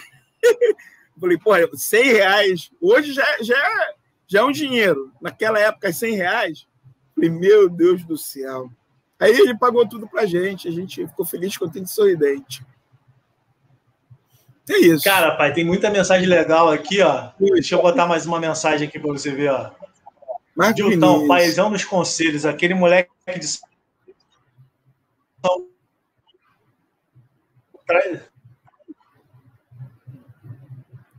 [1.19, 2.71] falei, porra, 100 reais.
[2.79, 3.93] Hoje já, já,
[4.27, 5.11] já é um dinheiro.
[5.21, 6.67] Naquela época, 100 reais.
[6.85, 8.69] Eu falei, meu Deus do céu.
[9.25, 12.63] Aí ele pagou tudo pra gente, a gente ficou feliz, contente e sorridente.
[14.69, 15.03] É isso.
[15.03, 17.31] Cara, pai, tem muita mensagem legal aqui, ó.
[17.39, 19.71] Deixa eu botar mais uma mensagem aqui para você ver, ó.
[20.55, 23.59] Marcos Dilton, paizão dos conselhos, aquele moleque de.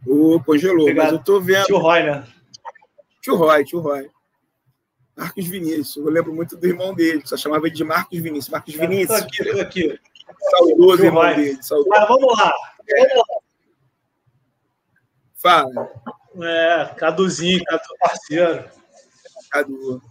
[0.07, 1.05] Ô, congelou, Obrigado.
[1.05, 1.67] mas eu tô vendo.
[1.67, 2.27] Tio Roy, né?
[3.21, 4.09] Tio Roy, tio Roy.
[5.17, 5.97] Marcos Vinícius.
[5.97, 8.51] Eu lembro muito do irmão dele, só chamava ele de Marcos Vinícius.
[8.51, 9.19] Marcos Vinícius.
[9.19, 10.01] Estou aqui, estou aqui.
[10.51, 11.37] Saudoso irmão vai.
[11.37, 11.63] dele.
[11.63, 11.95] Saudoso.
[11.95, 12.53] Ah, vamos lá.
[12.89, 13.47] Vamos lá.
[15.35, 15.91] Fala.
[16.43, 18.65] É, Caduzinho, Cadu parceiro.
[19.51, 20.03] Cadu.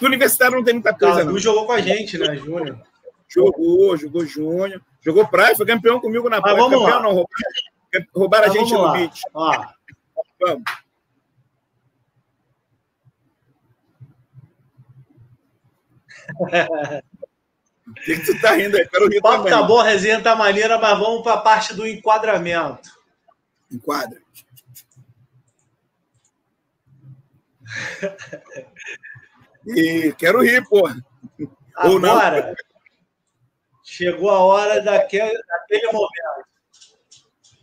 [0.00, 1.38] No universitário não tem muita coisa, Cadu não.
[1.38, 2.80] jogou com a gente, né, Júnior?
[3.28, 4.80] Jogou, jogou Júnior.
[5.02, 6.56] Jogou praia, foi campeão comigo na praia.
[6.56, 7.02] Vamos campeão lá.
[7.02, 9.20] não, roubaram, roubaram a gente no beat.
[9.34, 9.66] Ó.
[10.40, 10.64] Vamos.
[17.86, 18.88] O que, que tu tá rindo aí?
[18.88, 19.52] Quero rir O papo também.
[19.52, 22.88] tá bom, a resenha tá maneira, mas vamos para a parte do enquadramento.
[23.70, 24.18] Enquadra.
[29.66, 30.96] E quero rir, porra.
[31.76, 32.54] Agora,
[33.82, 36.48] chegou a hora daquele, daquele momento.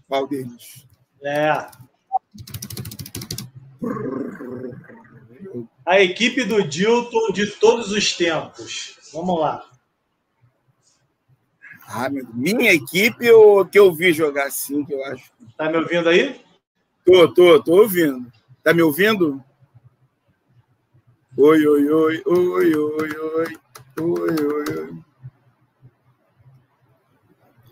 [0.08, 0.88] Qual deles?
[1.24, 1.68] É.
[5.92, 8.96] A equipe do Dilton de todos os tempos.
[9.12, 9.62] Vamos lá.
[11.86, 15.30] Ah, meu- minha equipe ou que eu vi jogar assim, que eu acho.
[15.58, 16.40] Tá me ouvindo aí?
[17.06, 18.32] Tô, tô, tô ouvindo.
[18.64, 19.44] Tá me ouvindo?
[21.38, 23.58] Oi, oi, oi, oi, oi, oi, oi,
[24.00, 25.04] oi, oi.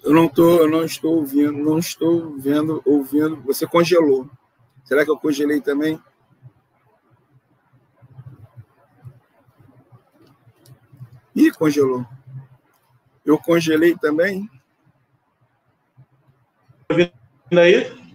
[0.03, 3.37] Eu não tô, eu não estou ouvindo, não estou vendo, ouvindo.
[3.43, 4.29] Você congelou.
[4.83, 5.97] Será que eu congelei também?
[11.39, 12.05] Ih, congelou.
[13.23, 14.45] Eu congelei também?
[16.85, 17.13] Tá me
[17.45, 18.13] ouvindo aí?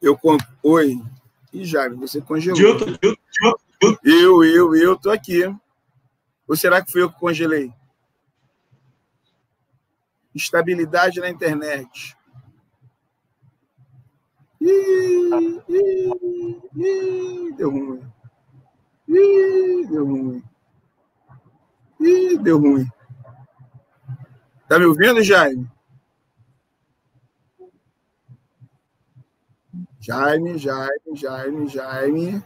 [0.00, 0.38] Eu con...
[0.62, 0.98] Oi.
[1.52, 2.56] Ih, Jair, você congelou.
[2.58, 3.22] Dilton, Dilton,
[3.82, 3.98] Dilton.
[4.02, 5.44] Eu, eu, eu tô aqui.
[6.48, 7.70] Ou será que fui eu que congelei?
[10.34, 12.16] Estabilidade na internet.
[14.58, 18.12] Ih, ih, ih, deu ruim.
[19.06, 20.42] Ih, deu ruim.
[22.00, 22.86] Ih, deu ruim.
[24.68, 25.68] Tá me ouvindo, Jaime?
[30.00, 32.42] Jaime, Jaime, Jaime, Jaime.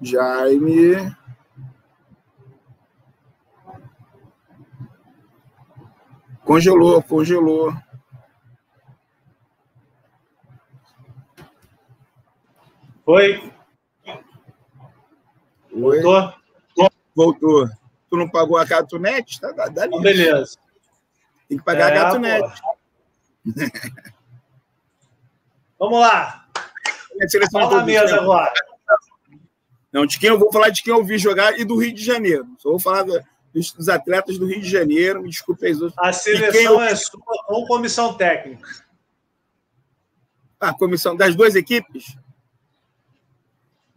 [0.00, 1.16] Jaime.
[6.44, 7.72] Congelou, congelou.
[13.04, 13.52] Foi?
[15.72, 16.02] Oi?
[16.02, 16.32] Voltou?
[17.14, 17.81] Voltou.
[18.12, 19.40] Tu não pagou a Gatunete?
[19.40, 20.58] Tá, dá, dá beleza.
[21.48, 22.60] Tem que pagar É, a Gatunete.
[25.78, 26.46] Vamos lá.
[27.50, 28.52] Fala a todos, mesa agora.
[29.90, 32.04] Não, de quem eu vou falar de quem eu vi jogar e do Rio de
[32.04, 32.46] Janeiro.
[32.58, 33.18] Só vou falar do-
[33.54, 35.22] dos, dos atletas do Rio de Janeiro.
[35.22, 35.98] Me desculpe aí os outros.
[35.98, 38.68] A seleção eu- é sua com comissão técnica.
[40.60, 42.14] A comissão das duas equipes?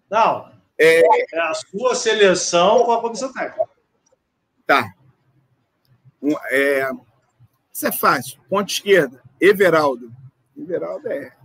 [0.09, 0.49] Não.
[0.79, 1.01] É,
[1.35, 3.74] É a sua seleção com a comissão técnica.
[4.65, 4.93] Tá.
[6.21, 6.89] Um, é,
[7.71, 8.39] isso é fácil.
[8.49, 10.11] Ponta esquerda, Everaldo.
[10.57, 11.35] Everaldo é.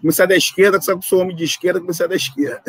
[0.00, 2.62] Começar da esquerda, sabe que sou homem de esquerda, começar da esquerda.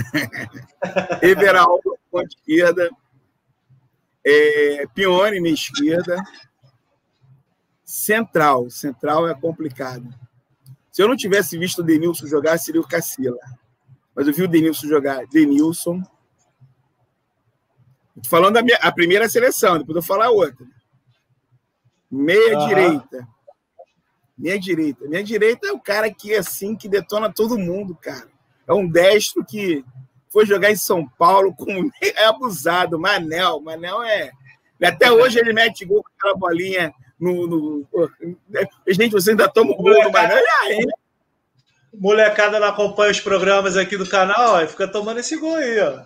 [1.21, 2.89] Everaldo, ponta esquerda.
[4.25, 6.21] É, Pione, minha esquerda.
[7.83, 8.69] Central.
[8.69, 10.07] Central é complicado.
[10.91, 13.39] Se eu não tivesse visto o Denilson jogar, seria o Cacila.
[14.15, 15.25] Mas eu vi o Denilson jogar.
[15.27, 16.01] Denilson.
[18.27, 20.65] Falando da minha, a primeira seleção, depois eu vou falar a outra.
[22.09, 22.67] Meia Aham.
[22.67, 23.27] direita.
[24.37, 25.07] Meia direita.
[25.07, 28.27] Meia direita é o cara que assim que detona todo mundo, cara.
[28.67, 29.83] É um destro que
[30.29, 34.31] foi jogar em São Paulo com é abusado, Manel, Manel é
[34.81, 37.87] até hoje ele mete gol com aquela bolinha no, no...
[38.87, 40.85] gente, você ainda toma o gol do Manel, e aí?
[41.93, 45.79] Molecada não acompanha os programas aqui do canal ó, e fica tomando esse gol aí,
[45.79, 46.05] ó.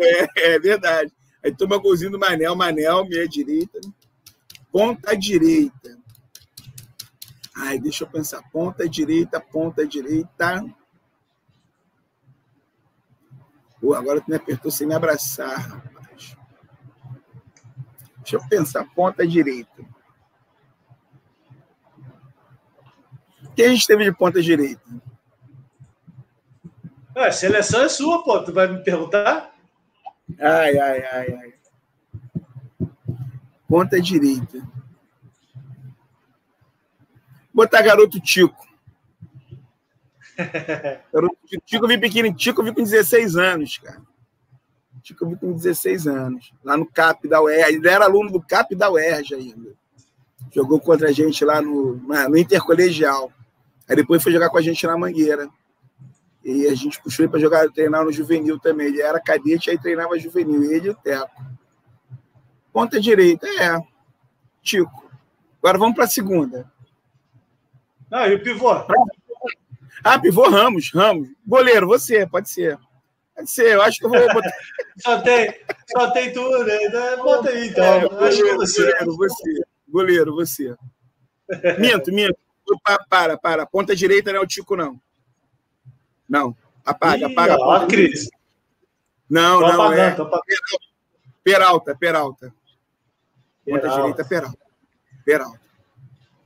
[0.00, 1.10] É, é verdade.
[1.44, 3.80] Aí toma golzinho do Manel, Manel, meia direita.
[4.72, 5.98] Ponta direita.
[7.54, 8.42] Ai, deixa eu pensar.
[8.50, 10.64] Ponta direita, ponta direita.
[13.80, 16.36] Pô, agora tu me apertou sem me abraçar, rapaz.
[18.18, 18.84] Deixa eu pensar.
[18.94, 19.84] Ponta direita.
[23.56, 24.82] Quem a gente teve de ponta direita?
[27.16, 28.40] Ué, a seleção é sua, pô.
[28.44, 29.52] Tu vai me perguntar?
[30.38, 31.54] Ai, ai, ai, ai.
[33.68, 34.66] Ponta direita.
[37.52, 38.66] Botar garoto Tico.
[41.12, 44.00] Garoto Tico, Tico eu vi pequeno, Tico eu vi com 16 anos, cara.
[45.02, 46.52] Tico eu vi com 16 anos.
[46.62, 47.76] Lá no CAP da UERJ.
[47.76, 49.72] Ele era aluno do CAP da UERJ ainda.
[50.54, 53.32] Jogou contra a gente lá no, no Intercolegial.
[53.88, 55.48] Aí depois foi jogar com a gente na Mangueira.
[56.44, 58.86] E a gente puxou ele para jogar, treinar no juvenil também.
[58.88, 60.70] Ele era cadete, aí treinava juvenil.
[60.70, 61.30] Ele e o Teco.
[62.72, 63.78] Ponta direita, é.
[64.62, 65.10] Tico.
[65.62, 66.70] Agora vamos para a segunda.
[68.10, 68.70] Não, e o pivô?
[70.04, 71.28] Ah, pivô Ramos, Ramos.
[71.46, 72.78] Goleiro, você, pode ser.
[73.34, 74.50] Pode ser, eu acho que eu vou botar.
[74.98, 75.54] Só tem,
[75.96, 76.76] só tem tudo, né?
[77.18, 77.84] Bota aí, então.
[77.84, 78.82] É, Acho que é goleiro, você.
[78.82, 79.62] goleiro, você.
[79.88, 80.76] Goleiro, você.
[81.78, 82.36] Minto, minto.
[82.82, 83.64] Pa- Para, para.
[83.64, 85.00] Ponta direita não é o Tico, não.
[86.28, 86.56] Não.
[86.84, 87.56] Apaga, Ih, apaga.
[87.58, 88.30] ó, a crise.
[89.28, 90.14] Não, tô não, apagando, é...
[90.14, 90.42] Tô
[91.44, 92.54] Peralta, Peralta.
[93.64, 94.58] Ponta direita, Peralta.
[95.24, 95.60] Peralta.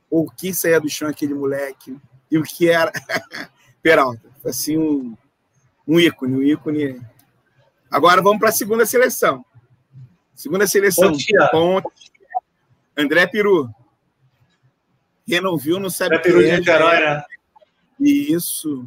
[0.09, 1.97] O que saía do chão aquele moleque?
[2.29, 2.91] E o que era?
[3.81, 4.29] Peralta.
[4.45, 5.17] Assim, um,
[5.87, 7.01] um ícone, um ícone.
[7.89, 9.45] Agora vamos para a segunda seleção.
[10.35, 11.13] Segunda seleção.
[11.51, 12.11] Ponte.
[12.97, 13.69] André Peru.
[15.25, 17.23] Quem não viu não sabe André Peru de é, Niterói, né?
[17.99, 18.85] Isso.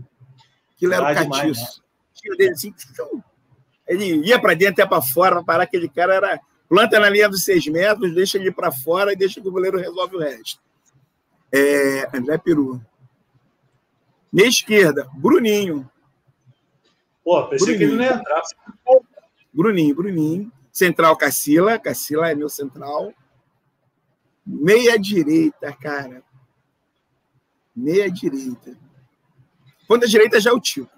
[0.77, 1.31] Aquilo era o catiço.
[1.33, 1.59] Demais,
[2.39, 2.51] né?
[2.51, 2.75] assim,
[3.87, 7.29] ele ia para dentro, ia para fora, para parar aquele cara era planta na linha
[7.29, 10.61] dos seis metros, deixa ele para fora e deixa que o goleiro resolve o resto.
[11.53, 12.81] É, André Peru.
[14.33, 15.89] Na esquerda, Bruninho.
[17.25, 17.79] Pô, pensei Bruninho.
[17.79, 18.43] que ele não ia entrar.
[19.53, 20.53] Bruninho, Bruninho.
[20.73, 21.79] Central, Cacila.
[21.79, 23.13] Cacila é meu central.
[24.45, 26.23] Meia direita, cara.
[27.75, 28.77] Meia direita.
[29.87, 30.89] Ponta direita já é o tio.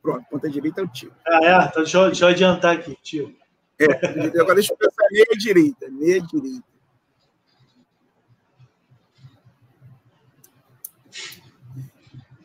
[0.00, 1.12] Pronto, ponta direita é o tio.
[1.26, 1.64] Ah, é?
[1.66, 3.34] Então deixa eu, deixa eu adiantar aqui, tio.
[3.78, 5.88] É, agora deixa eu pensar meia direita.
[5.90, 6.68] Meia direita.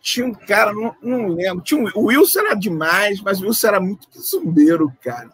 [0.04, 1.64] Tinha um cara, não, não lembro.
[1.64, 5.32] Tinha um, o Wilson era demais, mas o Wilson era muito zumbeiro, cara.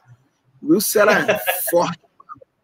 [0.62, 1.40] O Wilson era
[1.72, 2.00] forte.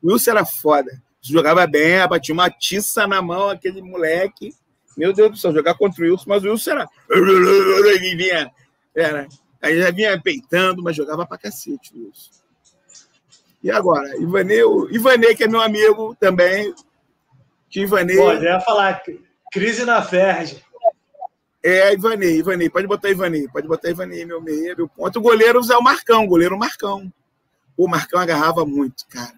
[0.04, 1.02] O Wilson era foda.
[1.20, 4.54] Jogava bem, batia uma tiça na mão, aquele moleque.
[4.96, 6.90] Meu Deus do céu, jogar contra o Wilson, mas o Wilson era.
[7.10, 8.52] Vinha.
[8.96, 9.28] Era.
[9.62, 12.32] Aí já vinha peitando, mas jogava pra cacete o Wilson.
[13.62, 14.16] E agora?
[14.18, 14.62] Ivanei,
[14.92, 16.74] Ivanei, que é meu amigo também.
[17.70, 18.16] Que Ivanei.
[18.16, 19.02] Pode, ia falar.
[19.52, 20.64] Crise na Ferge.
[21.64, 22.70] É, Ivanei, Ivanei.
[22.70, 23.48] Pode botar Ivanei.
[23.48, 25.18] Pode botar Ivanei, meu meio, meu ponto.
[25.18, 27.12] O goleiro é o Marcão, o goleiro Marcão.
[27.76, 29.34] O Marcão agarrava muito, cara.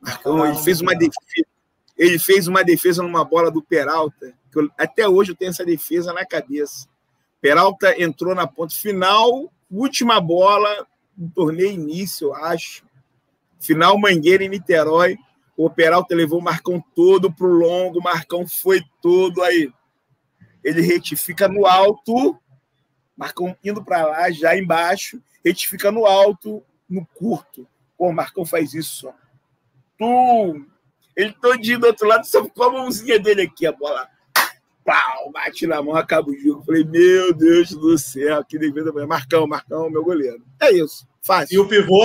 [0.00, 1.53] Marcão, ele fez uma defesa.
[2.04, 4.34] Ele fez uma defesa numa bola do Peralta.
[4.52, 6.86] Que eu, até hoje eu tenho essa defesa na cabeça.
[7.40, 10.86] Peralta entrou na ponta final, última bola
[11.16, 12.84] do torneio início, eu acho.
[13.58, 15.16] Final Mangueira em Niterói.
[15.56, 19.72] O Peralta levou o Marcão todo pro longo, o Marcão foi todo aí.
[20.62, 22.38] Ele retifica no alto,
[23.16, 27.66] Marcão indo para lá, já embaixo, retifica no alto, no curto.
[27.96, 29.12] Pô, o Marcão faz isso, ó.
[29.96, 30.66] Tum!
[31.16, 34.08] Ele todinho do outro lado, só com a mãozinha dele aqui, a bola.
[34.84, 35.30] Pau!
[35.32, 36.64] Bate na mão, acaba o jogo.
[36.64, 38.92] Falei, meu Deus do céu, que devida.
[39.06, 40.44] Marcão, Marcão, meu goleiro.
[40.60, 41.54] É isso, fácil.
[41.54, 42.02] E o pivô?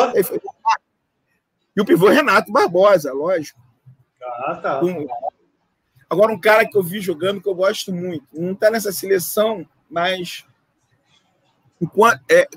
[1.76, 3.60] E o pivô é Renato Barbosa, lógico.
[4.22, 4.84] Ah, tá.
[4.84, 5.08] Um,
[6.10, 8.26] agora, um cara que eu vi jogando que eu gosto muito.
[8.34, 10.46] Não está nessa seleção, mas
[11.82, 12.48] enquanto, é,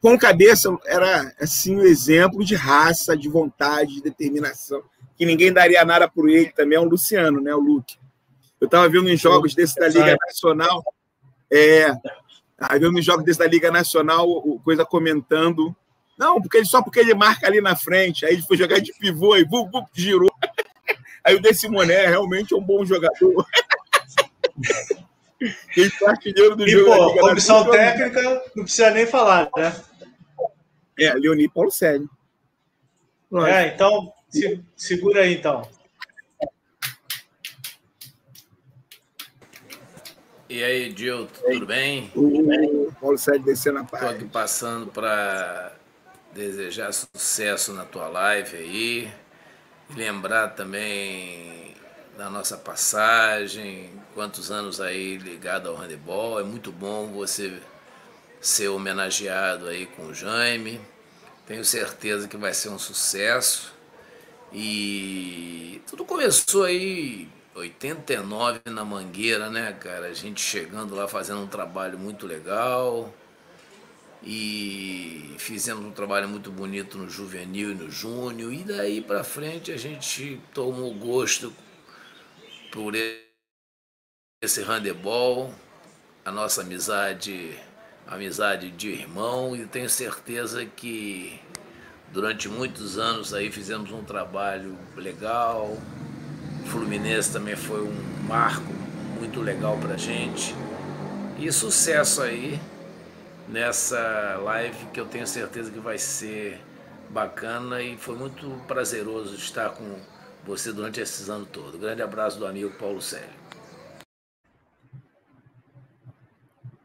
[0.00, 4.82] com cabeça era assim um exemplo de raça, de vontade, de determinação,
[5.18, 7.54] que ninguém daria nada por ele também, é o Luciano, né?
[7.54, 7.96] O Luke.
[8.60, 10.82] Eu estava vendo em jogos desse da Liga Nacional.
[11.50, 11.90] É,
[12.52, 14.26] estava vendo em jogos desse da Liga Nacional,
[14.64, 15.76] coisa comentando
[16.18, 18.26] não, porque ele, só porque ele marca ali na frente.
[18.26, 20.32] Aí ele foi jogar de pivô e bum, bum, girou.
[21.22, 23.46] Aí o Decimoné realmente é um bom jogador.
[25.76, 27.14] ele foi artilheiro do e, jogo.
[27.14, 28.20] Pô, comissão técnica
[28.56, 29.76] não precisa nem falar, né?
[30.98, 32.10] É, Leoni Paulo Sérgio.
[33.46, 35.68] É, então, se, segura aí, então.
[40.48, 42.10] E aí, Gil, tudo bem?
[42.14, 44.02] O Paulo Sérgio descendo a paz.
[44.02, 45.74] Estou aqui passando para
[46.32, 49.12] desejar sucesso na tua live aí,
[49.94, 51.74] lembrar também
[52.16, 56.40] da nossa passagem, quantos anos aí ligado ao handebol.
[56.40, 57.60] É muito bom você
[58.40, 60.80] ser homenageado aí com o Jaime.
[61.46, 63.72] Tenho certeza que vai ser um sucesso.
[64.52, 70.06] E tudo começou aí 89 na Mangueira, né, cara?
[70.06, 73.12] A gente chegando lá fazendo um trabalho muito legal.
[74.22, 78.52] E fizemos um trabalho muito bonito no juvenil e no júnior.
[78.52, 81.52] E daí para frente a gente tomou gosto
[82.72, 82.94] por
[84.42, 85.52] esse handebol,
[86.24, 87.56] a nossa amizade,
[88.06, 89.54] amizade de irmão.
[89.56, 91.40] E tenho certeza que
[92.12, 95.76] durante muitos anos aí fizemos um trabalho legal.
[96.62, 98.72] O Fluminense também foi um marco
[99.18, 100.54] muito legal para gente
[101.38, 102.60] e sucesso aí
[103.48, 106.60] nessa live que eu tenho certeza que vai ser
[107.08, 109.98] bacana e foi muito prazeroso estar com
[110.44, 111.80] você durante esses anos todos.
[111.80, 113.38] Grande abraço do amigo Paulo Célio.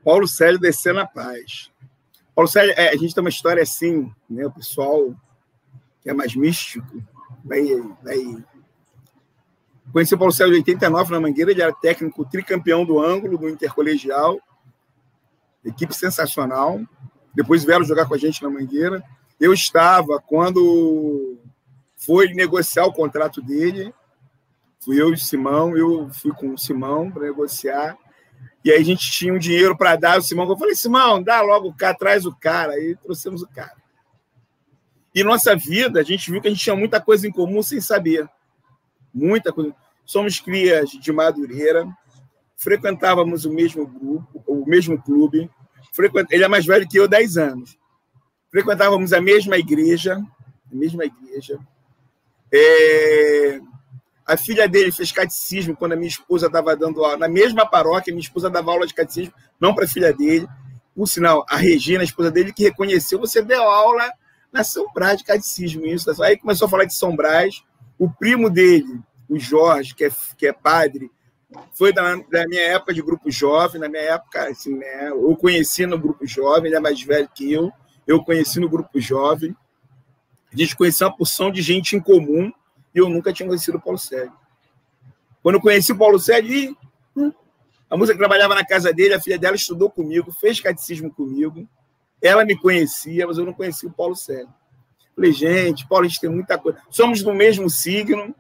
[0.04, 1.72] Paulo Célio descendo a paz.
[2.36, 4.46] Paulo Célio, é, a gente tem uma história assim, né?
[4.46, 5.14] O pessoal
[6.02, 7.04] que é mais místico
[7.44, 7.64] vai,
[8.04, 8.44] vai...
[9.92, 13.50] Conheci o Paulo Célio em 89 na Mangueira, ele era técnico tricampeão do ângulo, do
[13.50, 14.40] intercolegial
[15.66, 16.82] equipe sensacional.
[17.34, 19.04] Depois vieram jogar com a gente na Mangueira.
[19.40, 21.38] Eu estava quando
[21.98, 23.94] foi negociar o contrato dele.
[24.80, 27.98] Fui eu e o Simão, eu fui com o Simão para negociar.
[28.64, 30.20] E aí a gente tinha um dinheiro para dar.
[30.20, 32.74] O Simão, eu falei, Simão, dá logo o cara, traz o cara.
[32.74, 33.76] Aí trouxemos o cara.
[35.14, 37.80] E nossa vida, a gente viu que a gente tinha muita coisa em comum sem
[37.82, 38.28] saber.
[39.14, 39.76] Muita coisa.
[40.06, 41.88] Somos crias de Madureira,
[42.58, 45.50] frequentávamos o mesmo grupo, o mesmo clube.
[46.30, 47.78] Ele é mais velho que eu, 10 anos.
[48.50, 50.16] Frequentávamos a mesma igreja,
[50.72, 51.60] a mesma igreja.
[52.52, 53.60] É...
[54.26, 57.18] A filha dele fez catecismo quando a minha esposa estava dando aula.
[57.18, 60.48] Na mesma paróquia, minha esposa dava aula de catecismo, não para a filha dele.
[60.96, 64.10] Por sinal, a Regina, a esposa dele, que reconheceu, você deu aula
[64.52, 65.86] na São Brás de catecismo.
[65.86, 66.24] Isso.
[66.24, 67.64] Aí começou a falar de São Brás.
[67.98, 71.12] O primo dele, o Jorge, que é, que é padre,
[71.74, 73.82] foi da, da, minha época de grupo jovem.
[73.82, 77.52] Na minha época, assim, né, eu conheci no grupo jovem, ele é mais velho que
[77.52, 77.72] eu.
[78.06, 79.56] Eu conheci no grupo jovem.
[80.52, 82.52] A gente conheceu uma porção de gente em comum
[82.94, 84.34] e eu nunca tinha conhecido o Paulo Sérgio.
[85.42, 86.78] Quando eu conheci o Paulo Sérgio,
[87.16, 87.32] hum,
[87.90, 91.68] a moça que trabalhava na casa dele, a filha dela estudou comigo, fez catecismo comigo.
[92.22, 94.54] Ela me conhecia, mas eu não conhecia o Paulo Sérgio.
[95.16, 96.80] Falei, gente, Paulo, a gente tem muita coisa.
[96.90, 98.34] Somos do mesmo signo,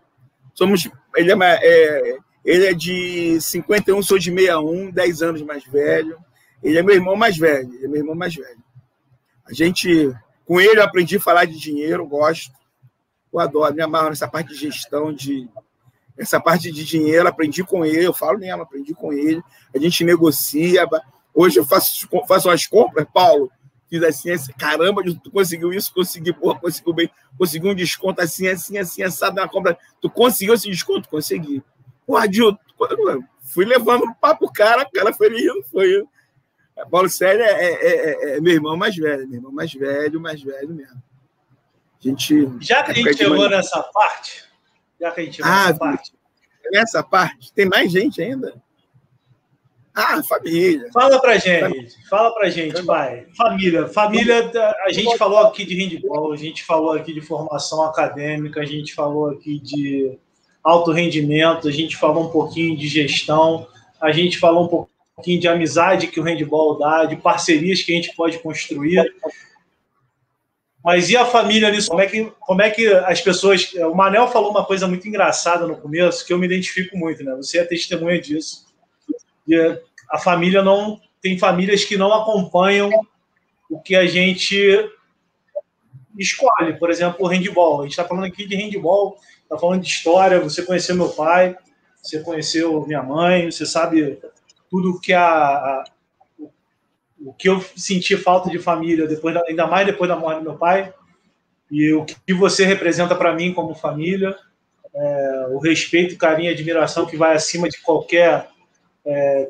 [0.53, 0.89] somos.
[1.15, 6.17] Ele é, é, ele é de 51, sou de 61, 10 anos mais velho.
[6.63, 8.63] Ele é meu irmão mais velho, ele é meu irmão mais velho.
[9.45, 10.11] A gente,
[10.45, 12.53] com ele, eu aprendi a falar de dinheiro, gosto.
[13.33, 15.49] Eu adoro, me amarro nessa parte de gestão, de
[16.17, 19.41] essa parte de dinheiro, aprendi com ele, eu falo mesmo, aprendi com ele.
[19.75, 20.87] A gente negocia.
[21.33, 23.51] Hoje eu faço, faço umas compras, Paulo
[23.93, 28.47] fiz assim, assim, caramba, tu conseguiu isso, consegui, porra, conseguiu bem, consegui um desconto assim,
[28.47, 29.77] assim, assim, assado na compra.
[30.01, 31.07] Tu conseguiu esse desconto?
[31.07, 31.61] Consegui.
[32.07, 32.57] Porra, Dil,
[33.43, 36.03] fui levando o papo cara, o cara foi rindo, foi.
[36.89, 40.41] Paulo Sérgio é, é, é, é, meu irmão mais velho, meu irmão mais velho, mais
[40.41, 41.02] velho mesmo.
[42.03, 42.49] A gente.
[42.59, 44.43] Já que a gente chegou nessa parte,
[44.99, 46.13] já que a gente chegou ah, nessa parte.
[46.71, 48.61] Nessa parte, tem mais gente ainda?
[49.95, 50.89] Ah, família.
[50.91, 53.27] Fala pra gente, fala pra gente, pai.
[53.37, 54.51] Família, família,
[54.85, 58.93] a gente falou aqui de handball, a gente falou aqui de formação acadêmica, a gente
[58.93, 60.17] falou aqui de
[60.63, 63.67] alto rendimento, a gente falou um pouquinho de gestão,
[64.01, 67.95] a gente falou um pouquinho de amizade que o handball dá, de parcerias que a
[67.95, 69.13] gente pode construir.
[70.83, 71.87] Mas e a família nisso?
[71.87, 73.71] Como é que, como é que as pessoas.
[73.73, 77.33] O Manel falou uma coisa muito engraçada no começo, que eu me identifico muito, né?
[77.35, 78.65] Você é testemunha disso
[79.47, 79.55] e
[80.09, 82.89] a família não tem famílias que não acompanham
[83.69, 84.89] o que a gente
[86.17, 86.77] escolhe.
[86.77, 87.79] Por exemplo, o handball.
[87.79, 90.39] A gente está falando aqui de handball, está falando de história.
[90.39, 91.57] Você conheceu meu pai,
[92.01, 94.19] você conheceu minha mãe, você sabe
[94.69, 95.83] tudo que a, a
[97.25, 100.43] o que eu senti falta de família depois, da, ainda mais depois da morte do
[100.43, 100.93] meu pai,
[101.71, 104.35] e o que você representa para mim como família,
[104.95, 108.47] é, o respeito, carinho e admiração que vai acima de qualquer
[109.05, 109.49] é,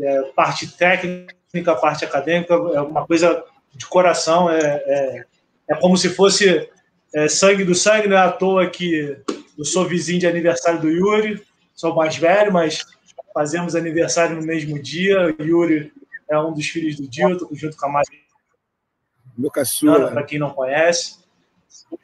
[0.00, 3.42] é, parte técnica, parte acadêmica, é uma coisa
[3.74, 5.24] de coração, é, é,
[5.70, 6.68] é como se fosse
[7.14, 9.16] é, sangue do sangue, não é à toa que
[9.56, 11.42] eu sou vizinho de aniversário do Yuri,
[11.74, 12.84] sou mais velho, mas
[13.32, 15.34] fazemos aniversário no mesmo dia.
[15.38, 15.92] O Yuri
[16.30, 18.18] é um dos filhos do Dilton, junto com a Maria.
[19.36, 20.10] Meu caçula.
[20.10, 21.18] Para quem não conhece.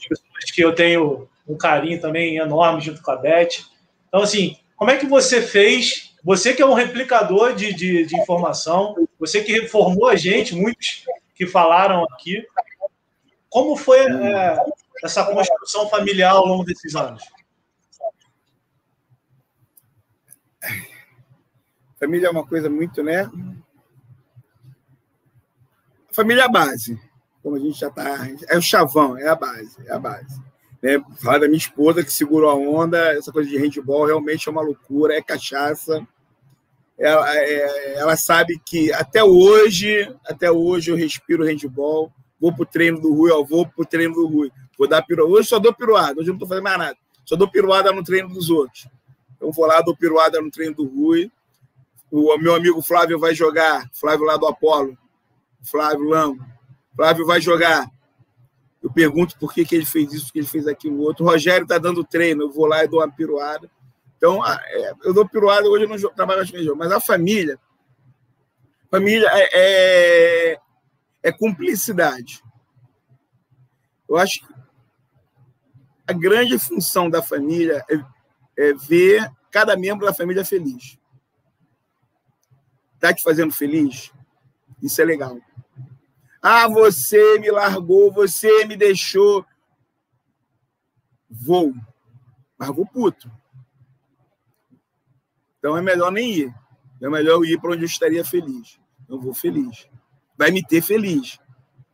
[0.09, 3.65] Pessoas que eu tenho um carinho também enorme junto com a Beth.
[4.09, 8.19] Então, assim, como é que você fez você que é um replicador de, de, de
[8.19, 12.47] informação, você que reformou a gente, muitos que falaram aqui.
[13.51, 14.57] Como foi é,
[15.05, 17.23] essa construção familiar ao longo desses anos?
[22.01, 23.31] Família é uma coisa muito, né?
[26.15, 26.99] Família é a base,
[27.43, 28.29] como a gente já está.
[28.49, 30.41] É o chavão, é a base, é a base.
[30.83, 31.03] Né?
[31.21, 34.63] Falar da minha esposa que segurou a onda, essa coisa de handball realmente é uma
[34.63, 36.07] loucura, é cachaça
[36.99, 43.01] ela, é, ela sabe que até hoje, até hoje eu respiro handball, vou pro treino
[43.01, 44.51] do Rui, ó, vou pro treino do Rui.
[44.79, 45.33] Vou dar piruada.
[45.33, 46.97] Hoje só dou piruada, hoje não tô fazendo mais nada.
[47.25, 48.89] Só dou piruada no treino dos outros.
[49.37, 51.31] Então vou lá, dou piruada no treino do Rui.
[52.11, 54.97] O meu amigo Flávio vai jogar, Flávio lá do Apolo,
[55.65, 56.45] Flávio Lambo.
[56.95, 57.91] Flávio vai jogar.
[58.83, 61.25] Eu pergunto por que, que ele fez isso, que ele fez aquilo outro.
[61.25, 63.71] O Rogério tá dando treino, eu vou lá e dou uma piruada.
[64.17, 67.59] Então, é, eu dou piruada, hoje eu não trabalho mais com mas a família,
[68.91, 70.61] família é, é,
[71.23, 72.43] é cumplicidade.
[74.09, 74.55] Eu acho que
[76.07, 80.99] a grande função da família é, é ver cada membro da família feliz.
[82.95, 84.13] Está te fazendo feliz?
[84.83, 85.39] Isso é legal.
[86.47, 89.47] Ah, você me largou, você me deixou.
[91.31, 91.73] Vou.
[92.59, 93.33] Mas vou puto.
[95.59, 96.55] Então é melhor nem ir.
[97.01, 98.79] É melhor eu ir para onde eu estaria feliz.
[99.09, 99.89] Eu vou feliz.
[100.37, 101.37] Vai me ter feliz.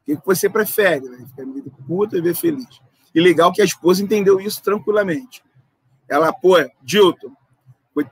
[0.09, 1.09] O que você prefere?
[1.09, 2.81] Vai ficar me puto e ver feliz.
[3.15, 5.45] E legal que a esposa entendeu isso tranquilamente.
[6.09, 7.33] Ela, pô, Dilton,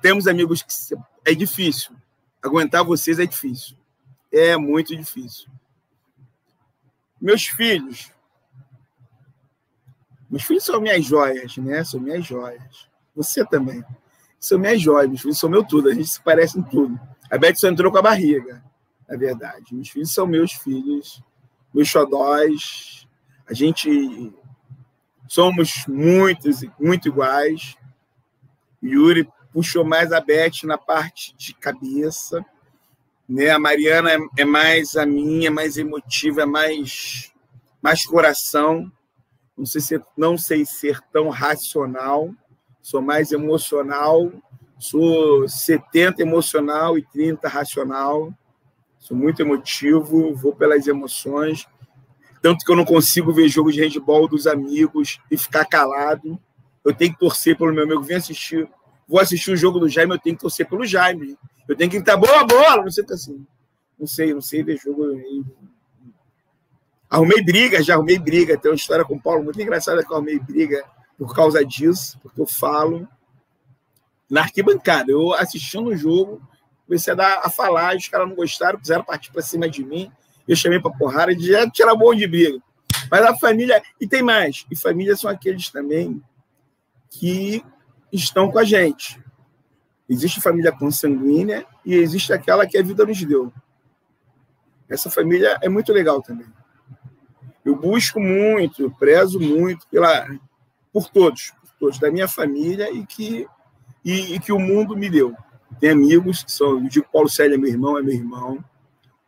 [0.01, 0.71] temos amigos que
[1.25, 1.97] é difícil.
[2.41, 3.77] Aguentar vocês é difícil.
[4.31, 5.51] É muito difícil.
[7.21, 8.13] Meus filhos.
[10.31, 11.83] Meus filhos são minhas joias, né?
[11.85, 12.89] São minhas joias.
[13.17, 13.85] Você também.
[14.39, 15.09] São minhas joias.
[15.09, 15.89] Meus filhos são meu tudo.
[15.89, 16.99] A gente se parece em tudo.
[17.31, 18.63] A Beth só entrou com a barriga,
[19.09, 19.75] na verdade.
[19.75, 21.23] Meus filhos são meus filhos,
[21.75, 23.07] meus xodóis.
[23.47, 24.33] A gente
[25.29, 27.77] somos muitos, muito iguais.
[28.83, 32.45] Yuri puxou mais a Beth na parte de cabeça.
[33.29, 33.51] Né?
[33.51, 37.33] A Mariana é, é mais a minha, mais emotiva, é mais,
[37.83, 38.91] mais coração.
[39.57, 42.31] Não sei, se, não sei ser tão racional,
[42.81, 44.33] sou mais emocional,
[44.79, 48.33] sou 70 emocional e 30 racional.
[48.99, 51.67] Sou muito emotivo, vou pelas emoções.
[52.43, 56.39] Tanto que eu não consigo ver jogo de handball dos amigos e ficar calado.
[56.85, 58.03] Eu tenho que torcer pelo meu amigo.
[58.03, 58.69] Vem assistir
[59.09, 61.37] vou assistir o jogo do Jaime, eu tenho que torcer pelo Jaime.
[61.69, 62.83] Eu tenho que gritar, boa bola!
[62.83, 63.47] Não sei assim.
[63.99, 65.05] Não sei, não sei ver jogo.
[67.11, 68.57] Arrumei briga, já arrumei briga.
[68.57, 70.83] Tem uma história com o Paulo muito engraçada que eu arrumei briga
[71.19, 73.07] por causa disso, porque eu falo
[74.31, 75.13] na arquibancada.
[75.13, 76.41] Eu assistindo o jogo,
[76.87, 80.11] comecei a, dar, a falar, os caras não gostaram, quiseram partir para cima de mim.
[80.47, 82.59] Eu chamei para porrada e já tirar bom de briga.
[83.11, 83.83] Mas a família.
[84.01, 84.65] E tem mais.
[84.71, 86.23] E família são aqueles também
[87.11, 87.63] que
[88.13, 89.21] estão com a gente.
[90.09, 93.53] Existe família consanguínea e existe aquela que a vida nos deu.
[94.89, 96.47] Essa família é muito legal também.
[97.65, 100.27] Eu busco muito, eu prezo muito pela,
[100.91, 103.47] por todos, por todos da minha família e que,
[104.03, 105.37] e, e que o mundo me deu.
[105.79, 108.65] Tem amigos que são, eu digo Paulo Célio é meu irmão, é meu irmão.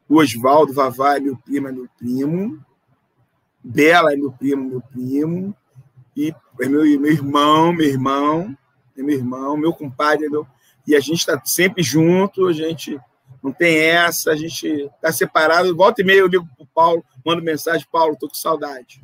[0.09, 2.65] O Oswaldo Vavá é meu primo, é meu primo.
[3.63, 5.55] Bela é meu primo, meu primo.
[6.17, 8.57] E é meu, meu irmão, meu irmão
[9.01, 10.47] é meu irmão, meu compadre, meu...
[10.91, 12.99] e a gente está sempre junto, a gente
[13.43, 15.75] não tem essa, a gente está separado.
[15.75, 19.01] Volta e meia eu ligo para o Paulo, mando mensagem, Paulo, estou com saudade.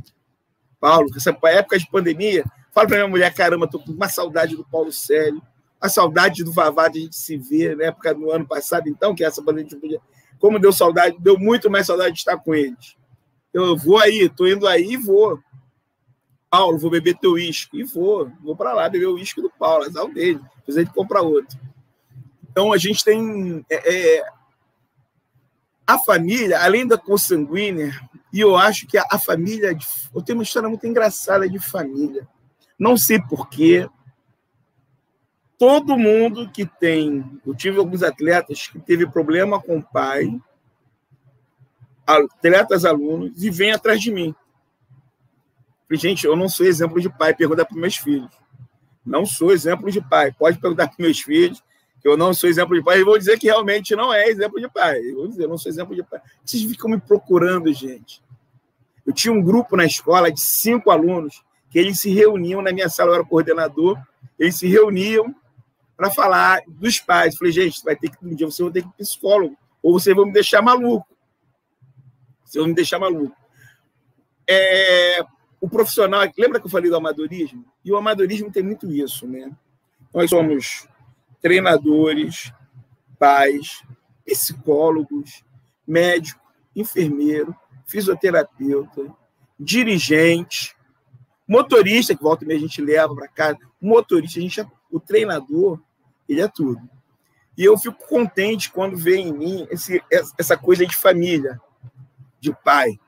[0.80, 4.64] Paulo, essa época de pandemia, fala para minha mulher, caramba, estou com uma saudade do
[4.64, 5.40] Paulo Célio,
[5.80, 9.14] a saudade do Vavá de a gente se ver, na época do ano passado, então,
[9.14, 10.00] que essa pandemia.
[10.38, 12.96] Como deu saudade, deu muito mais saudade de estar com eles.
[13.54, 15.38] Eu vou aí, estou indo aí e vou.
[16.50, 17.80] Paulo, vou beber teu uísque.
[17.80, 20.40] E vou, vou para lá beber o uísque do Paulo, azar dele.
[20.58, 21.58] Depois ele compra outro.
[22.56, 23.62] Então a gente tem.
[23.68, 24.24] É, é,
[25.86, 27.94] a família, além da consanguínea,
[28.32, 29.76] e eu acho que a, a família.
[30.14, 32.26] Eu tenho uma história muito engraçada de família.
[32.78, 33.86] Não sei porquê.
[35.58, 37.38] Todo mundo que tem.
[37.46, 40.40] Eu tive alguns atletas que teve problema com o pai,
[42.06, 44.34] atletas alunos, e vêm atrás de mim.
[45.90, 48.32] Gente, eu não sou exemplo de pai, pergunta para meus filhos.
[49.04, 50.32] Não sou exemplo de pai.
[50.32, 51.62] Pode perguntar para meus filhos
[52.08, 53.00] eu não sou exemplo de pai.
[53.00, 54.98] E vou dizer que realmente não é exemplo de pai.
[55.00, 56.20] Eu vou dizer, eu não sou exemplo de pai.
[56.44, 58.22] Vocês ficam me procurando, gente.
[59.04, 62.88] Eu tinha um grupo na escola de cinco alunos que eles se reuniam na minha
[62.88, 63.98] sala, eu era coordenador,
[64.38, 65.34] eles se reuniam
[65.96, 67.34] para falar dos pais.
[67.34, 69.92] Eu falei, gente, vai ter que um dia você vai ter que ir psicólogo, ou
[69.92, 71.06] vocês vão me deixar maluco.
[72.44, 73.36] Vocês vão me deixar maluco.
[74.48, 75.24] É,
[75.60, 77.64] o profissional, lembra que eu falei do amadorismo?
[77.84, 79.50] E o amadorismo tem muito isso, né?
[80.14, 80.86] Nós somos
[81.46, 82.52] treinadores,
[83.20, 83.84] pais,
[84.24, 85.44] psicólogos,
[85.86, 86.40] médico,
[86.74, 87.54] enfermeiro,
[87.86, 89.14] fisioterapeuta,
[89.56, 90.74] dirigente,
[91.46, 94.98] motorista, que volta e meia a gente leva para casa, motorista, a gente é, o
[94.98, 95.80] treinador,
[96.28, 96.82] ele é tudo.
[97.56, 100.02] E eu fico contente quando vê em mim esse,
[100.36, 101.60] essa coisa de família,
[102.40, 102.98] de pai,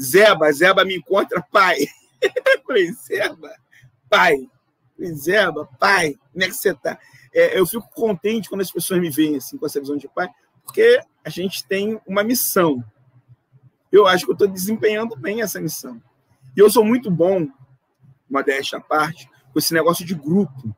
[0.00, 1.88] Zeba, Zeba me encontra, pai.
[3.04, 3.50] Zeba,
[4.08, 4.48] pai.
[4.96, 6.98] Falei, Zeba, pai, como é que você tá?
[7.32, 10.28] É, eu fico contente quando as pessoas me veem assim, com essa visão de pai,
[10.64, 12.82] porque a gente tem uma missão.
[13.90, 16.00] Eu acho que eu estou desempenhando bem essa missão.
[16.56, 17.48] E eu sou muito bom,
[18.30, 20.74] modéstia à parte, com esse negócio de grupo.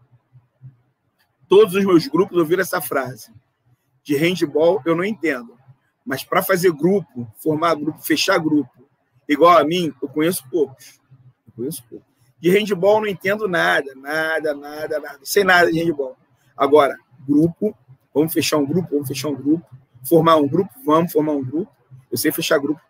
[1.49, 3.33] Todos os meus grupos ouviram essa frase.
[4.03, 5.57] De handball, eu não entendo.
[6.05, 8.71] Mas para fazer grupo, formar grupo, fechar grupo,
[9.29, 11.01] igual a mim, eu conheço poucos.
[11.47, 12.16] Eu conheço poucos.
[12.39, 15.19] De handball não entendo nada, nada, nada, nada.
[15.23, 16.17] Sei nada de handball.
[16.57, 16.97] Agora,
[17.27, 17.77] grupo,
[18.15, 19.67] vamos fechar um grupo, vamos fechar um grupo.
[20.05, 21.71] Formar um grupo, vamos formar um grupo.
[22.11, 22.81] Eu sei fechar grupo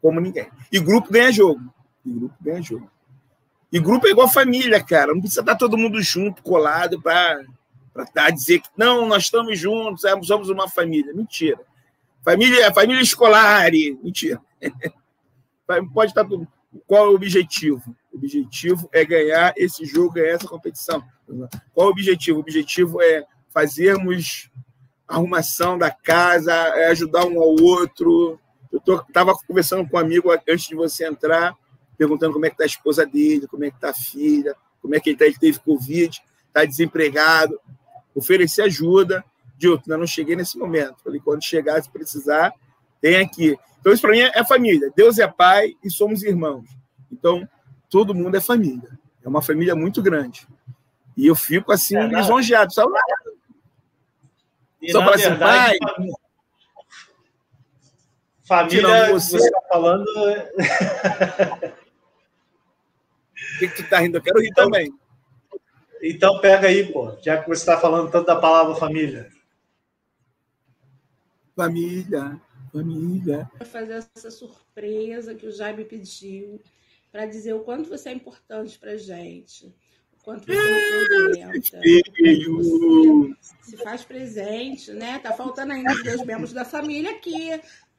[0.00, 0.48] como ninguém.
[0.70, 1.60] E grupo ganha jogo.
[2.04, 2.90] E grupo ganha jogo.
[3.72, 5.12] E grupo é igual família, cara.
[5.12, 7.42] Não precisa estar todo mundo junto, colado, para
[8.12, 11.14] para dizer que não, nós estamos juntos, somos uma família.
[11.14, 11.60] Mentira.
[12.22, 13.70] Família, família escolar,
[14.02, 14.40] mentira.
[15.94, 16.46] Pode estar tudo.
[16.86, 17.94] Qual é o objetivo?
[18.12, 21.02] O objetivo é ganhar esse jogo, ganhar essa competição.
[21.72, 22.38] Qual é o objetivo?
[22.38, 24.50] O objetivo é fazermos
[25.06, 28.38] arrumação da casa, é ajudar um ao outro.
[28.72, 31.54] Eu estava conversando com um amigo antes de você entrar,
[31.96, 34.94] perguntando como é que está a esposa dele, como é que está a filha, como
[34.94, 37.58] é que ele, tá, ele teve Covid, está desempregado.
[38.14, 39.24] Oferecer ajuda.
[39.56, 40.96] Dilton, ainda não cheguei nesse momento.
[41.02, 42.52] Falei, quando chegar, se precisar,
[43.04, 43.54] tem aqui.
[43.80, 44.90] Então, isso para mim é família.
[44.96, 46.64] Deus é pai e somos irmãos.
[47.12, 47.46] Então,
[47.90, 48.98] todo mundo é família.
[49.22, 50.48] É uma família muito grande.
[51.14, 52.72] E eu fico assim, é, lisonjeado.
[52.72, 52.86] Só,
[54.90, 55.76] só para assim, pai.
[58.48, 60.06] Família, você está falando.
[63.54, 64.16] O que, que tu tá rindo?
[64.16, 64.90] Eu quero rir então, também.
[66.02, 69.28] Então pega aí, pô, já que você está falando tanto da palavra família.
[71.54, 72.40] Família,
[73.56, 76.60] Para fazer essa surpresa que o Jaime pediu,
[77.12, 79.66] para dizer o quanto você é importante para gente,
[80.12, 81.80] o quanto você representa,
[82.50, 85.18] você se faz presente, né?
[85.20, 87.52] Tá faltando ainda os dois membros da família aqui.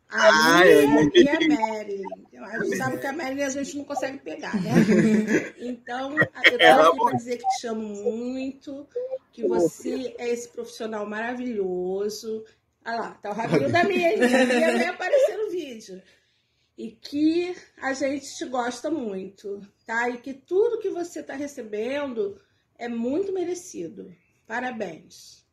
[0.09, 2.01] A Ai, e a Mary.
[2.37, 4.71] A gente sabe que a Mary a gente não consegue pegar, né?
[5.57, 8.87] Então, eu tô aqui para dizer que te amo muito,
[9.31, 12.45] que você é esse profissional maravilhoso,
[12.85, 16.01] Olha lá, tá o rabinho da minha, a minha vai aparecer no vídeo.
[16.77, 20.09] E que a gente te gosta muito, tá?
[20.09, 22.39] E que tudo que você tá recebendo
[22.77, 24.13] é muito merecido.
[24.45, 25.43] Parabéns.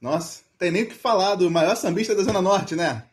[0.00, 3.06] Nossa, tem nem o que falar do maior sambista da Zona Norte, né?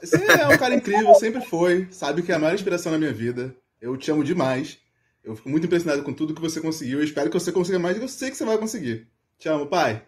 [0.00, 1.88] Você é um cara incrível, sempre foi.
[1.90, 3.56] Sabe que é a maior inspiração na minha vida.
[3.80, 4.78] Eu te amo demais.
[5.24, 6.98] Eu fico muito impressionado com tudo que você conseguiu.
[6.98, 9.08] Eu espero que você consiga mais e eu sei que você vai conseguir.
[9.38, 10.06] Te amo, pai.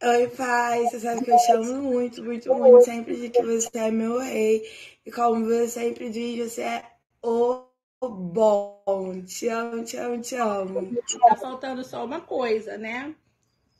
[0.00, 2.84] Oi, pai, você sabe que eu te amo muito, muito, muito.
[2.84, 4.62] Sempre digo que você é meu rei.
[5.04, 6.84] E como você sempre diz, você é
[7.20, 7.66] o
[8.00, 9.20] bom.
[9.26, 10.96] Te amo, te amo, te amo.
[11.28, 13.12] Tá faltando só uma coisa, né?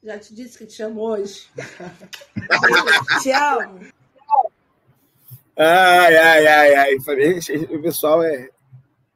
[0.02, 1.46] Já te disse que te amo hoje.
[3.22, 3.78] te amo.
[5.56, 6.94] Ai, ai, ai, ai.
[6.96, 8.50] O pessoal é.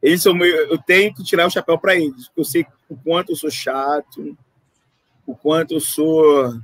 [0.00, 0.54] Eles são meio...
[0.54, 3.50] Eu tenho que tirar o chapéu para eles, porque eu sei o quanto eu sou
[3.50, 4.36] chato,
[5.26, 6.62] o quanto eu sou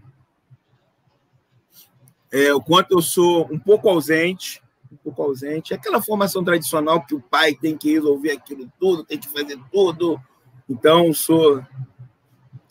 [2.32, 5.72] é, o quanto eu sou um pouco ausente, um pouco ausente.
[5.72, 9.58] É aquela formação tradicional que o pai tem que resolver aquilo tudo, tem que fazer
[9.72, 10.20] tudo.
[10.68, 11.64] Então, sou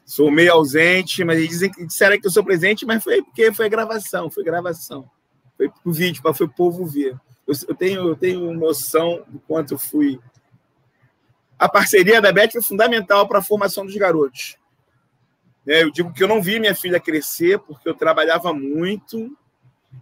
[0.06, 3.68] sou meio ausente, mas eles dizem disseram que eu sou presente, mas foi porque foi
[3.68, 5.10] gravação, foi gravação.
[5.58, 7.20] Foi o vídeo, para o povo ver.
[7.46, 10.18] Eu, eu, tenho, eu tenho noção do quanto eu fui.
[11.60, 14.56] A parceria da Beth foi fundamental para a formação dos garotos.
[15.68, 19.36] É, eu digo que eu não vi minha filha crescer porque eu trabalhava muito,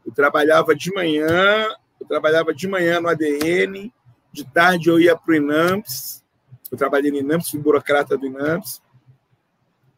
[0.05, 1.67] eu trabalhava de manhã,
[1.99, 3.93] eu trabalhava de manhã no ADN,
[4.31, 6.23] de tarde eu ia para o INAMPS,
[6.71, 8.81] eu trabalhei no INAMPS, fui burocrata do INAMPS,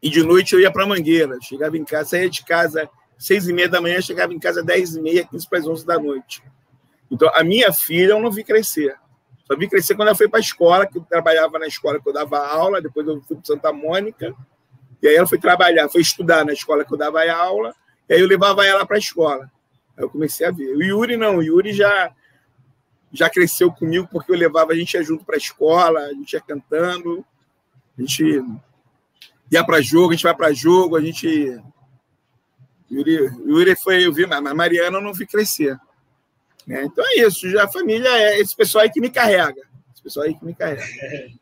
[0.02, 2.88] e de noite eu ia para Mangueira, chegava em casa, saía de casa
[3.18, 5.84] seis e meia da manhã, chegava em casa dez e meia, quinze para as onze
[5.84, 6.42] da noite.
[7.10, 8.94] Então, a minha filha eu não vi crescer.
[9.44, 12.08] Só vi crescer quando ela foi para a escola, que eu trabalhava na escola que
[12.08, 14.34] eu dava aula, depois eu fui para Santa Mônica,
[15.02, 17.74] e aí ela foi trabalhar, foi estudar na escola que eu dava aula,
[18.08, 19.50] e aí eu levava ela para a escola.
[19.98, 20.76] Aí eu comecei a ver.
[20.76, 22.14] O Yuri não, o Yuri já
[23.10, 26.34] já cresceu comigo porque eu levava a gente ia junto para a escola, a gente
[26.34, 27.24] ia cantando,
[27.96, 28.44] a gente
[29.50, 31.58] ia para jogo, a gente vai para jogo, a gente
[32.90, 35.78] Yuri, Yuri foi, eu vi, mas Mariana eu não vi crescer.
[36.66, 36.84] Né?
[36.84, 39.62] Então é isso, já a família é esse pessoal aí que me carrega.
[39.92, 40.84] Esse pessoal aí que me carrega.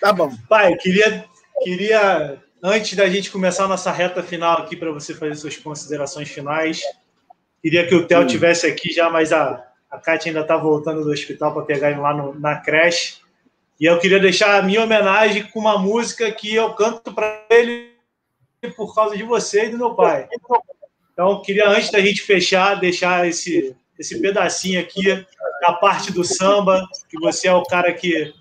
[0.00, 0.32] Tá bom.
[0.48, 1.24] Pai, queria,
[1.64, 6.28] queria antes da gente começar a nossa reta final aqui para você fazer suas considerações
[6.28, 6.80] finais,
[7.64, 11.10] Queria que o Theo tivesse aqui já, mas a, a Kátia ainda está voltando do
[11.10, 13.14] hospital para pegar ele lá no, na creche.
[13.80, 17.88] E eu queria deixar a minha homenagem com uma música que eu canto para ele
[18.76, 20.28] por causa de você e do meu pai.
[21.10, 25.24] Então, queria, antes da gente fechar, deixar esse, esse pedacinho aqui
[25.62, 28.34] da parte do samba, que você é o cara que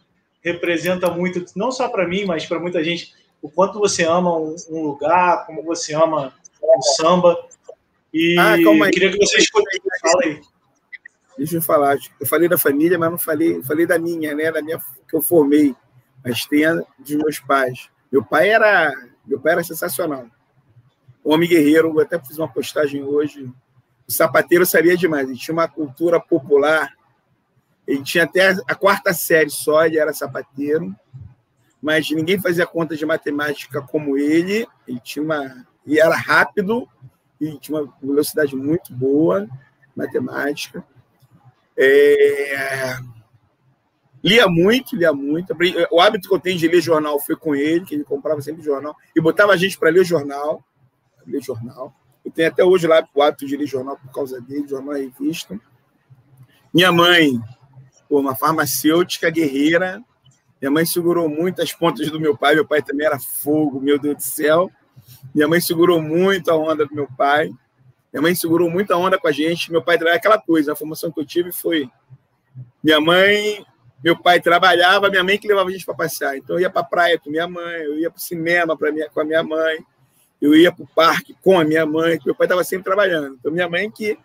[0.44, 4.54] representa muito, não só para mim, mas para muita gente, o quanto você ama um,
[4.70, 7.53] um lugar, como você ama o samba.
[8.14, 8.92] E ah, calma aí.
[8.92, 9.46] queria que vocês
[10.24, 10.42] aí.
[11.38, 11.98] Deixa eu falar.
[12.20, 14.52] Eu falei da família, mas não falei, falei da minha, né?
[14.52, 15.76] Da minha que eu formei.
[16.24, 17.90] Mas tem a dos meus pais.
[18.12, 18.94] Meu pai era,
[19.26, 20.28] meu pai era sensacional.
[21.24, 21.90] Homem guerreiro.
[21.90, 23.52] Eu até fiz uma postagem hoje
[24.08, 25.30] o sapateiro sabia demais.
[25.30, 26.94] Ele tinha uma cultura popular.
[27.88, 30.96] Ele tinha até a quarta série só, ele era sapateiro.
[31.82, 34.68] Mas ninguém fazia conta de matemática como ele.
[34.88, 35.66] Ele tinha uma.
[35.86, 36.88] E era rápido,
[37.50, 39.48] e tinha uma velocidade muito boa,
[39.96, 40.84] matemática.
[41.78, 42.96] É...
[44.24, 45.54] Lia muito, lia muito.
[45.92, 48.64] O hábito que eu tenho de ler jornal foi com ele, que ele comprava sempre
[48.64, 50.64] jornal, e botava a gente para ler jornal.
[51.28, 51.94] Ler jornal.
[52.24, 55.06] Eu tenho até hoje lá o hábito de ler jornal por causa dele, jornal e
[55.08, 55.60] revista.
[56.74, 57.38] Minha mãe,
[58.10, 60.02] uma farmacêutica guerreira.
[60.62, 62.56] Minha mãe segurou muito as pontas do meu pai.
[62.56, 64.72] Meu pai também era fogo, meu Deus do céu.
[65.34, 67.52] Minha mãe segurou muito a onda do meu pai.
[68.12, 69.72] Minha mãe segurou muito a onda com a gente.
[69.72, 70.74] Meu pai trabalhava aquela coisa.
[70.74, 71.90] A formação que eu tive foi
[72.84, 73.66] minha mãe,
[74.04, 76.38] meu pai trabalhava, minha mãe que levava a gente para passear.
[76.38, 79.10] Então eu ia para a praia com minha mãe, eu ia para o cinema minha,
[79.10, 79.80] com a minha mãe,
[80.42, 83.38] eu ia para o parque com a minha mãe, meu pai estava sempre trabalhando.
[83.40, 84.20] Então, minha mãe que,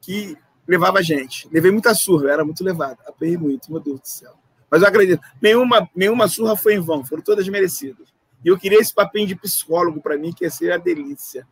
[0.00, 1.48] que levava a gente.
[1.52, 2.98] Levei muita surra, era muito levado.
[3.06, 4.32] Apanhei muito, meu Deus do céu.
[4.70, 8.08] Mas eu acredito, nenhuma, nenhuma surra foi em vão, foram todas merecidas.
[8.44, 11.46] E eu queria esse papinho de psicólogo para mim, que ia ser a delícia.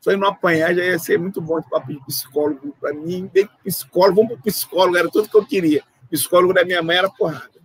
[0.00, 3.30] Só não apanhar já ia ser muito bom esse papinho de psicólogo para mim.
[3.32, 5.82] Bem psicólogo, vamos para psicólogo, era tudo que eu queria.
[6.10, 7.58] Psicólogo da minha mãe era porrada.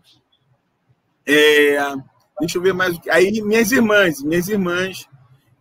[1.26, 1.78] É,
[2.40, 3.00] deixa eu ver mais.
[3.10, 5.08] Aí minhas irmãs, minhas irmãs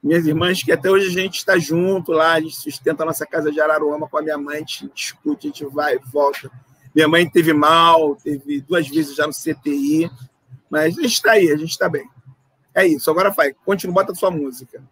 [0.02, 3.24] minhas irmãs, que até hoje a gente está junto lá, a gente sustenta a nossa
[3.24, 6.50] casa de Araruama com a minha mãe, a gente discute, a gente vai volta.
[6.92, 10.10] Minha mãe teve mal, teve duas vezes já no CTI,
[10.68, 12.04] mas a gente está aí, a gente está bem.
[12.74, 14.82] É isso, agora vai, continua, bota a sua música.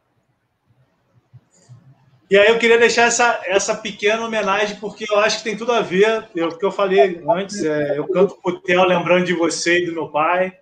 [2.30, 5.72] E aí eu queria deixar essa, essa pequena homenagem, porque eu acho que tem tudo
[5.72, 9.86] a ver, o que eu falei antes, é, eu canto Theo lembrando de você e
[9.86, 10.56] do meu pai,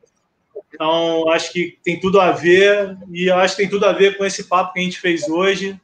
[0.74, 4.24] então, acho que tem tudo a ver, e acho que tem tudo a ver com
[4.24, 5.78] esse papo que a gente fez hoje,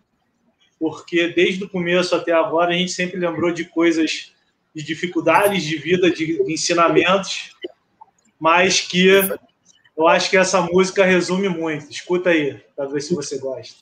[0.79, 4.33] porque desde o começo até agora a gente sempre lembrou de coisas,
[4.75, 7.55] de dificuldades de vida, de, de ensinamentos,
[8.39, 9.09] mas que
[9.97, 11.91] eu acho que essa música resume muito.
[11.91, 13.77] Escuta aí, para ver se você gosta.